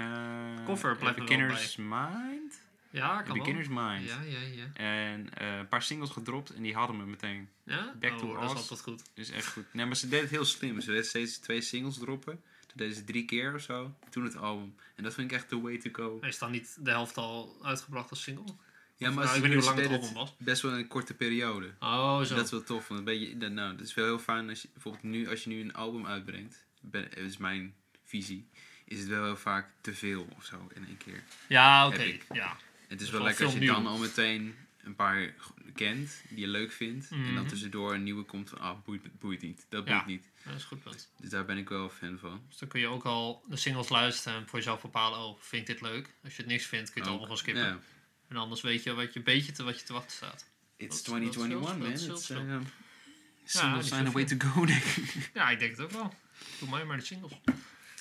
Eh, 0.59 0.65
Cover 0.65 0.97
blijft 0.97 1.19
wel 1.19 1.29
Mind. 1.79 2.63
Ja, 2.95 3.17
kan 3.23 3.27
wel. 3.27 3.37
Beginner's 3.37 3.69
Mind. 3.69 4.09
Ja, 4.09 4.21
ja, 4.23 4.39
ja. 4.41 4.67
En 4.75 5.29
eh, 5.35 5.57
een 5.57 5.69
paar 5.69 5.83
singles 5.83 6.11
gedropt 6.11 6.51
en 6.55 6.63
die 6.63 6.75
hadden 6.75 6.97
me 6.97 7.07
meteen. 7.07 7.49
Ja? 7.65 7.95
Back 8.01 8.19
to 8.19 8.27
oh, 8.27 8.41
dat 8.41 8.45
is 8.45 8.51
Oz. 8.51 8.57
altijd 8.61 8.81
goed. 8.81 9.03
Dus 9.15 9.31
echt 9.31 9.47
goed. 9.53 9.65
Nee, 9.73 9.87
maar 9.87 9.97
ze 9.97 10.09
deed 10.09 10.21
het 10.21 10.31
heel 10.31 10.45
slim. 10.45 10.81
Ze 10.81 10.91
deed 10.93 11.07
steeds 11.07 11.39
twee 11.39 11.61
singles 11.61 11.99
droppen. 11.99 12.43
Toen 12.67 12.77
deden 12.77 12.95
ze 12.95 13.05
drie 13.05 13.25
keer 13.25 13.55
of 13.55 13.61
zo. 13.61 13.95
Toen 14.11 14.25
het 14.25 14.37
album. 14.37 14.75
En 14.95 15.03
dat 15.03 15.15
vind 15.15 15.31
ik 15.31 15.37
echt 15.37 15.49
the 15.49 15.61
way 15.61 15.79
to 15.79 15.91
go. 15.93 16.17
Hij 16.21 16.29
is 16.29 16.39
dan 16.39 16.51
niet 16.51 16.77
de 16.81 16.91
helft 16.91 17.17
al 17.17 17.57
uitgebracht 17.63 18.11
als 18.11 18.23
single? 18.23 18.45
Ja, 18.97 19.11
maar 19.11 19.25
nou, 19.25 19.37
ik 19.37 19.43
weet 19.43 19.55
niet 19.55 19.65
hoe 19.65 19.75
lang 19.75 19.81
het 19.81 19.89
deden 19.91 20.07
album 20.09 20.21
was. 20.23 20.35
best 20.39 20.63
wel 20.63 20.73
een 20.73 20.87
korte 20.89 21.15
periode. 21.15 21.75
Oh, 21.81 22.21
zo. 22.23 22.35
Dat 22.35 22.45
is 22.45 22.51
wel 22.51 22.63
tof. 22.63 22.89
Want 22.89 22.99
een 23.01 23.07
beetje, 23.07 23.37
dat- 23.37 23.51
nou, 23.53 23.77
dat 23.77 23.87
is 23.87 23.95
wel 23.95 24.05
heel 24.05 24.19
fijn 24.19 24.49
als 24.49 24.63
je 24.63 24.69
bijvoorbeeld 24.73 25.03
nu, 25.05 25.29
als 25.29 25.45
je 25.45 25.51
nu 25.51 25.61
een 25.61 25.75
album 25.75 26.07
uitbrengt. 26.07 26.65
Ben, 26.81 27.03
dat 27.03 27.19
is 27.19 27.37
mijn 27.37 27.75
visie. 28.05 28.49
Is 28.85 28.99
het 28.99 29.09
wel 29.09 29.25
heel 29.25 29.37
vaak 29.37 29.71
te 29.81 29.95
veel 29.95 30.27
of 30.37 30.45
zo 30.45 30.69
in 30.75 30.87
één 30.87 30.97
keer. 30.97 31.23
Ja, 31.49 31.87
oké. 31.87 32.17
Ja. 32.33 32.57
Het 32.95 33.03
is 33.03 33.11
wel 33.11 33.23
lekker 33.23 33.45
als 33.45 33.55
je 33.55 33.61
dan 33.67 33.87
al 33.87 33.99
meteen 33.99 34.55
een 34.83 34.95
paar 34.95 35.35
kent 35.75 36.23
die 36.29 36.39
je 36.41 36.47
leuk 36.49 36.73
vindt. 36.73 37.09
En 37.11 37.23
dan 37.25 37.33
Mhm. 37.33 37.47
tussendoor 37.47 37.95
een 37.95 38.03
nieuwe 38.03 38.25
komt 38.25 38.49
van, 38.49 38.59
ah, 38.59 38.79
boeit, 38.85 39.19
boeit 39.19 39.41
niet. 39.43 39.67
Dat 39.69 39.87
Ja. 39.87 39.93
boeit 39.95 40.07
niet. 40.07 40.31
dat 40.45 40.55
is 40.55 40.63
een 40.63 40.69
goed 40.69 40.83
punt. 40.83 41.11
Dus 41.21 41.31
daar 41.31 41.45
ben 41.45 41.57
ik 41.59 41.69
wel 41.69 41.89
fan 41.89 42.19
van. 42.19 42.43
Dus 42.49 42.59
dan 42.59 42.69
kun 42.69 42.81
je 42.81 42.87
ook 42.87 43.05
al 43.05 43.45
de 43.49 43.57
singles 43.57 43.89
luisteren 43.89 44.39
en 44.39 44.47
voor 44.49 44.59
jezelf 44.59 44.81
bepalen, 44.83 45.19
oh, 45.19 45.41
vind 45.41 45.69
ik 45.69 45.75
dit 45.75 45.81
leuk? 45.91 46.15
Als 46.25 46.37
je 46.37 46.43
het 46.43 46.51
niks 46.51 46.65
vindt, 46.67 46.85
kun 46.93 46.95
je 46.95 47.01
het 47.01 47.09
allemaal 47.09 47.23
gewoon 47.37 47.39
skippen. 47.43 47.65
ja. 47.65 47.79
En 48.29 48.37
anders 48.37 48.61
weet 48.61 48.83
je 48.83 48.93
wat 48.95 49.13
je 49.13 49.19
een 49.19 49.25
beetje 49.25 49.53
te, 49.53 49.63
wat 49.63 49.79
je 49.81 49.85
te 49.87 49.93
wachten 49.93 50.13
staat. 50.13 50.33
It's 50.35 50.47
Dat 50.77 50.81
is- 50.81 50.89
dat 50.89 50.97
is 50.99 51.03
2021, 51.03 51.69
heel- 51.69 51.79
man. 51.79 51.91
It's, 52.17 52.25
snel. 52.27 52.45
uh, 52.47 52.61
singles 53.45 53.89
zijn 53.89 54.05
the 54.05 54.11
way 54.11 54.25
to 54.25 54.37
go, 54.49 54.67
denk 54.67 54.83
ik. 54.85 55.31
Ja, 55.35 55.51
ik 55.51 55.59
denk 55.59 55.71
het 55.71 55.81
ook 55.81 55.91
wel. 55.91 56.15
Doe 56.59 56.69
mij 56.71 56.85
maar 56.85 56.97
de 56.97 57.05
singles. 57.05 57.33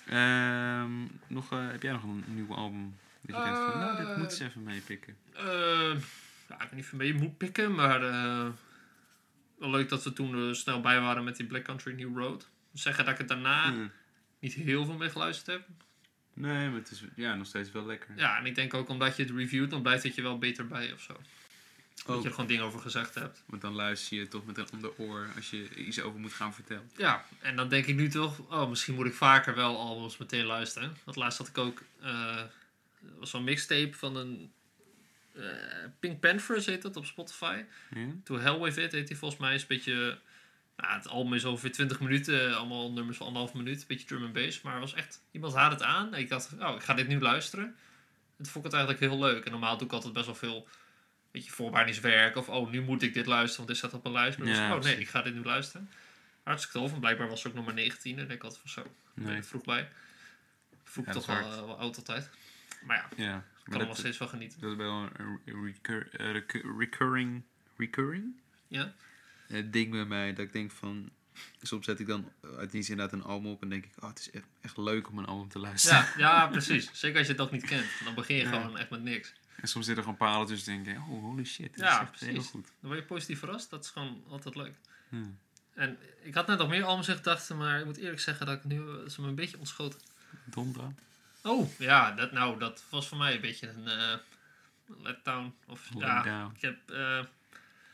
Ehm, 0.08 0.92
nog, 1.28 1.52
eh, 1.52 1.68
heb 1.72 1.82
jij 1.82 1.92
nog 1.92 2.04
een 2.04 2.24
nieuw 2.28 2.54
album? 2.56 2.96
Dat 3.26 3.36
je 3.36 3.44
denkt 3.44 3.60
van, 3.60 3.80
nou, 3.80 3.98
dit 3.98 4.08
Eh, 4.08 4.18
moet 4.18 4.34
ze 4.34 4.46
even 4.46 4.64
meepikken. 4.64 5.18
Eh, 5.34 5.44
ja, 6.50 6.56
ik 6.56 6.60
weet 6.60 6.72
niet 6.72 6.84
of 6.84 6.92
je 6.92 6.98
mee 6.98 7.14
moet 7.14 7.38
pikken, 7.38 7.76
maar 7.76 8.04
eh, 8.04 8.48
wel 9.58 9.70
leuk 9.70 9.90
dat 9.90 10.04
we 10.04 10.14
toen 10.14 10.56
snel 10.56 10.82
bij 10.82 11.02
waren 11.02 11.24
met 11.24 11.36
die 11.36 11.46
Black 11.46 11.64
Country 11.64 11.94
New 11.94 12.18
Road. 12.18 12.50
Zeggen 12.74 13.04
dat 13.04 13.14
ik 13.14 13.20
het 13.20 13.28
daarna 13.28 13.74
niet 14.40 14.54
heel 14.54 14.86
veel 14.86 14.98
mee 14.98 15.10
geluisterd 15.10 15.48
heb. 15.48 15.68
Nee, 16.34 16.70
maar 16.70 16.80
het 16.80 16.92
is 16.92 17.04
ja, 17.16 17.36
nog 17.36 17.48
steeds 17.48 17.72
wel 17.72 17.86
lekker. 17.86 18.10
Ja, 18.16 18.38
en 18.38 18.46
ik 18.46 18.56
denk 18.56 18.74
ook 18.74 18.90
omdat 18.90 19.16
je 19.16 19.24
het 19.24 19.32
reviewt, 19.32 19.70
dan 19.70 19.82
blijft 19.82 20.04
het 20.04 20.16
je 20.16 20.22
wel 20.22 20.38
beter 20.38 20.68
bij 20.68 20.94
of 20.94 21.02
zo. 21.02 21.14
Dat 22.06 22.22
je 22.22 22.28
er 22.28 22.34
gewoon 22.34 22.48
dingen 22.48 22.64
over 22.64 22.80
gezegd 22.80 23.16
hebt. 23.16 23.44
Want 23.46 23.62
dan 23.62 23.74
luister 23.74 24.18
je 24.18 24.28
toch 24.28 24.46
met 24.46 24.58
een 24.58 24.68
ander 24.74 24.98
oor 24.98 25.28
als 25.36 25.50
je 25.50 25.76
iets 25.76 26.02
over 26.02 26.20
moet 26.20 26.34
gaan 26.34 26.54
vertellen. 26.54 26.90
Ja, 26.98 27.26
en 27.40 27.56
dan 27.56 27.70
denk 27.70 27.86
ik 27.86 27.96
nu 27.96 28.10
toch, 28.10 28.40
oh, 28.40 28.70
misschien 28.70 28.96
moet 28.96 29.06
ik 29.06 29.14
vaker 29.14 29.56
wel 29.56 29.78
albums 29.78 30.18
meteen 30.18 30.46
luisteren. 30.46 30.98
Want 31.04 31.18
laatst 31.18 31.38
had 31.38 31.48
ik 31.48 31.58
ook, 31.58 31.82
eh 32.02 32.42
was 33.20 33.30
zo'n 33.30 33.44
mixtape 33.44 33.94
van 33.94 34.16
een 34.16 34.52
eh, 35.34 35.44
Pink 36.00 36.20
Panthers 36.20 36.66
heet 36.66 36.82
dat 36.82 36.96
op 36.96 37.06
Spotify. 37.06 37.64
Ja? 37.96 38.08
To 38.24 38.40
Hell 38.40 38.60
With 38.60 38.78
It 38.78 38.92
heet 38.92 39.08
die 39.08 39.18
volgens 39.18 39.40
mij. 39.42 39.54
Is 39.56 39.62
een 39.62 39.68
beetje, 39.68 40.20
nou, 40.78 40.94
het 40.94 41.08
album 41.08 41.34
is 41.34 41.46
ongeveer 41.46 41.72
20 41.72 42.00
minuten, 42.00 42.58
allemaal 42.58 42.92
nummers 42.92 43.18
van 43.18 43.28
anderhalf 43.28 43.54
minuut. 43.54 43.80
Een 43.82 43.88
beetje 43.88 44.08
drum 44.08 44.24
and 44.24 44.34
bass, 44.34 44.62
maar 44.62 44.74
het 44.74 44.82
was 44.82 44.94
echt, 44.94 45.22
iemand 45.32 45.54
had 45.54 45.72
het 45.72 45.82
aan. 45.82 46.14
En 46.14 46.20
ik 46.20 46.30
dacht, 46.30 46.50
oh, 46.60 46.76
ik 46.76 46.84
ga 46.84 46.94
dit 46.94 47.08
nu 47.08 47.20
luisteren. 47.20 47.66
En 47.66 48.44
toen 48.44 48.46
vond 48.46 48.66
ik 48.66 48.72
het 48.72 48.80
eigenlijk 48.82 49.12
heel 49.12 49.20
leuk. 49.20 49.46
En 49.46 49.52
normaal 49.52 49.78
doe 49.78 49.88
ik 49.88 49.94
altijd 49.94 50.14
best 50.14 50.26
wel 50.26 50.36
veel, 50.36 50.68
beetje 51.32 51.52
voorbereidingswerk. 51.52 52.36
Of, 52.36 52.50
oh, 52.50 52.72
nu 52.72 52.82
moet 52.82 53.02
ik 53.02 53.14
dit 53.14 53.26
luisteren, 53.26 53.56
want 53.58 53.68
dit 53.68 53.78
staat 53.78 53.94
op 53.94 54.06
een 54.06 54.12
lijst. 54.12 54.38
Maar 54.38 54.48
Ja, 54.48 54.76
oh 54.76 54.82
nee, 54.82 55.00
ik 55.00 55.08
ga 55.08 55.22
dit 55.22 55.34
nu 55.34 55.44
luisteren. 55.44 55.90
Hartstikke 56.44 56.78
tof. 56.80 56.94
En 56.94 57.00
blijkbaar 57.00 57.28
was 57.28 57.40
het 57.44 57.48
ook 57.48 57.54
nummer 57.58 57.74
19. 57.74 58.20
En 58.20 58.30
ik 58.30 58.44
altijd 58.44 58.62
van 58.62 58.70
zo, 58.70 58.92
ben 59.14 59.26
Nee. 59.26 59.38
ik 59.38 59.44
vroeg 59.44 59.64
bij. 59.64 59.90
Vroeg 60.84 61.06
Ja, 61.06 61.12
toch 61.12 61.26
wel, 61.26 61.38
eh, 61.38 61.66
wel 61.66 61.78
oud 61.80 61.98
altijd. 61.98 62.30
Maar 62.86 62.98
ja, 62.98 63.06
ik 63.12 63.18
Ja. 63.18 63.32
kan 63.32 63.44
Maar 63.66 63.74
er 63.74 63.78
nog 63.80 63.88
dat, 63.88 63.98
steeds 63.98 64.18
van 64.18 64.30
genieten. 64.30 64.60
dat 64.62 64.72
is 64.72 64.78
wel 64.78 65.10
een 65.18 65.40
recur, 65.46 66.10
eh, 66.16 66.32
recu- 66.32 66.76
recurring, 66.78 67.44
recurring 67.78 68.42
Ja? 68.68 68.94
eh, 69.48 69.64
ding 69.72 69.92
bij 69.92 70.06
mij. 70.06 70.34
Dat 70.34 70.46
ik 70.46 70.54
denk 70.54 70.72
van... 70.72 71.10
Soms 71.62 71.86
zet 71.86 72.00
ik 72.00 72.08
dan 72.08 72.32
uit 72.58 72.72
niets 72.72 72.90
inderdaad 72.90 73.14
een 73.20 73.24
album 73.26 73.52
op 73.52 73.62
en 73.62 73.70
denk 73.70 73.86
ik... 73.86 73.92
Oh, 74.00 74.10
het 74.10 74.20
is 74.20 74.32
echt, 74.32 74.46
echt 74.62 74.78
leuk 74.78 75.10
om 75.10 75.18
een 75.18 75.26
album 75.26 75.50
te 75.50 75.60
luisteren. 75.60 75.98
Ja, 75.98 76.12
ja, 76.18 76.48
precies. 76.48 76.90
Zeker 77.00 77.18
als 77.18 77.28
je 77.28 77.34
nog 77.34 77.52
niet 77.52 77.66
kent. 77.66 77.86
Dan 78.04 78.14
begin 78.16 78.36
je 78.36 78.44
Ja. 78.44 78.50
gewoon 78.62 78.78
echt 78.78 78.90
met 78.90 79.04
niks. 79.04 79.34
En 79.56 79.68
soms 79.68 79.86
zitten 79.86 80.04
er 80.04 80.10
gewoon 80.12 80.30
palen 80.30 80.48
tussen 80.48 80.74
en 80.74 80.84
denk 80.84 80.98
ik... 80.98 81.04
Oh, 81.04 81.22
holy 81.24 81.44
shit. 81.46 81.74
Dit 81.74 81.80
Ja, 81.80 82.02
is 82.02 82.08
echt 82.10 82.20
heel 82.32 82.42
goed. 82.42 82.66
Dan 82.80 82.90
word 82.90 82.98
je 83.00 83.06
positief 83.06 83.40
verrast. 83.40 83.70
Dat 83.70 83.84
is 83.84 83.90
gewoon 83.90 84.24
altijd 84.30 84.56
leuk. 84.56 84.76
En 85.74 85.98
ik 86.22 86.34
had 86.34 86.48
net 86.48 86.58
nog 86.58 86.70
meer 86.70 86.84
albums 86.84 87.08
in 87.08 87.16
gedachten, 87.16 87.58
maar 87.58 87.80
ik 87.80 87.86
moet 87.86 87.98
eerlijk 87.98 88.20
zeggen 88.20 88.46
dat 88.46 88.58
ik 88.58 88.64
nu 88.64 88.80
eh, 88.90 89.06
is 89.06 89.18
me 89.18 89.28
een 89.28 89.36
beetje 89.36 89.58
ontschoten. 89.58 90.00
Dondra. 90.46 90.94
Oh, 91.44 91.70
ja, 91.80 92.12
dat, 92.12 92.32
nou, 92.32 92.60
dat 92.60 92.84
was 92.90 93.08
voor 93.08 93.18
mij 93.18 93.36
een 93.36 93.42
beetje 93.42 93.70
een 93.70 93.88
eh 93.88 94.14
letdown. 95.02 95.54
Of, 95.68 95.90
ja, 95.98 96.52
ik 96.56 96.62
heb, 96.62 96.90
eh, 96.90 97.20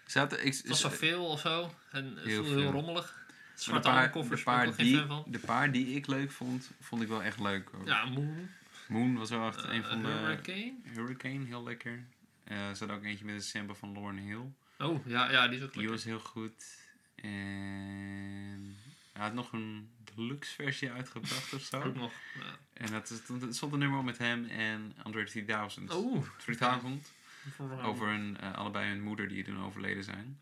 Zaten, 0.05 0.45
ik, 0.45 0.53
het 0.53 0.67
was 0.67 0.79
zoveel 0.79 1.25
of 1.25 1.39
zo. 1.39 1.73
En 1.91 2.15
het 2.15 2.25
Heel 2.25 2.43
voelde 2.45 2.61
heel 2.61 2.71
rommelig. 2.71 3.13
Maar 3.15 3.25
de 3.55 3.61
Zwarte 3.61 3.89
paar, 3.89 3.97
albumcovers 3.97 4.39
de, 4.39 4.45
paar 4.45 4.75
die, 4.75 5.01
van. 5.05 5.23
de 5.27 5.39
paar 5.39 5.71
die 5.71 5.95
ik 5.95 6.07
leuk 6.07 6.31
vond, 6.31 6.69
vond 6.81 7.01
ik 7.01 7.07
wel 7.07 7.23
echt 7.23 7.39
leuk. 7.39 7.69
Ook. 7.75 7.87
Ja, 7.87 8.05
Moon, 8.05 8.49
Moon 8.87 9.17
was 9.17 9.29
wel 9.29 9.47
echt 9.47 9.63
eh, 9.63 9.73
een 9.73 9.83
van 9.83 10.01
de... 10.03 10.07
Hurricane. 10.07 10.73
Hurricane, 10.83 11.45
heel 11.45 11.63
lekker. 11.63 12.03
Er 12.43 12.75
zat 12.75 12.89
ook 12.89 13.03
eentje 13.03 13.25
met 13.25 13.35
een 13.35 13.41
sample 13.41 13.75
van 13.75 13.93
Lauren 13.93 14.17
Hill. 14.17 14.51
Oh, 14.77 15.05
ja, 15.07 15.31
ja, 15.31 15.47
die 15.47 15.57
is 15.57 15.63
ook 15.63 15.73
Die 15.73 15.77
lekker. 15.81 15.95
was 15.95 16.03
heel 16.03 16.19
goed. 16.19 16.77
En 17.15 18.77
hij 19.13 19.23
had 19.23 19.33
nog 19.33 19.51
een 19.53 19.89
deluxe 20.19 20.53
versie 20.53 20.91
uitgebracht 20.91 21.53
of 21.53 21.73
Ook 21.73 21.83
zo. 21.83 21.91
nog. 21.93 22.11
Ja. 22.35 22.57
En 22.73 22.91
dat 22.91 23.09
is, 23.09 23.29
er 23.41 23.53
stond 23.53 23.73
een 23.73 23.79
nummer 23.79 24.03
met 24.03 24.17
hem 24.17 24.45
en 24.45 24.93
Andre 25.03 25.23
3000. 25.23 25.91
Oh, 25.91 26.25
3000. 26.37 27.11
voor- 27.55 27.81
Over 27.81 28.07
hun, 28.07 28.37
eh, 28.39 28.53
allebei 28.53 28.87
hun 28.89 29.01
moeder 29.01 29.27
die 29.27 29.43
toen 29.43 29.63
overleden 29.63 30.03
zijn. 30.03 30.41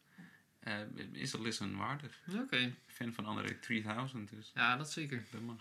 Eh, 0.60 0.74
is 1.12 1.32
dat 1.32 1.42
listen 1.42 1.78
waardig. 1.78 2.20
Oké, 2.36 2.74
Fan 2.88 3.14
van 3.14 3.26
Andre 3.26 3.60
3000 3.60 4.30
dus. 4.30 4.52
ja, 4.54 4.78
dat 4.78 4.92
zeker. 4.92 5.24
Dat 5.32 5.42
mag. 5.42 5.56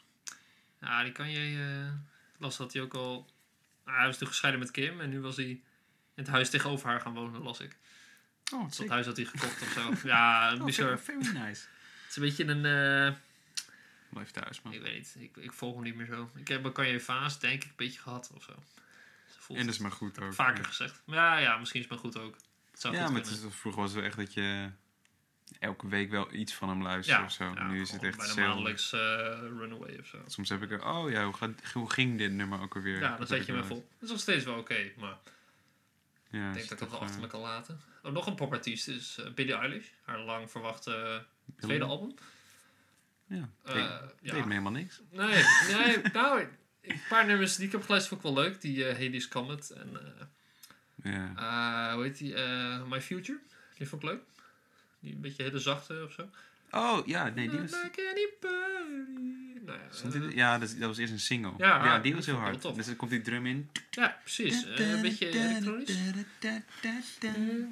Ja, 0.81 1.03
die 1.03 1.13
kan 1.13 1.31
je. 1.31 1.59
eh 1.89 1.93
las 2.39 2.57
dat 2.57 2.73
hij 2.73 2.83
ook 2.83 2.95
al. 2.95 3.31
Nou, 3.85 3.97
hij 3.99 4.07
was 4.07 4.19
toen 4.19 4.29
gescheiden 4.29 4.61
met 4.63 4.71
Kim 4.71 5.01
en 5.01 5.11
nu 5.11 5.21
was 5.21 5.37
hij 5.37 5.47
in 5.49 5.63
het 6.15 6.27
huis 6.29 6.51
tegenover 6.51 6.89
haar 6.89 7.01
gaan 7.01 7.15
wonen, 7.15 7.43
las 7.43 7.61
ik. 7.61 7.77
Oh, 8.53 8.71
Dat 8.77 8.89
huis 8.89 9.07
had 9.07 9.17
hij 9.17 9.25
gekocht 9.25 9.63
of 9.63 9.69
zo. 9.73 9.93
Ja, 10.09 10.55
Oh, 10.55 10.65
bizar. 10.65 10.99
very, 10.99 11.23
very 11.25 11.37
nice. 11.47 11.67
Het 12.03 12.09
is 12.11 12.17
een 12.17 12.23
beetje 12.23 12.45
een. 12.45 12.65
Eh, 14.07 14.13
Blijf 14.13 14.31
thuis 14.31 14.63
man. 14.63 14.73
ik 14.73 14.83
weet 14.83 14.95
niet, 14.95 15.17
ik, 15.19 15.37
ik 15.37 15.53
volg 15.53 15.75
hem 15.75 15.83
niet 15.85 15.95
meer 15.95 16.07
zo. 16.07 16.31
Ik 16.35 16.49
heb 16.49 16.65
een 16.65 16.73
Kanye 16.73 17.01
Vaas, 17.01 17.41
denk 17.41 17.63
ik, 17.63 17.69
een 17.69 17.77
beetje 17.77 18.01
gehad 18.01 18.31
of 18.35 18.43
zo. 18.43 18.53
Voelt 19.39 19.59
En 19.59 19.67
dat 19.67 19.75
is 19.75 19.81
maar 19.81 19.93
goed 19.93 20.21
ook. 20.21 20.35
Vaker 20.35 20.65
gezegd. 20.65 21.03
Ja, 21.07 21.39
ja, 21.39 21.57
misschien 21.59 21.81
is 21.81 21.89
het 21.89 22.03
maar 22.03 22.13
goed 22.13 22.23
ook. 22.23 22.37
Het 22.71 22.81
zou 22.81 22.95
Ja, 22.95 23.03
goed 23.05 23.13
maar 23.13 23.21
het 23.21 23.31
is, 23.31 23.41
vroeger 23.49 23.83
was 23.83 23.93
het 23.93 24.05
echt 24.05 24.17
dat 24.17 24.35
je 24.35 24.71
elke 25.59 25.89
week 25.89 26.11
wel 26.11 26.33
iets 26.33 26.55
van 26.55 26.69
hem 26.69 26.83
luisterde 26.83 27.25
of 27.25 27.33
zo. 27.33 27.45
ja, 27.45 27.69
nu 27.69 27.81
is 27.81 27.91
het 27.91 28.03
echt 28.03 28.17
bijna 28.17 28.47
maandelijks 28.47 28.93
eh, 28.93 29.01
Runaway 29.59 29.99
of 29.99 30.07
zo. 30.07 30.19
Soms 30.27 30.49
heb 30.49 30.63
ik 30.63 30.71
er, 30.71 30.85
oh 30.85 31.11
ja, 31.11 31.25
hoe, 31.25 31.35
gaat, 31.35 31.51
hoe 31.73 31.91
ging 31.91 32.19
dit 32.19 32.33
nummer 32.33 32.61
ook 32.61 32.75
alweer? 32.75 33.01
Ja, 33.01 33.09
dan 33.09 33.19
Dat 33.19 33.29
zet 33.29 33.47
je 33.47 33.53
even 33.53 33.77
op. 33.77 33.91
Dat 33.91 34.03
is 34.03 34.11
nog 34.11 34.21
steeds 34.21 34.45
wel 34.45 34.59
oké, 34.59 34.93
maar 34.97 35.19
Ja, 36.31 36.49
ik 36.49 36.55
denk 36.55 36.55
dat 36.55 36.63
ik 36.63 36.69
het 36.69 36.79
wel 36.79 36.89
toch, 36.89 37.01
achter 37.01 37.17
eh, 37.17 37.23
me 37.23 37.27
kan 37.27 37.41
laten. 37.41 37.81
Oh, 38.03 38.13
nog 38.13 38.27
een 38.27 38.35
popartiest 38.35 38.89
is 38.89 39.19
eh, 39.19 39.33
Billie 39.33 39.55
Eilish. 39.55 39.87
Haar 40.05 40.21
lang 40.21 40.51
verwachte 40.51 41.25
eh, 41.57 41.63
tweede 41.63 41.85
album. 41.85 42.15
Ja, 43.29 43.51
deed, 43.65 43.75
ja. 44.23 44.35
me 44.35 44.51
helemaal 44.51 44.73
niks. 44.73 45.01
Nee, 45.11 45.43
nee, 45.73 45.99
nou, 46.13 46.41
een 46.83 47.01
paar 47.09 47.27
nummers 47.27 47.57
die 47.57 47.67
ik 47.67 47.73
heb 47.73 47.83
geluisterd 47.85 48.21
vond 48.23 48.37
ik 48.37 48.43
wel 48.43 48.45
leuk. 48.51 48.61
Die 48.61 48.85
eh 48.89 49.05
Hades 49.07 49.29
Comet 49.29 49.71
en 49.71 49.91
eh, 51.03 51.13
Ja. 51.13 51.95
hoe 51.95 52.03
heet 52.03 52.19
die? 52.19 52.35
My 52.89 53.01
Future. 53.03 53.39
Die 53.79 53.89
vond 53.89 54.03
ik 54.03 54.09
leuk. 54.09 54.21
Die 55.01 55.15
een 55.15 55.21
beetje 55.21 55.43
hele 55.43 55.59
zachte 55.59 56.05
of 56.07 56.13
zo. 56.13 56.31
Oh, 56.71 57.07
ja, 57.07 57.29
nee, 57.29 57.49
die 57.51 57.59
was... 57.61 57.71
Like 57.83 58.09
anybody. 58.11 59.61
Nou 59.65 59.79
ja, 60.03 60.09
dit- 60.21 60.33
ja, 60.35 60.59
dat, 60.59 60.69
dat 60.79 60.89
was 60.89 60.99
eerst 60.99 61.13
een 61.13 61.21
single. 61.21 61.53
Ja, 61.59 61.85
Ja, 61.85 61.99
die 61.99 62.15
was 62.15 62.27
heel 62.27 62.35
hard. 62.35 62.63
Dus 62.75 62.87
dan 62.87 62.97
komt 62.97 63.11
die 63.11 63.21
drum 63.21 63.47
in. 63.47 63.71
ja, 63.91 64.19
precies. 64.23 64.65
Een 64.65 65.03
beetje 65.03 65.29
elektronisch. 65.29 65.99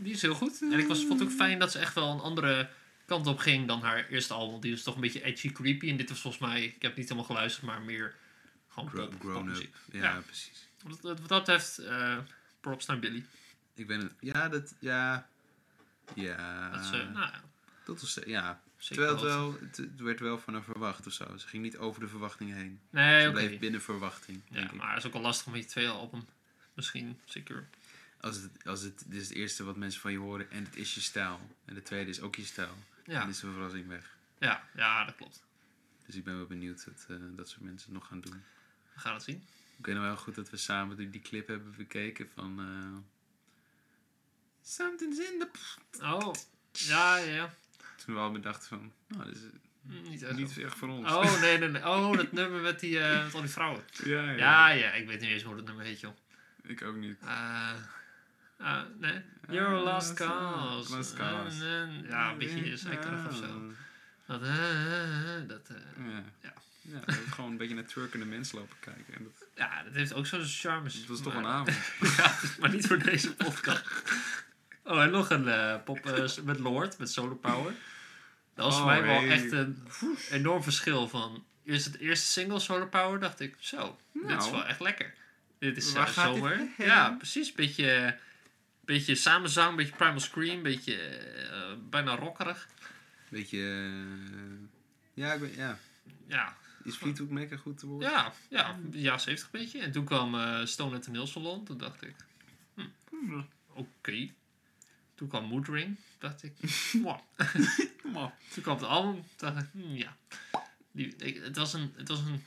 Die 0.03 0.13
is 0.13 0.23
heel 0.23 0.35
goed. 0.35 0.61
En 0.61 0.79
ik 0.79 0.87
was, 0.87 1.05
vond 1.07 1.21
het 1.21 1.29
ook 1.29 1.35
fijn 1.35 1.59
dat 1.59 1.73
ze 1.73 1.79
echt 1.79 1.95
wel 1.95 2.11
een 2.13 2.21
andere 2.21 2.69
kant 3.07 3.27
op 3.27 3.39
ging 3.39 3.67
dan 3.69 3.83
haar 3.83 4.07
eerste 4.09 4.35
album. 4.35 4.61
Die 4.61 4.71
was 4.73 4.83
toch 4.83 4.95
een 4.95 5.01
beetje 5.01 5.23
edgy, 5.23 5.53
creepy. 5.53 5.89
En 5.91 5.97
dit 5.97 6.09
was 6.09 6.21
volgens 6.21 6.43
mij, 6.43 6.65
ik 6.65 6.83
heb 6.83 6.97
niet 6.97 7.05
helemaal 7.09 7.25
geluisterd, 7.29 7.65
maar 7.67 7.81
meer 7.83 8.15
Gewoon 8.69 8.91
pop, 8.91 9.15
grown 9.21 9.49
up. 9.49 9.69
Ja, 9.93 10.03
Ja. 10.03 10.21
precies. 10.21 10.69
Wat, 10.83 11.01
wat 11.01 11.29
dat 11.29 11.39
betreft, 11.39 11.79
eh 11.79 12.19
props 12.61 12.87
naar 12.87 12.99
Billy. 12.99 13.25
Ik 13.75 13.87
ben. 13.87 14.13
Ja, 14.21 14.49
dat. 14.49 14.75
Ja. 14.79 15.29
Ja. 16.15 16.71
Dat 16.71 16.81
is, 16.81 16.91
eh, 16.91 16.93
nou 16.93 17.13
ja, 17.19 17.41
dat 17.85 18.01
was. 18.01 18.19
Ja. 18.27 18.61
zeker 18.77 19.05
Terwijl 19.07 19.13
het 19.15 19.35
wel. 19.35 19.57
Het, 19.61 19.77
het 19.77 20.01
werd 20.01 20.21
wel 20.21 20.39
van 20.39 20.55
haar 20.55 20.63
verwacht 20.63 21.07
of 21.07 21.13
zo. 21.13 21.37
Ze 21.37 21.47
ging 21.49 21.63
niet 21.63 21.77
over 21.77 22.01
de 22.01 22.09
verwachtingen 22.09 22.57
heen. 22.57 22.81
Nee, 22.91 23.23
Ze 23.25 23.31
bleef 23.31 23.59
binnen 23.59 23.83
verwachting. 23.83 24.43
Ja, 24.51 24.71
maar 24.75 24.89
het 24.89 24.99
is 24.99 25.07
ook 25.07 25.13
wel 25.13 25.23
lastig 25.23 25.53
met 25.53 25.63
je 25.63 25.69
tweede 25.69 25.91
album. 25.93 26.27
Misschien, 26.75 27.21
zeker. 27.25 27.69
Als 28.25 28.37
het, 28.37 28.67
als 28.67 28.81
het, 28.83 29.05
dit 29.07 29.21
is 29.21 29.29
het 29.29 29.37
eerste 29.37 29.65
wat 29.65 29.77
mensen 29.77 30.01
van 30.01 30.13
je 30.13 30.19
horen 30.19 30.51
en 30.51 30.65
het 30.65 30.77
is 30.77 30.95
je 30.95 31.01
stijl. 31.01 31.41
En 31.65 31.75
de 31.75 31.83
tweede 31.83 32.11
is 32.11 32.21
ook 32.21 32.37
je 32.37 32.45
stijl. 32.45 32.75
Ja, 33.05 33.21
Dan 33.21 33.29
is 33.29 33.41
de 33.41 33.51
verrassing 33.53 33.89
weg. 33.89 34.17
ja, 34.39 34.69
ja 34.75 35.05
dat 35.05 35.15
klopt. 35.17 35.43
Dus 36.07 36.15
ik 36.15 36.25
ben 36.25 36.37
wel 36.37 36.47
benieuwd 36.47 36.85
wat 36.85 37.07
eh, 37.09 37.17
dat 37.37 37.49
soort 37.49 37.61
mensen 37.63 37.93
nog 37.93 38.07
gaan 38.07 38.21
doen. 38.21 38.43
We 38.95 39.01
gaan 39.01 39.15
het 39.15 39.23
zien. 39.23 39.45
Ik 39.79 39.87
weet 39.87 39.95
nog 39.95 40.05
wel 40.05 40.17
goed 40.17 40.35
dat 40.35 40.51
we 40.51 40.57
samen 40.57 40.97
die, 40.97 41.11
die 41.11 41.21
clip 41.21 41.47
hebben 41.49 41.75
bekeken 41.77 42.29
van... 42.35 42.59
eh, 42.61 42.99
Something's 44.63 45.19
in 45.19 45.39
the... 45.39 45.49
Oh, 46.03 46.35
ja, 46.73 47.17
ja, 47.17 47.35
ja. 47.35 47.55
Toen 48.05 48.15
we 48.15 48.21
allemaal 48.21 48.41
dachten 48.41 48.69
van... 48.69 48.93
Nou, 49.07 49.25
dit 49.25 49.37
is 49.37 49.43
Hm, 49.89 50.03
Niet 50.11 50.23
echt 50.23 50.37
niet 50.37 50.59
echt 50.59 50.75
voor 50.77 50.89
ons. 50.89 51.13
Oh, 51.13 51.41
nee, 51.41 51.59
nee, 51.59 51.69
nee. 51.69 51.83
Oh, 51.83 52.17
dat 52.17 52.33
nummer 52.43 52.61
met, 52.61 52.81
die, 52.81 53.01
eh, 53.01 53.25
met 53.25 53.35
al 53.35 53.41
die 53.41 53.51
vrouwen. 53.51 53.85
Ja, 54.05 54.23
ja. 54.31 54.37
Ja, 54.37 54.69
ja, 54.69 54.91
ik 54.93 55.07
weet 55.07 55.21
niet 55.21 55.31
eens 55.31 55.43
hoe 55.43 55.57
dat 55.57 55.65
nummer 55.65 55.85
heet, 55.85 56.01
joh. 56.01 56.17
Ik 56.63 56.83
ook 56.83 56.97
niet. 56.97 57.19
Eh, 57.21 57.73
nee. 58.99 59.23
You're 59.49 59.75
a 59.77 59.81
lost 59.83 60.21
Ah, 60.21 60.29
cause. 60.29 60.97
lost 60.97 61.15
cause. 61.15 61.65
Eh, 61.65 61.83
eh, 61.83 62.09
ja, 62.09 62.31
een 62.31 62.39
beetje 62.39 62.77
zeikerig 62.77 63.29
of 63.29 63.37
zo. 63.37 63.73
Dat, 64.27 64.43
eh, 64.43 65.37
eh, 65.37 65.49
dat, 65.49 65.69
eh, 65.69 65.77
Ja. 66.07 66.23
Ja. 66.43 66.53
Ja, 67.07 67.15
gewoon 67.31 67.51
een 67.51 67.57
beetje 67.57 67.75
naar 67.75 67.87
twerkende 67.87 68.25
mensen 68.25 68.59
lopen 68.59 68.77
kijken. 68.81 69.15
En 69.15 69.23
dat, 69.23 69.49
ja, 69.55 69.83
dat 69.83 69.93
heeft 69.95 70.15
ook 70.15 70.27
zo'n 70.27 70.45
charmes. 70.45 70.99
dat 70.99 71.07
was 71.09 71.21
toch 71.23 71.35
een 71.35 71.47
avond. 71.47 71.77
ja, 72.17 72.35
maar 72.61 72.71
niet 72.71 72.87
voor 72.87 72.99
deze 72.99 73.35
podcast. 73.35 73.85
Oh, 74.83 75.03
en 75.03 75.11
nog 75.11 75.31
een 75.31 75.83
pop 75.85 76.05
met 76.45 76.59
Lord, 76.59 76.99
met 76.99 77.11
Solar 77.11 77.37
Power. 77.37 77.73
Dat 78.55 78.65
was 78.65 78.75
voor 78.75 78.83
Oh, 78.85 78.89
mij 78.91 79.03
wel 79.03 79.21
hey. 79.21 79.29
echt 79.31 79.53
een 79.53 79.87
enorm 80.31 80.63
verschil 80.63 81.09
van... 81.09 81.45
Eerst 81.65 81.85
het 81.85 81.97
eerste 81.99 82.27
single 82.27 82.59
Solar 82.59 82.89
Power, 82.89 83.21
dacht 83.21 83.41
ik, 83.41 83.55
zo, 83.59 83.99
dit 84.13 84.23
is 84.23 84.29
Nou. 84.37 84.51
wel 84.51 84.65
echt 84.67 84.81
lekker. 84.81 85.15
Dit 85.59 85.77
is 85.77 85.93
zomer. 86.15 86.61
Ja, 86.79 87.11
precies. 87.11 87.53
Beetje, 87.53 88.19
beetje 88.85 89.15
samenzang, 89.15 89.77
beetje 89.77 89.95
Primal 89.95 90.21
Scream, 90.21 90.63
beetje 90.63 90.97
eh, 90.97 91.73
bijna 91.91 92.17
rockerig. 92.17 92.69
Beetje... 93.29 93.59
eh, 93.59 94.69
ja, 95.15 95.33
ik 95.33 95.41
ben, 95.41 95.57
ja. 95.57 95.79
Ja, 96.27 96.57
Is 96.85 96.97
Fleetwood 96.97 97.31
Mac 97.31 97.51
een 97.51 97.59
goed 97.59 97.81
woord? 97.81 98.03
ja, 98.03 98.33
ja, 98.49 98.79
ja 98.93 99.19
70 99.19 99.51
beetje. 99.51 99.81
En 99.81 99.93
toen 99.93 100.05
kwam 100.05 100.35
eh 100.35 100.65
Stone 100.65 100.97
at 100.97 101.03
the 101.03 101.27
Salon, 101.27 101.65
toen 101.65 101.79
dacht 101.79 102.03
ik, 102.03 102.15
hm, 103.11 103.43
oké. 103.75 104.31
Toen 105.15 105.29
kwam 105.29 105.45
Moodring, 105.45 105.97
dacht 106.19 106.43
ik, 106.43 106.53
op. 107.05 107.23
Toen 108.55 108.63
kwam 108.63 108.77
het 108.77 108.85
album, 108.85 109.25
dacht 109.37 109.63
ik, 109.63 109.69
hmm, 109.73 109.97
ja. 109.97 110.17
Die, 110.93 111.17
ik, 111.17 111.43
het 111.43 111.57
was 111.57 111.73
een, 111.73 111.93
het 111.97 112.09
was 112.09 112.19
een, 112.19 112.43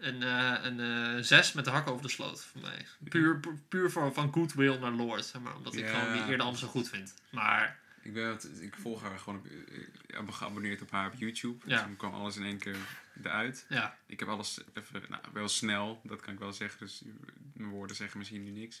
een, 0.00 0.22
eh, 0.22 0.54
een 0.62 0.80
eh, 0.80 1.22
zes 1.22 1.52
met 1.52 1.64
de 1.64 1.70
hak 1.70 1.88
over 1.88 2.02
de 2.02 2.08
sloot 2.08 2.44
voor 2.44 2.60
mij. 2.60 2.86
Puur, 3.08 3.36
pu- 3.40 3.58
puur 3.68 3.90
voor, 3.90 4.12
van 4.14 4.32
goodwill 4.32 4.78
naar 4.78 4.90
Lord, 4.92 5.24
zeg 5.24 5.42
maar. 5.42 5.56
Omdat 5.56 5.76
ik 5.76 5.88
gewoon 5.88 6.12
die 6.12 6.26
eerder 6.26 6.56
zo 6.56 6.66
goed 6.66 6.88
vind. 6.88 7.14
Maar, 7.30 7.78
Ik, 8.02 8.12
ben, 8.14 8.38
ik 8.60 8.74
volg 8.80 9.02
haar 9.02 9.18
gewoon 9.18 9.38
op, 9.38 9.46
ik 9.46 9.88
ben 10.24 10.34
geabonneerd 10.34 10.82
op 10.82 10.90
haar 10.90 11.06
op 11.06 11.14
YouTube. 11.18 11.58
Ja. 11.66 11.74
Dus 11.76 11.80
dan 11.86 11.96
kwam 11.96 12.14
alles 12.14 12.36
in 12.36 12.44
één 12.44 12.58
keer 12.58 12.76
eruit. 13.22 13.64
ja, 13.68 13.96
Ik 14.06 14.18
heb 14.18 14.28
alles 14.28 14.60
even, 14.74 15.02
nou, 15.08 15.22
wel 15.32 15.48
snel, 15.48 16.00
dat 16.04 16.20
kan 16.20 16.32
ik 16.32 16.38
wel 16.38 16.52
zeggen. 16.52 16.78
Dus 16.80 17.02
mijn 17.52 17.70
woorden 17.70 17.96
zeggen 17.96 18.18
misschien 18.18 18.44
nu 18.44 18.50
niks. 18.50 18.80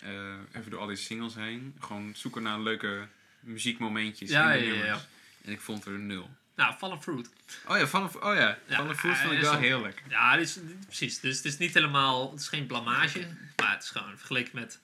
Eh, 0.00 0.34
even 0.52 0.70
door 0.70 0.80
al 0.80 0.86
die 0.86 0.96
singles 0.96 1.34
heen. 1.34 1.76
Gewoon 1.80 2.12
zoeken 2.14 2.42
naar 2.42 2.60
leuke 2.60 3.06
muziekmomentjes 3.40 4.30
Ja, 4.30 4.52
in 4.52 4.58
de 4.60 4.66
ja, 4.66 4.72
ja, 4.74 4.78
nummers. 4.80 5.00
ja. 5.02 5.06
En 5.44 5.52
ik 5.52 5.60
vond 5.60 5.84
er 5.84 5.98
nul. 5.98 6.30
Nou, 6.54 6.74
Fallen 6.76 7.02
Fruit. 7.02 7.30
Oh 7.68 7.76
ja, 7.78 7.86
Fallen, 7.86 8.22
oh 8.24 8.34
ja, 8.34 8.58
Ja, 8.68 8.76
Fallen 8.76 8.96
Fruit 8.96 9.18
vond 9.18 9.32
ik 9.32 9.40
wel 9.70 9.80
lekker. 9.82 10.04
Ja, 10.10 10.36
dit 10.36 10.44
is, 10.46 10.54
dit- 10.54 10.86
precies. 10.86 11.20
Dus 11.20 11.36
het 11.36 11.44
is 11.44 11.58
niet 11.58 11.74
helemaal, 11.74 12.30
het 12.30 12.40
is 12.40 12.48
geen 12.48 12.66
blamage. 12.66 13.26
Maar 13.56 13.72
het 13.72 13.82
is 13.82 13.90
gewoon 13.90 14.16
vergeleken 14.16 14.50
met 14.54 14.80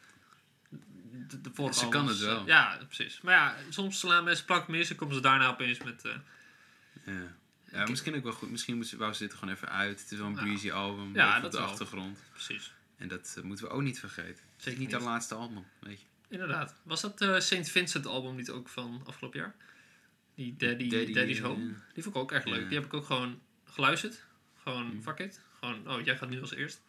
de, 1.29 1.41
de 1.41 1.51
vorige 1.55 1.79
Ze 1.79 1.89
kan 1.89 2.09
het 2.09 2.19
wel. 2.19 2.47
Ja, 2.47 2.79
precies. 2.87 3.21
Maar 3.21 3.35
ja, 3.35 3.55
soms 3.69 3.99
slaan 3.99 4.25
mensen 4.25 4.45
plak 4.45 4.69
mis 4.69 4.91
en 4.91 4.97
komen 4.97 5.15
ze 5.15 5.21
daarna 5.21 5.49
opeens 5.49 5.79
met... 5.83 6.05
eh, 6.05 6.13
Ja. 7.05 7.37
Ja, 7.73 7.85
misschien 7.87 8.15
ook 8.17 8.23
wel 8.23 8.33
goed. 8.33 8.51
Misschien 8.51 8.87
wou 8.99 9.13
ze 9.13 9.23
dit 9.27 9.35
gewoon 9.35 9.55
even 9.55 9.69
uit. 9.69 10.01
Het 10.01 10.11
is 10.13 10.19
wel 10.19 10.27
een 10.27 10.35
Ja. 10.35 10.41
breezy 10.43 10.71
album. 10.71 11.15
Ja, 11.15 11.37
op 11.37 11.43
dat 11.43 11.53
de 11.53 11.59
wel. 11.59 11.67
achtergrond. 11.67 12.19
precies. 12.33 12.73
En 12.97 13.09
dat 13.09 13.35
eh, 13.39 13.43
moeten 13.45 13.65
we 13.67 13.71
ook 13.71 13.83
niet 13.83 13.99
vergeten. 13.99 14.45
Zeker 14.57 14.81
niet 14.81 14.93
haar 14.93 15.01
laatste 15.01 15.35
album, 15.35 15.65
weet 15.79 16.01
je. 16.01 16.07
Inderdaad. 16.29 16.75
Was 16.83 17.01
dat 17.01 17.21
eh 17.21 17.39
St. 17.39 17.71
Vincent 17.71 18.07
album 18.07 18.37
niet 18.37 18.51
ook 18.51 18.69
van 18.69 19.03
afgelopen 19.07 19.39
jaar? 19.41 19.55
Die 20.39 20.55
Daddy, 20.57 20.89
Daddy, 20.89 21.13
Daddy's 21.13 21.39
eh, 21.39 21.45
Home. 21.45 21.75
Die 21.95 22.03
vond 22.03 22.15
ik 22.15 22.21
ook 22.23 22.33
echt 22.33 22.45
leuk. 22.45 22.69
Die 22.69 22.79
heb 22.79 22.87
ik 22.87 22.95
ook 22.95 23.05
gewoon 23.05 23.41
geluisterd. 23.65 24.25
Gewoon, 24.63 24.95
Mm. 24.95 25.03
fuck 25.03 25.19
it. 25.19 25.41
Gewoon, 25.59 25.91
oh, 25.91 26.05
jij 26.05 26.17
gaat 26.17 26.29
nu 26.29 26.41
als 26.41 26.55
eerst. 26.55 26.83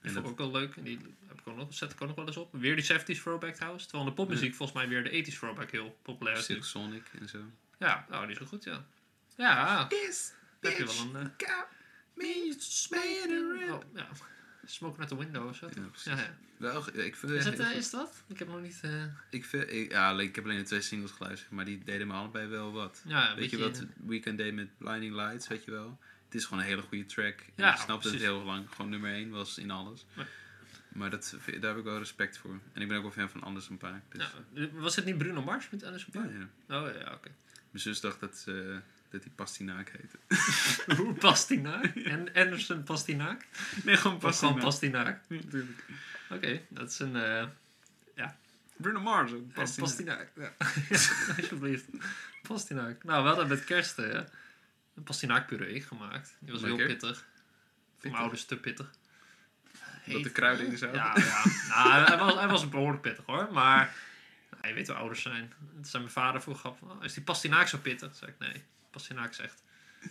Die 0.00 0.10
En 0.10 0.12
vond 0.12 0.24
ik 0.24 0.30
ook 0.30 0.38
wel 0.38 0.50
leuk. 0.60 0.76
En 0.76 0.82
die 0.82 0.98
heb 1.26 1.40
ik 1.40 1.46
ook 1.48 1.56
nog, 1.56 1.74
zet 1.74 1.92
ik 1.92 2.00
ook 2.00 2.06
nog 2.08 2.16
wel 2.16 2.26
eens 2.26 2.36
op. 2.36 2.48
Weer 2.52 2.76
die 2.76 2.84
70s 2.84 3.20
throwback 3.22 3.54
trouwens. 3.54 3.82
Terwijl 3.86 4.04
in 4.04 4.14
de 4.14 4.20
popmuziek 4.22 4.54
volgens 4.54 4.78
mij 4.78 4.88
weer 4.88 5.04
de 5.04 5.10
80s 5.32 5.38
throwback 5.38 5.70
heel 5.70 5.98
populair 6.02 6.36
is. 6.36 6.44
Silk 6.44 6.64
Sonic 6.64 7.10
en 7.20 7.28
zo. 7.28 7.38
Ja, 7.78 8.06
nou, 8.08 8.22
die 8.22 8.32
is 8.32 8.38
wel 8.38 8.48
goed, 8.48 8.64
ja. 8.64 8.84
Ja, 9.36 9.86
This 9.86 10.32
heb 10.60 10.76
je 10.76 10.84
wel 10.84 10.94
een... 11.14 11.16
eh, 11.16 11.48
got 11.48 11.66
me 12.14 12.56
oh, 13.72 13.80
ja. 13.94 14.08
Smoke 14.66 15.02
at 15.02 15.08
the 15.08 15.16
window 15.18 15.48
of 15.48 15.56
zo. 15.56 15.66
Ja, 15.74 15.80
precies. 15.82 16.12
ja, 16.12 16.18
ja. 16.18 16.34
Wel, 16.56 16.96
ja, 16.96 17.02
ik 17.02 17.16
vind 17.16 17.32
Is, 17.32 17.44
het 17.44 17.58
eh, 17.58 17.70
is 17.76 17.90
dat? 17.90 18.22
Ik 18.26 18.38
heb 18.38 18.48
nog 18.48 18.60
niet... 18.60 18.78
eh, 18.82 19.04
ik, 19.30 19.44
vind, 19.44 19.70
ik, 19.72 19.90
ja, 19.90 20.18
ik 20.20 20.34
heb 20.34 20.44
alleen 20.44 20.58
de 20.58 20.62
twee 20.64 20.80
singles 20.80 21.10
geluisterd, 21.10 21.50
maar 21.50 21.64
die 21.64 21.84
deden 21.84 22.06
me 22.06 22.12
allebei 22.12 22.46
wel 22.46 22.72
wat. 22.72 23.02
ja, 23.06 23.30
een 23.30 23.36
weet 23.36 23.50
je 23.50 23.58
wat 23.58 23.84
Weekend 24.06 24.38
Day 24.38 24.50
met 24.50 24.78
Blinding 24.78 25.14
Lights, 25.14 25.48
weet 25.48 25.64
je 25.64 25.70
wel? 25.70 25.98
Het 26.24 26.34
is 26.34 26.44
gewoon 26.44 26.62
een 26.62 26.68
hele 26.68 26.82
goede 26.82 27.06
track. 27.06 27.38
En 27.40 27.52
Ja, 27.64 27.72
ik 27.72 27.80
snap 27.80 28.02
dat 28.02 28.12
het 28.12 28.20
heel 28.20 28.42
lang 28.42 28.66
gewoon 28.74 28.90
nummer 28.90 29.12
1 29.12 29.30
was 29.30 29.58
in 29.58 29.70
alles. 29.70 30.06
Ja. 30.16 30.26
Maar 30.88 31.10
dat, 31.10 31.36
daar 31.60 31.70
heb 31.70 31.78
ik 31.78 31.84
wel 31.84 31.98
respect 31.98 32.38
voor. 32.38 32.58
En 32.72 32.82
ik 32.82 32.88
ben 32.88 32.96
ook 32.96 33.02
wel 33.02 33.12
fan 33.12 33.30
van 33.30 33.42
Anderson 33.42 33.76
Paak. 33.76 34.02
Dus, 34.08 34.30
ja, 34.54 34.68
was 34.72 34.96
het 34.96 35.04
niet 35.04 35.18
Bruno 35.18 35.42
Mars 35.42 35.70
met 35.70 35.84
Anderson 35.84 36.10
ja, 36.12 36.20
Paak? 36.20 36.30
ja. 36.68 36.80
Oh 36.80 36.94
ja, 37.00 37.12
oké. 37.12 37.30
Mijn 37.70 37.82
zus 37.84 38.00
dacht 38.00 38.20
dat, 38.20 38.36
ze, 38.36 38.80
dat 39.12 39.22
hij 39.22 39.32
Pastinaak 39.34 39.92
heette. 39.98 40.18
Hoe 41.02 41.14
Pastinaak? 41.14 41.84
En 42.14 42.34
Anderson 42.34 42.82
Pastinaak? 42.82 43.46
Nee, 43.84 43.96
gewoon 43.96 44.22
Of 44.22 44.38
gewoon 44.38 44.58
Pastinaak? 44.58 45.20
Natuurlijk. 45.28 45.84
Oké, 46.30 46.60
dat 46.68 46.90
is 46.90 46.98
een 46.98 47.16
eh 47.16 47.44
Bruno 48.82 49.00
Mars. 49.00 49.32
Pastinaak. 49.54 49.78
Pastinaak. 49.78 50.30
Pastinaak. 50.34 50.54
Ja. 50.88 51.34
Alsjeblieft. 51.36 51.84
Pastinaak. 52.42 53.04
Nou, 53.04 53.22
we 53.22 53.28
hadden 53.28 53.48
met 53.48 53.64
kerst 53.64 53.98
eh, 53.98 54.20
een 54.94 55.02
pastinaakpuree 55.02 55.80
gemaakt. 55.80 56.36
Die 56.38 56.52
was 56.52 56.62
heel 56.62 56.76
pittig. 56.76 57.24
Voor 57.98 58.10
mijn 58.10 58.22
ouders 58.22 58.44
te 58.44 58.56
pittig. 58.56 58.90
Dat 60.06 60.22
de 60.22 60.30
kruiden 60.30 60.66
in? 60.66 60.78
Ja, 60.78 61.16
ja. 61.16 61.44
Nou, 61.68 62.04
hij, 62.04 62.18
was, 62.18 62.34
hij 62.34 62.48
was 62.48 62.68
behoorlijk 62.68 63.02
pittig 63.02 63.24
hoor. 63.26 63.52
Maar 63.52 63.94
nou, 64.50 64.68
je 64.68 64.74
weet 64.74 64.86
hoe 64.86 64.96
ouders 64.96 65.22
zijn. 65.22 65.52
Het 65.76 65.88
zijn 65.88 66.02
mijn 66.02 66.14
vader 66.14 66.42
vroeg 66.42 66.66
af. 66.66 66.82
"Oh, 66.82 67.04
is 67.04 67.14
die 67.14 67.22
pastinaak 67.22 67.68
zo 67.68 67.78
pittig? 67.78 68.16
Zeg 68.16 68.28
ik 68.28 68.38
nee. 68.38 68.62
Pastinaak 68.92 69.30
is 69.30 69.38
echt. 69.38 69.62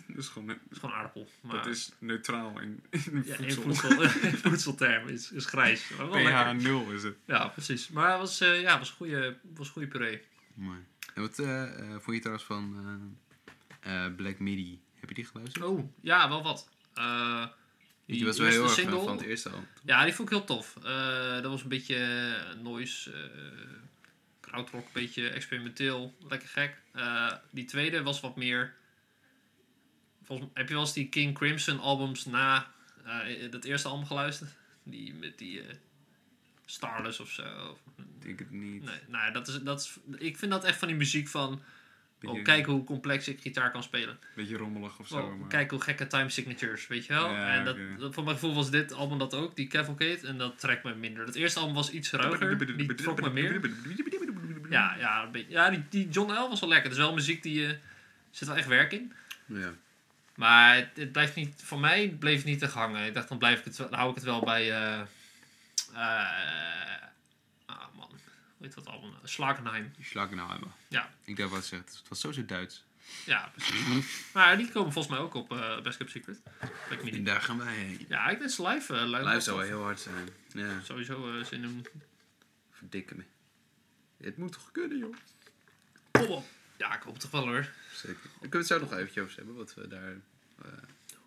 Dat 0.06 0.16
is 0.16 0.28
gewoon... 0.28 0.48
Het 0.48 0.58
is 0.70 0.78
gewoon 0.78 0.94
aardappel. 0.94 1.28
Maar, 1.40 1.56
Dat 1.56 1.66
is 1.66 1.90
neutraal 1.98 2.60
in, 2.60 2.82
in 2.90 3.22
ja, 3.26 3.36
in, 3.36 3.52
voedsel. 3.52 3.90
voedsel, 3.90 4.02
in 4.28 4.36
voedseltermen 4.36 5.12
is, 5.12 5.30
is 5.30 5.46
grijs. 5.46 5.82
PH 6.10 6.52
0 6.52 6.90
is 6.92 7.02
het. 7.02 7.16
Ja, 7.24 7.48
precies. 7.48 7.88
Maar 7.88 8.10
het 8.10 8.18
was, 8.20 8.40
eh 8.40 8.60
ja, 8.60 8.78
was 8.78 8.88
een 8.90 8.96
goede, 8.96 9.36
was 9.54 9.68
goede 9.68 9.88
puree. 9.88 10.22
Mooi. 10.54 10.78
En 11.14 11.22
wat 11.22 11.38
eh, 11.38 11.62
eh, 11.62 11.90
vond 12.00 12.16
je 12.16 12.18
trouwens 12.18 12.44
van 12.46 12.76
eh, 13.82 14.04
eh, 14.04 14.14
Black 14.14 14.38
Midi? 14.38 14.80
Heb 15.00 15.08
je 15.08 15.14
die 15.14 15.24
geluisterd? 15.24 15.64
Oh, 15.64 15.92
ja, 16.00 16.28
wel 16.28 16.42
wat. 16.42 16.68
Eh, 16.94 17.46
Die 18.06 18.24
was 18.24 18.38
wel 18.38 18.48
heel 18.48 18.62
erg 18.62 18.72
single- 18.72 19.04
van 19.04 19.16
het 19.16 19.26
eerste 19.26 19.48
album. 19.48 19.66
Ja, 19.84 20.04
die 20.04 20.14
vond 20.14 20.30
ik 20.30 20.36
heel 20.36 20.46
tof. 20.46 20.76
Eh, 20.84 21.32
dat 21.34 21.44
was 21.50 21.62
een 21.62 21.68
beetje 21.68 22.36
noise, 22.62 23.12
eh 23.12 23.20
krautrock, 24.52 24.84
een 24.84 24.90
beetje 24.92 25.28
experimenteel, 25.28 26.14
lekker 26.28 26.48
gek. 26.48 26.76
Eh, 26.92 27.32
die 27.50 27.64
tweede 27.64 28.02
was 28.02 28.20
wat 28.20 28.36
meer... 28.36 28.74
Volgens, 30.22 30.50
heb 30.54 30.68
je 30.68 30.74
wel 30.74 30.82
eens 30.82 30.92
die 30.92 31.08
King 31.08 31.34
Crimson 31.34 31.80
albums 31.80 32.24
na 32.24 32.70
eh, 33.04 33.50
dat 33.50 33.64
eerste 33.64 33.88
album 33.88 34.06
geluisterd? 34.06 34.50
Die 34.82 35.14
met 35.14 35.38
die 35.38 35.60
eh, 35.60 35.74
Starless 36.66 37.20
of 37.20 37.30
zo. 37.30 37.42
Of- 37.70 37.82
Ik 37.98 38.22
denk 38.22 38.38
het 38.38 38.50
niet. 38.50 38.82
nee, 38.84 38.94
nou, 39.08 39.24
ja, 39.24 39.30
dat 39.30 39.48
is, 39.48 39.58
dat 39.62 39.80
is, 39.80 39.98
ik 40.18 40.36
vind 40.38 40.50
dat 40.52 40.64
echt 40.64 40.78
van 40.78 40.88
die 40.88 40.96
muziek 40.96 41.28
van... 41.28 41.62
Beetje, 42.18 42.38
Oh, 42.38 42.44
kijk 42.44 42.66
hoe 42.66 42.84
complex 42.84 43.28
ik 43.28 43.40
gitaar 43.40 43.70
kan 43.70 43.82
spelen. 43.82 44.18
beetje 44.34 44.56
rommelig 44.56 44.98
of 44.98 45.06
zo. 45.08 45.18
Oh, 45.18 45.38
maar... 45.38 45.48
Kijk 45.48 45.70
hoe 45.70 45.80
gekke 45.80 46.06
time 46.06 46.28
signatures, 46.30 46.86
weet 46.86 47.06
je 47.06 47.12
wel. 47.12 47.30
Ja, 47.30 47.54
en 47.54 47.64
dat, 47.64 48.14
voor 48.14 48.24
mijn 48.24 48.36
gevoel 48.36 48.54
was 48.54 48.70
dit 48.70 48.92
album 48.92 49.18
dat 49.18 49.34
ook, 49.34 49.56
die 49.56 49.66
Cavalcade. 49.66 50.18
En 50.26 50.38
dat 50.38 50.58
trekt 50.58 50.84
me 50.84 50.94
minder. 50.94 51.26
Het 51.26 51.34
eerste 51.34 51.58
album 51.60 51.74
was 51.74 51.90
iets 51.90 52.10
ruiger, 52.10 52.76
die 52.76 52.94
trok 52.94 53.20
me 53.20 53.30
meer. 53.30 53.60
Ja, 54.72 54.94
ja, 54.98 55.22
een 55.22 55.30
beetje- 55.32 55.50
ja 55.52 55.70
die, 55.70 55.84
die 55.88 56.08
John 56.08 56.32
L 56.32 56.48
was 56.48 56.60
wel 56.60 56.68
lekker. 56.68 56.88
Het 56.90 56.98
is 56.98 57.04
wel 57.04 57.14
muziek 57.14 57.42
die... 57.42 57.66
eh 57.66 57.74
zit 58.30 58.48
wel 58.48 58.56
echt 58.56 58.66
werk 58.68 58.92
in. 58.92 59.12
Ja. 59.46 59.72
Maar 60.34 60.74
het, 60.76 60.88
het 60.94 61.12
blijft 61.12 61.34
niet, 61.34 61.62
voor 61.64 61.78
mij 61.80 62.08
bleef 62.08 62.36
het 62.36 62.44
niet 62.44 62.62
echt 62.62 62.72
hangen. 62.72 63.06
Ik 63.06 63.14
dacht, 63.14 63.28
dan, 63.28 63.38
blijf 63.38 63.58
ik 63.58 63.64
het, 63.64 63.76
dan 63.76 63.92
hou 63.94 64.08
ik 64.08 64.14
het 64.14 64.24
wel 64.24 64.40
bij. 64.44 64.70
eh 64.72 65.00
eh, 65.00 65.06
ah 67.66 67.78
man, 67.94 68.08
hoe 68.56 68.66
heet 68.66 68.74
dat 68.74 68.86
allemaal? 68.86 69.10
Slakenheim. 69.24 69.92
Schlagenheimer. 70.02 70.68
Ja. 70.88 71.10
Ik 71.24 71.36
dacht 71.36 71.50
wat 71.50 71.64
zeggen. 71.64 71.88
Het 71.88 72.08
was 72.08 72.20
zo 72.20 72.32
zo 72.32 72.44
Duits. 72.44 72.84
Ja, 73.26 73.52
precies. 73.54 74.06
maar 74.32 74.56
die 74.56 74.70
komen 74.70 74.92
volgens 74.92 75.14
mij 75.14 75.22
ook 75.24 75.34
op 75.34 75.48
Best 75.82 75.96
Kept 75.96 76.10
Secret. 76.10 76.40
En 77.12 77.24
daar 77.24 77.40
gaan 77.40 77.58
wij 77.58 77.74
heen. 77.74 78.04
Ja, 78.08 78.28
ik 78.28 78.38
denk 78.38 78.58
live. 78.58 78.94
live 78.94 79.28
Live 79.28 79.40
zou 79.40 79.56
wel 79.56 79.66
heel 79.66 79.82
hard 79.82 80.00
zijn. 80.00 80.28
Ja, 80.52 80.80
Sowieso 80.82 81.38
eh, 81.38 81.44
zin 81.44 81.62
in. 81.62 81.86
verdikken 82.72 83.16
me. 83.16 83.22
Het 84.22 84.36
moet 84.36 84.52
toch 84.52 84.72
kunnen, 84.72 84.98
joh. 84.98 85.14
Kom 86.10 86.26
op. 86.26 86.44
Ja, 86.76 86.96
ik 86.96 87.02
hoop 87.02 87.12
het 87.12 87.22
toch 87.22 87.30
wel 87.30 87.46
hoor. 87.48 87.68
Zeker. 87.94 88.16
Daar 88.22 88.30
kunnen 88.48 88.50
we 88.50 88.56
het 88.58 88.66
zo 88.66 88.78
nog 88.78 88.92
eventjes 88.92 89.22
over 89.24 89.36
hebben, 89.36 89.54
wat 89.54 89.74
we 89.74 89.88
daar... 89.88 90.12
eh, 90.62 90.70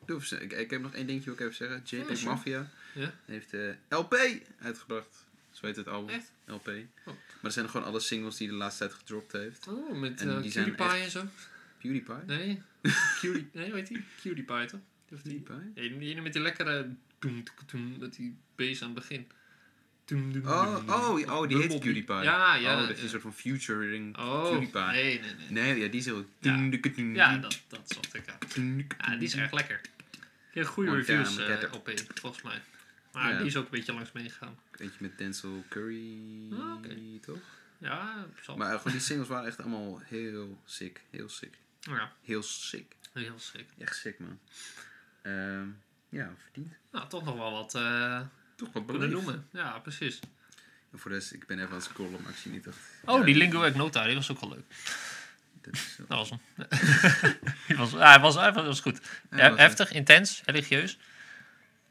doen. 0.05 0.21
Ik, 0.39 0.51
ik 0.51 0.69
heb 0.69 0.81
nog 0.81 0.93
één 0.93 1.07
dingetje 1.07 1.31
ik 1.31 1.39
even 1.39 1.53
zeggen. 1.55 1.81
JPEG 1.85 2.19
Ja. 2.21 2.25
Mafia 2.29 2.69
Ja? 2.93 3.13
heeft 3.25 3.51
de 3.51 3.75
LP 3.89 4.17
uitgebracht. 4.59 5.25
Zo 5.51 5.65
heet 5.65 5.75
het 5.75 5.87
album. 5.87 6.15
Echt? 6.15 6.31
LP. 6.45 6.67
Oh. 6.67 6.75
Maar 7.05 7.15
er 7.41 7.51
zijn 7.51 7.69
gewoon 7.69 7.85
alle 7.87 7.99
singles 7.99 8.37
die 8.37 8.47
hij 8.47 8.55
de 8.57 8.61
laatste 8.63 8.83
tijd 8.87 8.97
gedropt 8.99 9.31
heeft. 9.31 9.67
Oh, 9.67 9.97
met 9.99 10.21
En 10.21 10.29
eh 10.29 10.41
die 10.41 10.51
zijn 10.51 10.65
Cutie 10.65 10.85
Pie 10.85 10.95
echt- 10.95 11.03
en 11.05 11.11
zo. 11.11 11.25
PewDiePie? 11.77 12.15
Nee. 12.25 12.61
Cutie, 13.19 13.49
nee, 13.51 13.65
hoe 13.69 13.75
heet 13.79 13.87
die? 13.87 14.03
Cutie 14.21 14.43
Pie 14.43 14.65
toch? 14.65 14.79
Of 15.11 15.21
die? 15.21 15.39
PewDiePie? 15.39 15.71
Nee, 15.89 15.97
die 15.99 16.09
ene 16.11 16.21
met 16.21 16.33
die 16.33 16.41
lekkere... 16.41 16.89
Toek, 17.19 17.49
toem, 17.65 17.97
met 17.97 18.15
die 18.15 18.37
bass 18.55 18.81
aan 18.81 18.89
het 18.89 18.95
begin. 18.99 19.27
Oh, 20.45 20.77
oh, 20.87 21.31
oh, 21.39 21.47
die 21.47 21.57
heet. 21.57 21.67
PewDiePie. 21.67 22.15
Ja, 22.15 22.55
ja. 22.55 22.73
Oh, 22.81 22.87
dat 22.87 22.97
is 22.97 23.03
een 23.03 23.09
soort 23.09 23.21
van 23.21 23.33
futuring 23.33 24.17
Oh, 24.17 24.49
PewDiePie. 24.49 24.81
nee, 24.81 25.19
nee, 25.19 25.33
nee. 25.35 25.49
Nee, 25.49 25.79
ja, 25.79 25.87
die 25.87 25.99
is 25.99 26.05
heel... 26.05 26.25
Ja. 26.39 26.55
Ja, 27.13 27.37
dat, 27.37 27.61
dat 27.67 27.81
zocht 27.93 28.13
ik 28.15 28.23
aan. 28.29 28.77
Ja, 28.97 29.15
die 29.15 29.27
is 29.27 29.35
erg 29.35 29.51
lekker. 29.51 29.81
Heeft 30.51 30.67
goede 30.67 30.91
reviews 30.95 31.37
Getter. 31.37 31.73
op 31.73 31.87
één, 31.87 31.99
volgens 32.13 32.43
mij. 32.43 32.61
Maar 33.13 33.31
Ja. 33.31 33.37
die 33.37 33.47
is 33.47 33.55
ook 33.57 33.63
een 33.63 33.71
beetje 33.71 33.93
langs 33.93 34.11
meegegaan. 34.11 34.57
Eentje 34.77 34.97
met 34.99 35.17
Denzel 35.17 35.63
Curry, 35.69 36.17
oké. 36.75 36.95
toch? 37.21 37.37
Ja, 37.77 38.25
zal. 38.41 38.57
Maar 38.57 38.77
gewoon 38.77 38.93
die 38.93 39.01
singles 39.01 39.27
waren 39.27 39.47
echt 39.47 39.59
allemaal 39.59 40.01
heel 40.03 40.61
sick. 40.65 41.01
Heel 41.09 41.29
sick. 41.29 41.53
ja, 41.79 42.11
Heel 42.23 42.43
sick. 42.43 42.95
heel 43.13 43.39
sick. 43.39 43.65
Echt 43.77 43.95
sick, 43.97 44.19
man. 44.19 44.39
Ehm, 45.21 45.67
ja, 46.09 46.33
verdiend. 46.43 46.73
Nou, 46.91 47.09
toch 47.09 47.23
nog 47.25 47.35
wel 47.35 47.51
wat 47.51 47.75
eh 47.75 48.21
Toch 48.55 48.73
wat 48.73 48.85
kunnen 48.85 49.09
beleefd. 49.09 49.25
noemen. 49.25 49.47
Ja, 49.51 49.79
precies. 49.79 50.19
En 50.91 50.99
voor 50.99 51.11
de 51.11 51.17
rest, 51.17 51.33
ik 51.33 51.47
ben 51.47 51.57
even 51.57 51.69
aan 51.69 51.75
het 51.75 51.83
scrollen, 51.83 52.21
maar 52.21 52.31
ik 52.31 52.37
zie 52.37 52.51
niet 52.51 52.63
dat... 52.63 52.73
Oh, 53.05 53.19
ja, 53.19 53.25
die 53.25 53.35
Lingo 53.35 53.63
Egg 53.63 53.75
Nota, 53.75 54.05
die 54.05 54.15
was 54.15 54.31
ook 54.31 54.39
wel 54.39 54.49
leuk. 54.49 54.63
Dat 55.61 55.73
is, 55.73 55.95
Dat 56.07 56.07
was 56.17 56.29
hem. 56.29 56.39
Die 57.67 57.75
was, 57.77 57.91
ja, 57.91 57.97
hij, 58.09 58.19
was, 58.19 58.35
hij 58.35 58.53
was 58.53 58.79
goed. 58.79 58.99
Ja, 59.31 59.37
Ja, 59.37 59.49
was 59.49 59.59
heftig, 59.59 59.91
intens, 59.91 60.41
religieus. 60.45 60.97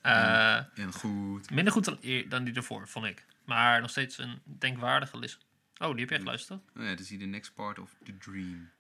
Eh, 0.03 0.57
En 0.79 0.93
goed. 0.93 1.51
minder 1.51 1.73
goed 1.73 1.85
dan, 1.85 1.99
dan 2.29 2.45
die 2.45 2.55
ervoor, 2.55 2.89
vond 2.89 3.07
ik. 3.07 3.25
Maar 3.45 3.81
nog 3.81 3.91
steeds 3.91 4.19
een 4.19 4.41
denkwaardige 4.45 5.19
list. 5.19 5.39
Oh, 5.79 5.91
die 5.91 5.99
heb 6.01 6.09
je 6.09 6.15
echt 6.15 6.23
geluisterd? 6.25 6.61
Oh 6.77 6.83
ja, 6.85 6.95
dus 6.95 7.09
hier 7.09 7.19
The 7.19 7.25
Next 7.25 7.55
Part 7.55 7.79
of 7.79 7.91
The 8.05 8.19
Dream. 8.19 8.71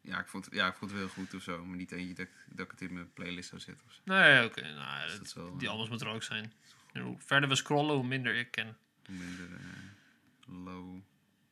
Ja, 0.00 0.18
ik 0.20 0.26
vond, 0.26 0.44
het- 0.44 0.54
ja, 0.54 0.66
ik 0.66 0.74
vond 0.74 0.90
het 0.90 1.00
wel 1.00 1.08
goed 1.08 1.34
of 1.34 1.42
zo. 1.42 1.64
Maar 1.64 1.76
niet 1.76 1.92
eentje 1.92 2.14
dat, 2.14 2.26
ik- 2.26 2.56
dat 2.56 2.64
ik 2.64 2.70
het 2.70 2.80
in 2.80 2.92
mijn 2.94 3.12
playlist 3.12 3.48
zou 3.48 3.60
zetten 3.60 3.84
of 3.86 3.92
zo. 3.92 4.00
Nee, 4.04 4.44
oké. 4.44 4.60
nou, 4.74 5.18
Dus 5.20 5.34
wel... 5.34 5.56
die 5.56 5.66
eh, 5.66 5.72
albums 5.72 5.88
moeten 5.90 6.06
er 6.08 6.14
ook 6.14 6.22
zijn. 6.22 6.52
En 6.96 7.02
hoe 7.02 7.18
verder 7.18 7.48
we 7.48 7.54
scrollen, 7.54 7.94
hoe 7.94 8.06
minder 8.06 8.34
ik 8.34 8.50
ken. 8.50 8.76
minder 9.08 9.48
eh, 9.52 10.64
low. 10.64 11.00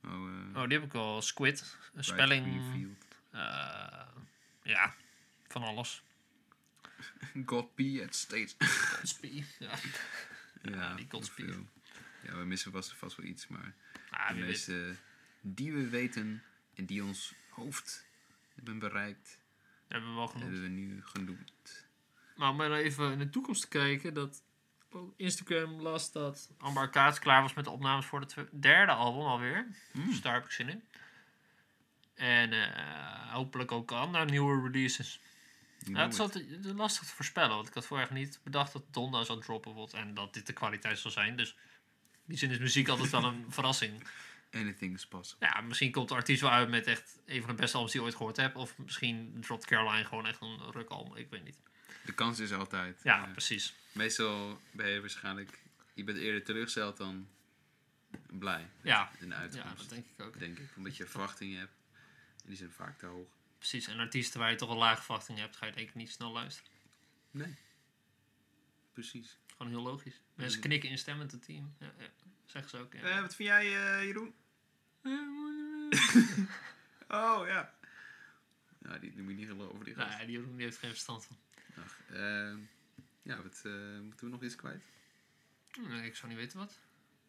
Oh, 0.05 0.11
eh 0.53 0.57
Oh, 0.57 0.69
die 0.69 0.79
heb 0.79 0.87
ik 0.87 0.93
wel. 0.93 1.23
Squid. 1.23 1.77
Een 1.95 2.05
spelling. 2.05 2.47
Eh, 3.31 4.07
ja, 4.63 4.95
van 5.49 5.63
alles. 5.63 6.03
God 7.47 7.71
at 8.03 8.15
State. 8.15 8.55
Godspeed. 8.59 9.57
Ja. 9.59 9.71
ja, 10.73 10.95
die 10.95 11.07
Godspeed. 11.11 11.49
of 11.49 11.55
veel. 11.55 11.69
Ja, 12.23 12.37
we 12.39 12.45
missen 12.45 12.73
vast, 12.73 12.93
vast 12.93 13.17
wel 13.17 13.27
iets, 13.27 13.47
maar 13.49 13.75
Ah, 14.11 14.29
de 14.29 14.35
weet. 14.35 14.45
meeste 14.45 14.97
die 15.41 15.73
we 15.73 15.89
weten 15.89 16.43
en 16.75 16.87
die 16.87 17.05
ons 17.05 17.35
hoofd 17.49 18.07
hebben 18.55 18.79
bereikt, 18.79 19.41
Hebben 19.89 20.09
we 20.11 20.17
wel 20.17 20.27
genoemd. 20.27 20.51
hebben 20.53 20.63
we 20.63 20.69
nu 20.77 21.03
genoemd. 21.05 21.87
Maar 22.37 22.51
om 22.51 22.57
maar 22.57 22.73
even 22.73 23.13
in 23.13 23.19
de 23.19 23.31
toekomst 23.31 23.61
te 23.61 23.69
kijken, 23.69 24.15
dat 24.15 24.43
Instagram 25.17 25.81
las 25.81 26.13
dat 26.13 26.51
Amber 26.59 26.89
Kaats 26.89 27.19
klaar 27.19 27.43
was 27.43 27.55
met 27.55 27.65
de 27.65 27.71
opnames 27.71 28.07
voor 28.07 28.21
het 28.21 28.35
derde 28.53 28.93
album 28.93 29.23
alweer. 29.23 29.67
Dus 29.93 30.21
daar 30.21 30.35
heb 30.35 30.45
ik 30.45 30.51
zin 30.51 30.69
in. 30.69 30.83
En 32.15 32.53
eh, 32.53 33.33
hopelijk 33.33 33.73
ook 33.73 33.93
andere 33.93 34.25
nieuwe 34.25 34.63
releases. 34.63 35.21
Het 35.93 36.13
is 36.13 36.21
altijd 36.21 36.65
lastig 36.65 37.07
te 37.07 37.15
voorspellen, 37.15 37.55
want 37.55 37.69
ik 37.69 37.75
had 37.75 37.87
vorig 37.87 38.09
jaar 38.09 38.19
niet 38.19 38.41
bedacht 38.43 38.73
dat 38.73 38.85
Donda 38.91 39.25
zou 39.25 39.41
droppen 39.41 39.73
wordt 39.73 39.93
en 39.93 40.15
dat 40.15 40.35
dit 40.35 40.47
de 40.47 40.53
kwaliteit 40.53 40.99
zou 40.99 41.15
zijn. 41.15 41.37
Dus 41.37 41.51
in 41.51 41.57
die 42.25 42.39
zin 42.39 42.51
is 42.51 42.59
muziek 42.59 42.89
altijd 42.89 43.11
wel 43.11 43.25
een 43.25 43.45
verrassing. 43.53 44.07
Anything 44.51 44.95
is 44.95 45.07
possible. 45.07 45.47
Ja, 45.47 45.61
misschien 45.61 45.91
komt 45.91 46.09
de 46.09 46.15
artiest 46.15 46.41
wel 46.41 46.51
uit 46.51 46.69
met 46.69 46.87
echt 46.87 47.19
een 47.27 47.41
van 47.41 47.51
de 47.51 47.57
beste 47.57 47.75
albums 47.75 47.93
die 47.93 48.01
ik 48.01 48.07
ooit 48.07 48.17
gehoord 48.17 48.37
heb. 48.37 48.57
Of 48.57 48.79
misschien 48.79 49.37
dropt 49.41 49.67
Caroline 49.67 50.05
gewoon 50.05 50.27
echt 50.27 50.41
een 50.41 50.71
rukalbum, 50.71 51.17
ik 51.17 51.31
weet 51.31 51.45
niet. 51.45 51.59
De 52.05 52.13
kans 52.15 52.39
is 52.39 52.53
altijd. 52.53 53.01
Ja, 53.03 53.27
precies. 53.33 53.75
meestal 53.93 54.61
ben 54.71 54.89
je 54.89 55.01
waarschijnlijk, 55.01 55.59
je 55.95 56.05
bent 56.05 56.19
eerder 56.19 56.45
teleurgesteld 56.45 56.97
dan 56.97 57.29
blij 58.31 58.69
Ja, 58.83 59.11
in 59.21 59.29
de 59.29 59.35
ja, 59.35 59.41
uitkomst. 59.41 59.77
dat 59.79 59.89
denk 59.89 60.07
ik 60.17 60.25
ook. 60.25 60.39
denk 60.39 60.59
ik. 60.59 60.69
Omdat 60.77 60.97
je 60.97 61.07
verwachtingen 61.07 61.59
hebt. 61.59 61.73
En 62.43 62.49
die 62.49 62.57
zijn 62.57 62.71
vaak 62.71 62.99
te 62.99 63.07
hoog. 63.07 63.29
Precies, 63.59 63.87
en 63.87 63.99
artiesten 63.99 64.41
waar 64.41 64.51
je 64.51 64.57
toch 64.57 64.71
een 64.71 64.77
lage 64.77 65.03
verwachting 65.03 65.39
hebt, 65.39 65.57
ga 65.57 65.67
je 65.67 65.73
denk 65.73 65.89
ik 65.89 65.95
niet 65.95 66.11
snel 66.11 66.33
luisteren. 66.33 66.71
Nee. 67.31 67.57
Precies. 68.93 69.39
Gewoon 69.57 69.73
heel 69.73 69.83
logisch. 69.83 70.21
Mensen 70.35 70.59
Mm. 70.59 70.65
knikken 70.65 70.89
instemmend 70.91 71.33
het 71.33 71.43
team. 71.45 71.75
Ja, 71.79 71.93
ja. 71.99 72.07
Zeggen 72.47 72.71
ze 72.71 72.77
ook. 72.79 72.93
Ja. 72.95 73.01
Eh, 73.03 73.21
wat 73.21 73.35
vind 73.35 73.49
jij, 73.49 73.65
eh, 73.67 74.05
Jeroen? 74.05 74.35
Oh, 77.09 77.47
ja. 77.47 77.75
Ja, 78.79 78.99
die, 78.99 79.13
moet 79.23 79.31
je 79.31 79.37
niet 79.37 79.47
geloven, 79.49 79.85
die. 79.85 79.97
Nee, 79.97 80.27
die 80.27 80.31
Jeroen 80.31 80.57
die 80.57 80.65
heeft 80.65 80.79
geen 80.79 80.91
verstand 80.91 81.25
van. 81.25 81.37
Ach, 81.79 82.01
ehm, 82.11 82.59
ja, 83.23 83.43
wat, 83.43 83.63
eh, 83.65 83.73
moeten 84.01 84.27
we 84.27 84.33
nog 84.33 84.43
iets 84.43 84.57
kwijt? 84.57 84.85
Nee, 85.89 86.07
ik 86.07 86.17
zou 86.17 86.29
niet 86.29 86.41
weten 86.41 86.59
wat. 86.59 86.79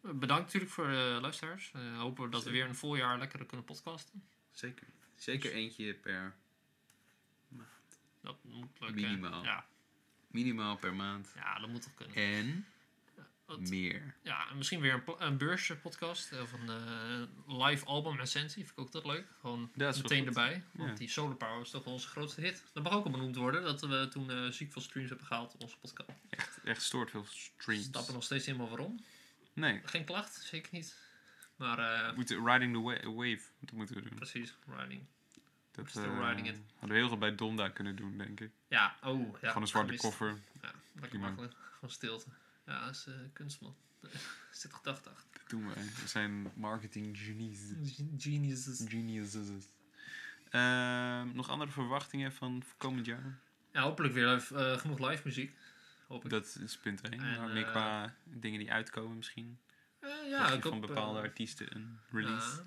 Bedankt 0.00 0.44
natuurlijk 0.44 0.72
voor 0.72 0.86
de 0.86 1.18
luisteraars. 1.20 1.72
Eh, 1.74 1.98
hopen 1.98 2.30
dat 2.30 2.44
we 2.44 2.50
weer 2.50 2.66
een 2.66 2.74
vol 2.74 2.96
jaar 2.96 3.18
lekker 3.18 3.46
kunnen 3.46 3.66
podcasten. 3.66 4.22
Zeker. 4.52 4.86
Zeker 5.14 5.52
eentje 5.52 5.94
per, 5.94 6.34
Dat 8.20 8.44
moet 8.44 8.80
leuk. 8.80 8.94
Minimaal. 8.94 9.44
Ja, 9.44 9.66
minimaal 10.26 10.76
per 10.76 10.94
maand. 10.94 11.32
ja, 11.34 11.58
dat 11.58 11.68
moet 11.68 11.82
toch 11.82 11.94
kunnen. 11.94 12.16
En 12.16 12.66
Wat- 13.46 13.60
meer. 13.60 14.14
Ja, 14.22 14.48
en 14.50 14.56
misschien 14.56 14.80
weer 14.80 14.92
een, 15.06 15.14
een 15.26 15.36
beurspodcast 15.38 16.32
of 16.40 16.52
een 16.52 16.68
eh, 16.68 17.58
live 17.66 17.84
album 17.84 18.16
recensie. 18.16 18.64
Vind 18.64 18.78
ik 18.78 18.84
ook 18.84 18.92
dat 18.92 19.04
leuk. 19.04 19.26
Gewoon 19.40 19.70
Dat 19.74 19.96
meteen 19.96 20.26
erbij. 20.26 20.62
Want 20.72 20.90
Ja. 20.90 20.94
die 20.96 21.08
Solar 21.08 21.36
Power 21.36 21.60
is 21.60 21.70
toch 21.70 21.84
wel 21.84 21.92
onze 21.92 22.08
grootste 22.08 22.40
hit. 22.40 22.64
Dat 22.72 22.82
mag 22.82 22.92
ook 22.92 23.04
al 23.04 23.10
benoemd 23.10 23.36
worden. 23.36 23.62
Dat 23.62 23.80
we 23.80 24.08
toen 24.10 24.30
eh, 24.30 24.48
ziek 24.50 24.72
veel 24.72 24.82
streams 24.82 25.08
hebben 25.08 25.26
gehaald 25.26 25.54
op 25.54 25.60
onze 25.62 25.78
podcast. 25.78 26.08
Echt, 26.30 26.58
echt 26.64 26.82
stoort 26.82 27.10
veel 27.10 27.24
streams. 27.28 27.84
Stappen 27.84 28.14
nog 28.14 28.22
steeds 28.24 28.46
helemaal 28.46 28.68
waarom. 28.68 29.04
Nee. 29.52 29.80
Geen 29.84 30.04
klacht, 30.04 30.34
zeker 30.34 30.68
niet. 30.72 30.96
Maar 31.56 31.78
eh, 31.78 32.08
We 32.08 32.16
moeten 32.16 32.46
Riding 32.46 32.74
the 32.74 32.80
wa- 32.80 33.10
Wave 33.14 33.40
dat 33.60 33.72
moeten 33.72 33.94
we 33.96 34.02
doen. 34.02 34.14
precies, 34.14 34.54
riding. 34.78 35.02
Dat 35.70 35.96
eh, 35.96 36.28
riding 36.28 36.48
it. 36.48 36.60
hadden 36.72 36.88
we 36.88 36.94
heel 36.94 37.08
goed 37.08 37.18
bij 37.18 37.34
Donda 37.34 37.68
kunnen 37.68 37.96
doen, 37.96 38.18
denk 38.18 38.40
ik. 38.40 38.50
Ja, 38.68 38.96
oh. 39.02 39.32
Ja, 39.40 39.46
Gewoon 39.48 39.62
een 39.62 39.68
zwarte 39.68 39.96
koffer. 39.96 40.38
Ja, 40.62 40.70
lekker 41.00 41.18
makkelijk. 41.18 41.54
Gewoon 41.74 41.90
stilte. 41.90 42.26
Ja, 42.66 42.84
dat 42.84 42.94
is 42.94 43.06
eh 43.06 43.14
kunstman. 43.32 43.76
Zit 44.50 44.74
gedachte 44.74 45.10
achter. 45.10 45.30
Dat 45.32 45.50
doen 45.50 45.66
wij. 45.66 45.84
We 45.84 46.08
zijn 46.08 46.52
marketing 46.54 47.18
genies. 47.18 47.60
Geniuses. 48.18 48.84
Geniuses. 48.88 49.48
Ehm, 50.50 51.34
nog 51.34 51.48
andere 51.48 51.70
verwachtingen 51.70 52.32
van 52.32 52.62
komend 52.76 53.06
jaar? 53.06 53.38
Ja, 53.72 53.82
hopelijk 53.82 54.14
weer 54.14 54.52
eh, 54.54 54.78
genoeg 54.78 54.98
live 54.98 55.22
muziek. 55.24 55.56
Hoop 56.06 56.24
ik. 56.24 56.30
Dat 56.30 56.58
is 56.64 56.76
punt 56.76 57.00
1. 57.00 57.12
En, 57.12 57.40
Maar 57.40 57.48
meer 57.48 57.64
eh, 57.64 57.70
qua 57.70 58.14
dingen 58.24 58.58
die 58.58 58.72
uitkomen 58.72 59.16
misschien. 59.16 59.58
Ja, 60.28 60.48
ik 60.52 60.62
van 60.62 60.72
hoop, 60.72 60.86
bepaalde 60.86 61.20
artiesten 61.20 61.76
een 61.76 61.98
release. 62.10 62.64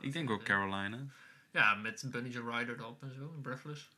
ik 0.00 0.12
denk 0.12 0.30
ook 0.30 0.44
Carolina. 0.44 0.98
Ja, 1.50 1.74
met 1.74 2.04
Bunny 2.10 2.28
Joe 2.28 2.58
Rider 2.58 2.78
erop 2.78 3.02
en 3.02 3.14
zo. 3.14 3.28
Breathless. 3.42 3.88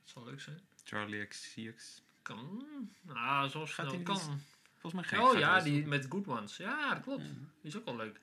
Dat 0.00 0.10
zal 0.10 0.24
leuk 0.24 0.40
zijn. 0.40 0.60
Charlie 0.84 1.26
XCX. 1.26 2.02
Kan. 2.24 2.66
Nou, 3.02 3.48
zoals 3.48 3.72
Gaat 3.72 3.86
snel 3.86 3.96
die 3.96 4.06
kan. 4.06 4.40
Volgens 4.78 4.92
mij 4.92 5.02
geen. 5.18 5.28
Oh 5.28 5.38
ja, 5.38 5.60
die 5.60 5.86
met 5.86 6.06
Good 6.08 6.26
Ones. 6.26 6.56
Ja, 6.56 6.94
dat 6.94 7.02
klopt. 7.02 7.22
Die 7.24 7.36
is 7.62 7.76
ook 7.76 7.84
wel 7.84 7.96
leuk. 7.96 8.20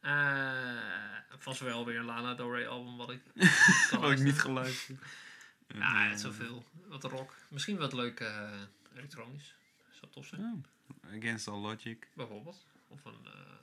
Eh 0.00 1.16
vast 1.38 1.60
wel 1.60 1.84
weer 1.86 1.98
een 1.98 2.04
Lana 2.04 2.34
Del 2.34 2.54
Rey 2.54 2.68
album 2.68 2.96
wat 2.96 3.10
ik 3.10 3.20
had 4.00 4.10
ik 4.10 4.18
niet 4.18 4.40
geluisterd. 4.40 5.02
Ja, 5.66 6.08
niet 6.08 6.20
zoveel. 6.20 6.64
Wat 6.86 7.04
rock. 7.04 7.34
Misschien 7.48 7.76
wat 7.76 7.92
leuk 7.92 8.20
eh, 8.20 8.60
elektronisch. 8.96 9.54
Zou 9.90 10.12
tof 10.12 10.26
zijn. 10.26 10.40
Oh, 10.42 11.12
Against 11.18 11.48
All 11.48 11.58
Logic. 11.60 12.08
Bijvoorbeeld. 12.14 12.66
Of 12.88 13.04
een... 13.04 13.24
eh 13.24 13.56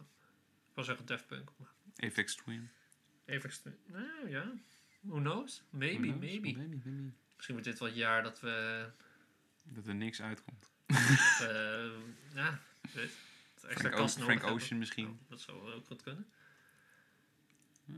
ik 0.70 0.76
wil 0.76 0.84
zeggen 0.84 1.06
Daft 1.06 1.28
Punk. 1.28 1.50
Maar 1.58 1.70
Apex 1.98 2.36
Twin. 2.36 2.70
even... 3.26 3.50
extre- 3.50 3.78
Nou 3.86 4.30
ja. 4.30 4.52
Who 5.02 5.20
knows? 5.20 5.64
Maybe, 5.70 6.08
Who 6.08 6.18
knows? 6.18 6.20
maybe. 6.20 6.52
Maybe, 6.58 6.78
maybe. 6.84 7.12
Misschien 7.36 7.56
wordt 7.56 7.70
dit 7.70 7.80
wel 7.80 7.88
het 7.88 7.98
jaar 7.98 8.24
dat 8.24 8.40
we... 8.40 8.86
Dat 9.68 9.88
er 9.88 9.96
niks 9.96 10.22
uitkomt. 10.22 10.72
dat 10.86 10.98
we, 11.40 11.98
ja. 12.34 12.60
Extra 13.68 13.90
Frank, 13.90 13.96
nodig 13.96 14.12
Frank 14.12 14.30
hebben. 14.30 14.50
Ocean 14.52 14.80
misschien. 14.80 15.08
Oh, 15.08 15.30
dat 15.30 15.42
zou 15.42 15.74
ook 15.74 15.86
goed 15.86 16.02
kunnen. 16.04 16.28
Hm. 17.86 17.92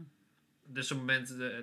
Dus 0.65 0.91
op 0.91 0.97
het 0.97 1.08
moment 1.08 1.39
eh, 1.39 1.60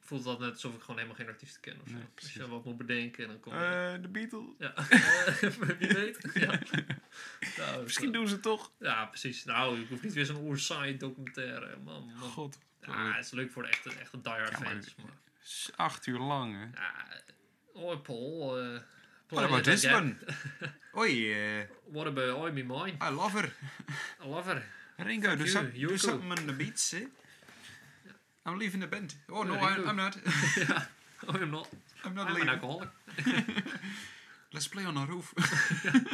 voelt 0.00 0.24
dat 0.24 0.38
net 0.38 0.52
alsof 0.52 0.74
ik 0.74 0.80
gewoon 0.80 0.96
helemaal 0.96 1.16
geen 1.16 1.28
artiesten 1.28 1.60
ken 1.60 1.80
of 1.80 1.88
zo. 1.88 1.94
Nee, 1.94 2.04
Als 2.16 2.32
je 2.32 2.38
dan 2.38 2.50
wat 2.50 2.64
moet 2.64 2.76
bedenken 2.76 3.22
en 3.24 3.30
dan 3.30 3.40
kom 3.40 3.52
je... 3.54 3.92
Eh, 3.94 4.02
de 4.02 4.08
Beatles. 4.08 4.44
ja, 4.58 4.74
wie 5.78 5.88
weet. 5.88 6.30
Ja. 6.34 6.58
Nou, 7.58 7.82
Misschien 7.82 8.12
doen 8.12 8.28
ze 8.28 8.32
het 8.34 8.42
toch. 8.42 8.72
Ja, 8.78 9.06
precies. 9.06 9.44
Nou, 9.44 9.80
ik 9.80 9.88
hoef 9.88 10.02
niet 10.02 10.12
weer 10.12 10.26
zo'n 10.26 10.44
oersaai 10.44 10.96
documentaire. 10.96 11.76
Man, 11.76 12.12
man. 12.18 12.30
God. 12.30 12.58
Ja, 12.80 13.12
het 13.14 13.24
is 13.24 13.30
leuk 13.30 13.52
voor 13.52 13.62
de 13.62 13.68
echte, 13.68 13.92
echte 13.94 14.20
diehard 14.20 14.50
Ja, 14.50 14.56
fans. 14.58 14.94
Maar, 14.94 15.16
Acht 15.76 16.06
uur 16.06 16.18
lang, 16.18 16.54
hè. 16.54 16.80
ja, 16.80 17.22
oh, 17.72 18.02
Paul. 18.02 18.60
Eh 19.32 19.36
What 19.36 19.44
about 19.44 19.64
this 19.64 19.84
one? 19.84 20.16
Oi, 20.96 21.32
eh, 21.32 21.66
What 21.92 22.06
about 22.06 22.38
Oi 22.38 22.50
Me 22.52 22.62
Mine? 22.62 22.96
I 23.00 23.10
love 23.10 23.32
her. 23.32 23.50
I 24.22 24.28
love 24.28 24.44
her. 24.46 24.62
Ringo, 24.98 25.34
do, 25.36 25.44
you, 25.44 25.48
some, 25.50 25.70
do 25.70 25.96
something 25.98 26.30
on 26.30 26.46
the 26.46 26.52
beats, 26.52 26.94
eh? 26.94 27.06
I'm 28.44 28.58
leaving 28.58 28.80
the 28.80 28.86
band. 28.86 29.14
Oh, 29.30 29.42
no, 29.42 29.54
Yeah, 29.54 29.64
I. 29.66 29.88
I'm 29.88 29.96
not. 29.96 30.16
ja, 30.56 30.82
oh, 31.28 31.34
I'm 31.40 31.50
not. 31.50 31.68
I'm 32.04 32.14
not 32.14 32.26
I'm 32.26 32.28
an 32.28 32.34
leaving. 32.34 32.48
alcoholic. 32.48 32.88
Let's 34.52 34.68
play 34.68 34.84
on 34.84 34.96
a 34.96 35.06
roof. 35.06 35.32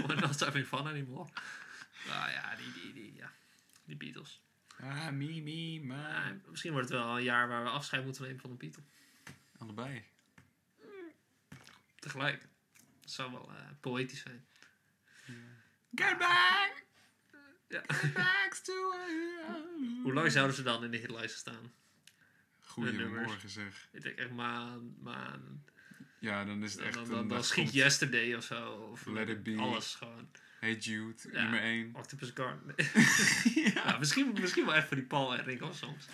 We're 0.08 0.14
not 0.20 0.38
having 0.40 0.64
fun 0.64 0.86
anymore. 0.86 1.26
Nou 2.08 2.30
ja, 2.30 2.54
die, 2.56 2.72
die, 2.72 2.92
die, 2.92 3.12
ja. 3.16 3.28
die 3.86 3.96
Beatles. 3.96 4.40
ah, 4.82 5.10
me, 5.10 5.40
me, 5.42 5.72
Ja, 5.72 5.80
my. 5.82 6.40
misschien 6.50 6.72
wordt 6.72 6.88
het 6.88 6.98
wel 6.98 7.16
een 7.16 7.22
jaar 7.22 7.48
waar 7.48 7.62
we 7.64 7.68
afscheid 7.70 8.04
moeten 8.04 8.22
nemen 8.22 8.40
van 8.40 8.50
de 8.50 8.56
Beatles. 8.56 8.84
Allebei. 9.58 10.04
Tegelijk. 11.98 12.46
Dat 13.08 13.16
zou 13.16 13.32
wel 13.32 13.50
eh, 13.50 13.66
poëtisch 13.80 14.20
zijn. 14.20 14.46
Get 15.94 16.18
back! 16.18 16.84
Ja. 17.68 17.82
Get 17.86 18.12
back 18.12 18.54
to 18.62 18.72
Hoe 20.02 20.12
lang 20.12 20.32
zouden 20.32 20.56
ze 20.56 20.62
dan 20.62 20.84
in 20.84 20.90
de 20.90 20.96
hitlijsten 20.96 21.38
staan? 21.38 21.72
Goedemorgen 22.60 23.48
zeg. 23.48 23.88
Ik 23.92 24.02
denk 24.02 24.18
echt 24.18 24.30
maan, 24.30 24.94
maan. 25.00 25.64
Ja, 26.18 26.44
dan 26.44 26.62
is 26.62 26.72
het 26.72 26.82
echt... 26.82 27.08
dan, 27.08 27.28
dan, 27.28 27.44
schiet 27.44 27.72
Yesterday 27.72 28.34
of 28.34 28.44
zo. 28.44 28.70
Of 28.70 29.06
Let 29.06 29.28
It 29.28 29.42
Be. 29.42 29.56
Alles 29.56 29.94
gewoon. 29.94 30.28
Hey 30.60 30.74
Jude, 30.74 31.22
Ja. 31.32 31.42
nummer 31.42 31.60
1. 31.60 31.94
Octopus 31.94 32.30
Garden. 32.34 32.74
ja. 33.74 33.98
misschien, 33.98 34.32
misschien 34.40 34.64
wel 34.64 34.74
echt 34.74 34.86
voor 34.86 34.96
die 34.96 35.06
Paul 35.06 35.34
en 35.34 35.44
Ringo 35.44 35.72
soms. 35.72 36.06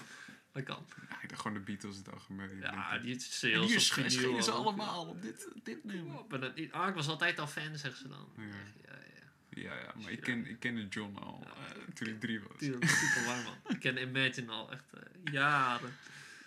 Dat 0.55 0.62
kan. 0.62 0.87
Ja, 1.29 1.37
gewoon 1.37 1.55
de 1.55 1.61
Beatles 1.61 1.97
in 1.97 2.03
het 2.05 2.12
algemeen. 2.12 2.59
Ja, 2.59 2.99
die 2.99 3.21
sales 3.21 3.67
hier 3.67 3.75
op 3.77 3.81
sch- 3.83 3.93
vinyl 3.93 4.11
schelen 4.11 4.43
ze 4.43 4.51
allemaal 4.51 5.07
op 5.09 5.23
dit, 5.23 5.49
dit 5.62 5.85
nummer. 5.85 6.21
Maar 6.29 6.40
dat. 6.40 6.53
Ah, 6.71 6.88
ik 6.88 6.95
was 6.95 7.09
altijd 7.09 7.38
al 7.38 7.47
fan, 7.47 7.79
zeggen 7.79 8.01
ze 8.01 8.09
dan. 8.09 8.29
Ja. 8.37 8.43
Ja, 8.45 8.53
ja. 8.93 9.62
Ja, 9.62 9.75
ja, 9.79 9.95
maar 10.03 10.11
ik, 10.11 10.21
ken, 10.21 10.47
ik 10.47 10.59
kende 10.61 10.88
John 10.88 11.17
al 11.17 11.47
eh, 11.47 11.95
toen 11.95 12.09
ik 12.09 12.21
drie 12.21 12.40
was. 12.40 12.57
Tuurlijk, 12.59 12.85
super 12.90 13.25
lang 13.27 13.45
man. 13.45 13.55
Ik 13.69 13.81
ken 13.81 13.99
Imagine 13.99 14.51
al 14.53 14.73
echt 14.73 14.85
eh, 14.93 15.33
jaren. 15.33 15.97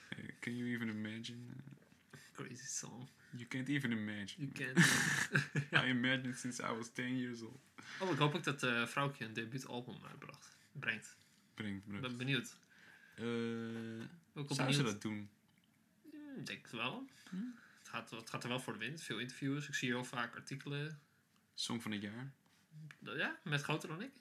Hey, 0.09 0.35
Can 0.39 0.55
you 0.57 0.69
even 0.75 0.87
imagine? 0.89 1.37
Crazy 2.33 2.65
song. 2.65 3.09
You 3.31 3.45
can't 3.47 3.67
even 3.69 3.91
imagine. 3.91 4.35
You 4.37 4.51
can't. 4.51 4.77
I 5.85 5.89
imagined 5.89 6.37
since 6.37 6.63
I 6.63 6.71
was 6.75 6.89
10 6.93 7.17
years 7.17 7.41
old. 7.41 7.59
Oh, 7.99 8.11
ik 8.11 8.17
hoop 8.17 8.35
ook 8.35 8.43
dat 8.43 8.63
eh 8.63 8.85
vrouwtje 8.85 9.25
een 9.25 9.33
debuutalbum 9.33 9.97
uitbracht. 10.09 10.57
Brengt. 10.71 11.15
Brengt 11.53 11.85
Ik 11.85 11.91
me. 11.93 11.99
ben 11.99 12.17
benieuwd. 12.17 12.57
Eh 13.17 13.25
Ook 14.33 14.47
wel 14.47 14.57
zou 14.57 14.71
ze 14.71 14.83
dat 14.83 15.01
doen? 15.01 15.29
Ik 16.37 16.45
denk 16.45 16.61
het 16.61 16.71
wel. 16.71 17.05
Hm? 17.29 17.35
Het, 17.79 17.89
gaat, 17.89 18.09
het 18.09 18.29
gaat 18.29 18.43
er 18.43 18.49
wel 18.49 18.59
voor 18.59 18.73
de 18.73 18.79
wind. 18.79 19.01
Veel 19.01 19.19
interviews. 19.19 19.67
Ik 19.67 19.73
zie 19.73 19.89
heel 19.89 20.03
vaak 20.03 20.35
artikelen. 20.35 20.99
Song 21.53 21.79
van 21.81 21.91
het 21.91 22.01
jaar? 22.01 22.31
Ja, 22.99 23.39
met 23.43 23.61
groter 23.61 23.89
dan 23.89 24.01
ik. 24.01 24.11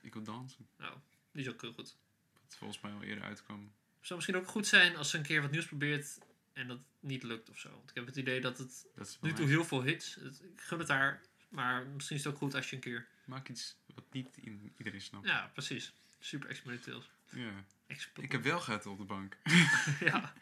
Ik 0.00 0.12
wil 0.12 0.22
dansen. 0.22 0.66
Nou, 0.78 0.98
die 1.32 1.42
is 1.42 1.48
ook 1.52 1.60
heel 1.60 1.72
goed. 1.72 1.96
Wat 2.42 2.56
volgens 2.56 2.80
mij 2.80 2.92
al 2.92 3.02
eerder 3.02 3.24
uitkwam. 3.24 3.72
Zou 4.00 4.14
misschien 4.20 4.36
ook 4.42 4.48
goed 4.48 4.66
zijn 4.66 4.96
als 4.96 5.10
ze 5.10 5.16
een 5.16 5.22
keer 5.22 5.40
wat 5.42 5.50
nieuws 5.50 5.66
probeert 5.66 6.18
en 6.52 6.66
dat 6.68 6.80
niet 7.00 7.22
lukt 7.22 7.50
of 7.50 7.58
zo. 7.58 7.70
Want 7.70 7.90
ik 7.90 7.94
heb 7.96 8.06
het 8.06 8.16
idee 8.16 8.40
dat 8.40 8.58
het 8.58 8.86
Dat 8.94 9.18
nu 9.20 9.32
toe 9.32 9.46
heel 9.46 9.64
veel 9.64 9.82
hits. 9.82 10.14
Het- 10.14 10.42
Ik 10.42 10.60
gun 10.60 10.78
het 10.78 10.88
haar. 10.88 11.22
Maar 11.48 11.86
misschien 11.86 12.16
is 12.16 12.24
het 12.24 12.32
ook 12.32 12.38
goed 12.38 12.54
als 12.54 12.70
je 12.70 12.76
een 12.76 12.82
keer... 12.82 13.06
Maak 13.24 13.48
iets 13.48 13.76
wat 13.94 14.12
niet 14.12 14.36
in 14.36 14.72
iedereen 14.78 15.00
snapt. 15.00 15.26
Ja, 15.26 15.50
precies. 15.52 15.92
Super 16.24 16.48
experimenteel. 16.48 17.02
Ja. 17.30 17.64
Ik 18.14 18.32
heb 18.32 18.42
wel 18.42 18.60
gehad 18.60 18.86
op 18.86 18.98
de 18.98 19.04
bank. 19.04 19.36
ja. 20.00 20.32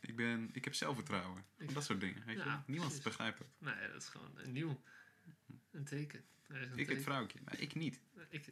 Ik, 0.00 0.16
ben, 0.16 0.50
ik 0.52 0.64
heb 0.64 0.74
zelfvertrouwen. 0.74 1.44
Ik- 1.56 1.74
Dat 1.74 1.84
soort 1.84 2.00
dingen. 2.00 2.22
Weet 2.26 2.36
je? 2.36 2.44
Ja? 2.44 2.64
Niemand 2.66 2.88
precies. 2.92 3.08
begrijpt 3.10 3.38
dat. 3.38 3.46
Nee, 3.58 3.88
dat 3.92 4.02
is 4.02 4.08
gewoon 4.08 4.30
een 4.36 4.52
nieuw. 4.52 4.82
Een 5.70 5.84
teken. 5.84 6.24
Een 6.48 6.62
Ik 6.62 6.68
het 6.78 6.86
teken. 6.86 7.02
vrouwtje, 7.02 7.38
maar 7.44 7.58
ik 7.60 7.74
niet. 7.74 8.00
Ik, 8.28 8.44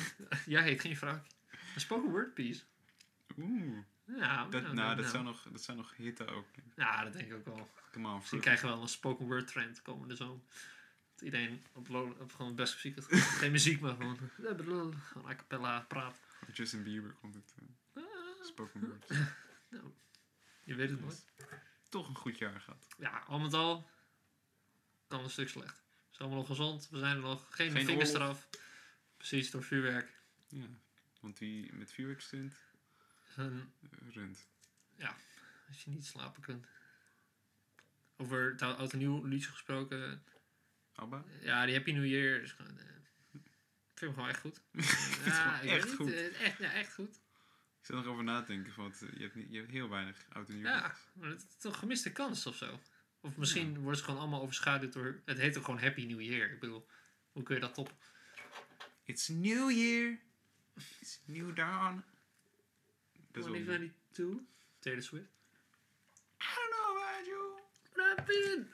Jij 0.46 0.62
heet 0.62 0.80
geen 0.80 0.96
vrouwtje. 0.96 1.32
Een 1.74 1.80
spoken 1.80 2.10
word 2.10 2.34
piece. 2.34 2.62
Oeh. 3.38 3.78
Ja, 4.06 4.44
Dat, 4.48 4.62
nou, 4.62 4.74
nou, 4.74 4.88
dat, 4.88 4.96
nou. 4.98 5.08
zou 5.10 5.24
nog, 5.24 5.42
dat 5.52 5.62
zou 5.62 5.76
nog 5.78 5.96
hitten 5.96 6.28
ook. 6.28 6.46
Ja, 6.76 7.04
dat 7.04 7.12
denk 7.12 7.26
ik 7.30 7.34
ook 7.34 7.44
wel. 7.44 7.70
Come 7.92 8.08
on, 8.08 8.22
fruit. 8.22 8.42
krijgen 8.42 8.66
we 8.68 8.72
wel 8.72 8.82
een 8.82 8.88
spoken 8.88 9.26
word 9.26 9.46
trend 9.46 9.82
komende 9.82 10.16
zomer. 10.16 10.42
Iedereen 11.24 11.64
op, 11.72 11.90
op 12.20 12.32
gewoon 12.32 12.54
best 12.54 12.74
muziek 12.74 12.94
heeft. 12.94 13.24
Geen 13.24 13.50
muziek, 13.52 13.80
maar 13.80 13.94
gewoon, 13.96 14.18
gewoon 14.18 15.30
a 15.30 15.34
cappella 15.34 15.80
praat. 15.80 16.20
Justin 16.52 16.82
Bieber 16.82 17.12
komt 17.12 17.34
het. 17.34 17.54
eh, 17.94 18.02
Ah, 18.02 18.44
spoken 18.44 18.80
word. 18.88 19.06
je 20.64 20.74
weet 20.74 20.90
het 20.90 21.00
nooit. 21.00 21.24
Toch 21.88 22.08
een 22.08 22.16
goed 22.16 22.38
jaar 22.38 22.60
gehad. 22.60 22.86
Ja, 22.98 23.18
al 23.26 23.38
met 23.38 23.52
al 23.52 23.88
kan 25.06 25.24
een 25.24 25.30
stuk 25.30 25.48
slecht. 25.48 25.76
We 25.76 26.16
zijn 26.20 26.28
allemaal 26.28 26.38
nog 26.38 26.46
gezond. 26.46 26.88
We 26.90 26.98
zijn 26.98 27.16
er 27.16 27.22
nog. 27.22 27.46
Geen, 27.50 27.70
Geen 27.70 27.84
vingers 27.86 28.08
oorlog. 28.12 28.22
eraf. 28.26 28.48
Precies, 29.16 29.50
door 29.50 29.62
vuurwerk. 29.64 30.20
Ja. 30.48 30.66
Want 31.20 31.38
wie 31.38 31.72
met 31.72 31.92
vuurwerk 31.92 32.20
stunt, 32.20 32.54
En 33.36 33.72
eh, 33.90 34.14
runt. 34.14 34.46
als 35.68 35.84
je 35.84 35.90
niet 35.90 36.06
slapen 36.06 36.42
kunt. 36.42 36.66
Over 38.16 38.50
het 38.50 38.62
oud 38.62 38.92
en 38.92 38.98
nieuw 38.98 39.24
liedje 39.24 39.50
gesproken. 39.50 40.22
Abba? 40.94 41.24
Ja, 41.40 41.64
die 41.66 41.74
Happy 41.74 41.92
New 41.92 42.06
Year 42.06 42.42
is 42.42 42.52
gewoon... 42.52 42.78
eh, 42.78 42.84
ik 43.32 44.00
vind 44.00 44.00
hem 44.00 44.12
gewoon 44.14 44.28
echt 44.28 44.40
goed. 44.40 44.60
ja, 45.24 45.60
ik 45.60 45.70
echt 45.70 45.84
niet, 45.86 45.94
goed. 45.94 46.12
eh, 46.12 46.40
echt, 46.40 46.58
ja, 46.58 46.72
echt 46.72 46.94
goed. 46.94 47.16
Ik 47.80 47.86
zit 47.90 47.96
nog 47.96 48.06
over 48.06 48.24
na 48.24 48.40
te 48.40 48.52
denken, 48.52 48.72
want 48.76 49.02
eh, 49.02 49.08
je 49.16 49.22
hebt, 49.22 49.34
niet, 49.34 49.50
je 49.50 49.58
hebt 49.58 49.70
heel 49.70 49.88
weinig 49.88 50.24
oud 50.32 50.48
en 50.48 50.54
nieuw. 50.54 50.64
Ja, 50.66 50.94
maar 51.12 51.28
het 51.28 51.46
is 51.48 51.56
toch 51.58 51.72
een 51.72 51.78
gemiste 51.78 52.12
kans 52.12 52.46
of 52.46 52.56
zo. 52.56 52.80
Of 53.20 53.36
misschien 53.36 53.78
wordt 53.78 53.96
het 53.96 54.04
gewoon 54.06 54.20
allemaal 54.20 54.40
overschaduwd 54.42 54.92
door... 54.92 55.20
Het 55.24 55.38
heet 55.38 55.58
ook 55.58 55.64
gewoon 55.64 55.80
Happy 55.80 56.04
New 56.06 56.20
Year. 56.20 56.50
Ik 56.50 56.60
bedoel, 56.60 56.86
hoe 57.32 57.42
kun 57.42 57.54
je 57.54 57.60
dat 57.60 57.74
toppen? 57.74 57.96
It's 59.04 59.28
New 59.28 59.70
Year. 59.70 60.18
It's 61.00 61.20
New 61.24 61.56
Dawn. 61.56 62.04
Dat 63.32 63.44
is 63.44 63.50
wel... 63.50 63.54
I 63.60 63.64
2022, 63.64 64.42
Taylor 64.78 65.02
Swift. 65.02 65.26
don't 66.38 66.70
know 66.70 66.96
about 66.96 67.26
you. 67.26 67.62
Happy 67.96 68.64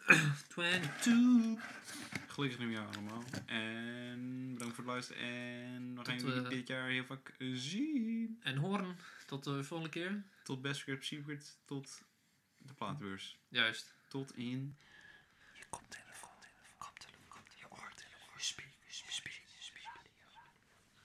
22. 0.48 2.09
Gelukkig 2.40 2.66
nieuwjaar 2.66 2.86
allemaal. 2.86 3.24
En 3.46 4.52
bedankt 4.52 4.74
voor 4.74 4.84
het 4.84 4.92
luisteren. 4.92 5.22
En 5.22 5.92
nog 5.92 6.06
één 6.06 6.24
week 6.24 6.44
eh, 6.44 6.48
dit 6.48 6.68
jaar 6.68 6.88
heel 6.88 7.04
vaak 7.04 7.34
eh, 7.38 7.48
zien. 7.52 8.38
En 8.42 8.56
Hoorn, 8.56 8.96
tot 9.26 9.44
de 9.44 9.64
volgende 9.64 9.92
keer. 9.92 10.24
Tot 10.42 10.62
Best 10.62 10.80
Script 10.80 11.04
Secret. 11.04 11.58
Tot 11.64 12.02
de 12.58 12.74
plaatbeurs. 12.74 13.38
Juist. 13.48 13.94
Tot 14.08 14.36
in... 14.36 14.76
Je. 15.54 15.64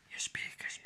Je 0.07 0.19
speaker. 0.19 0.79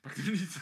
Pak 0.00 0.16
niet. 0.16 0.60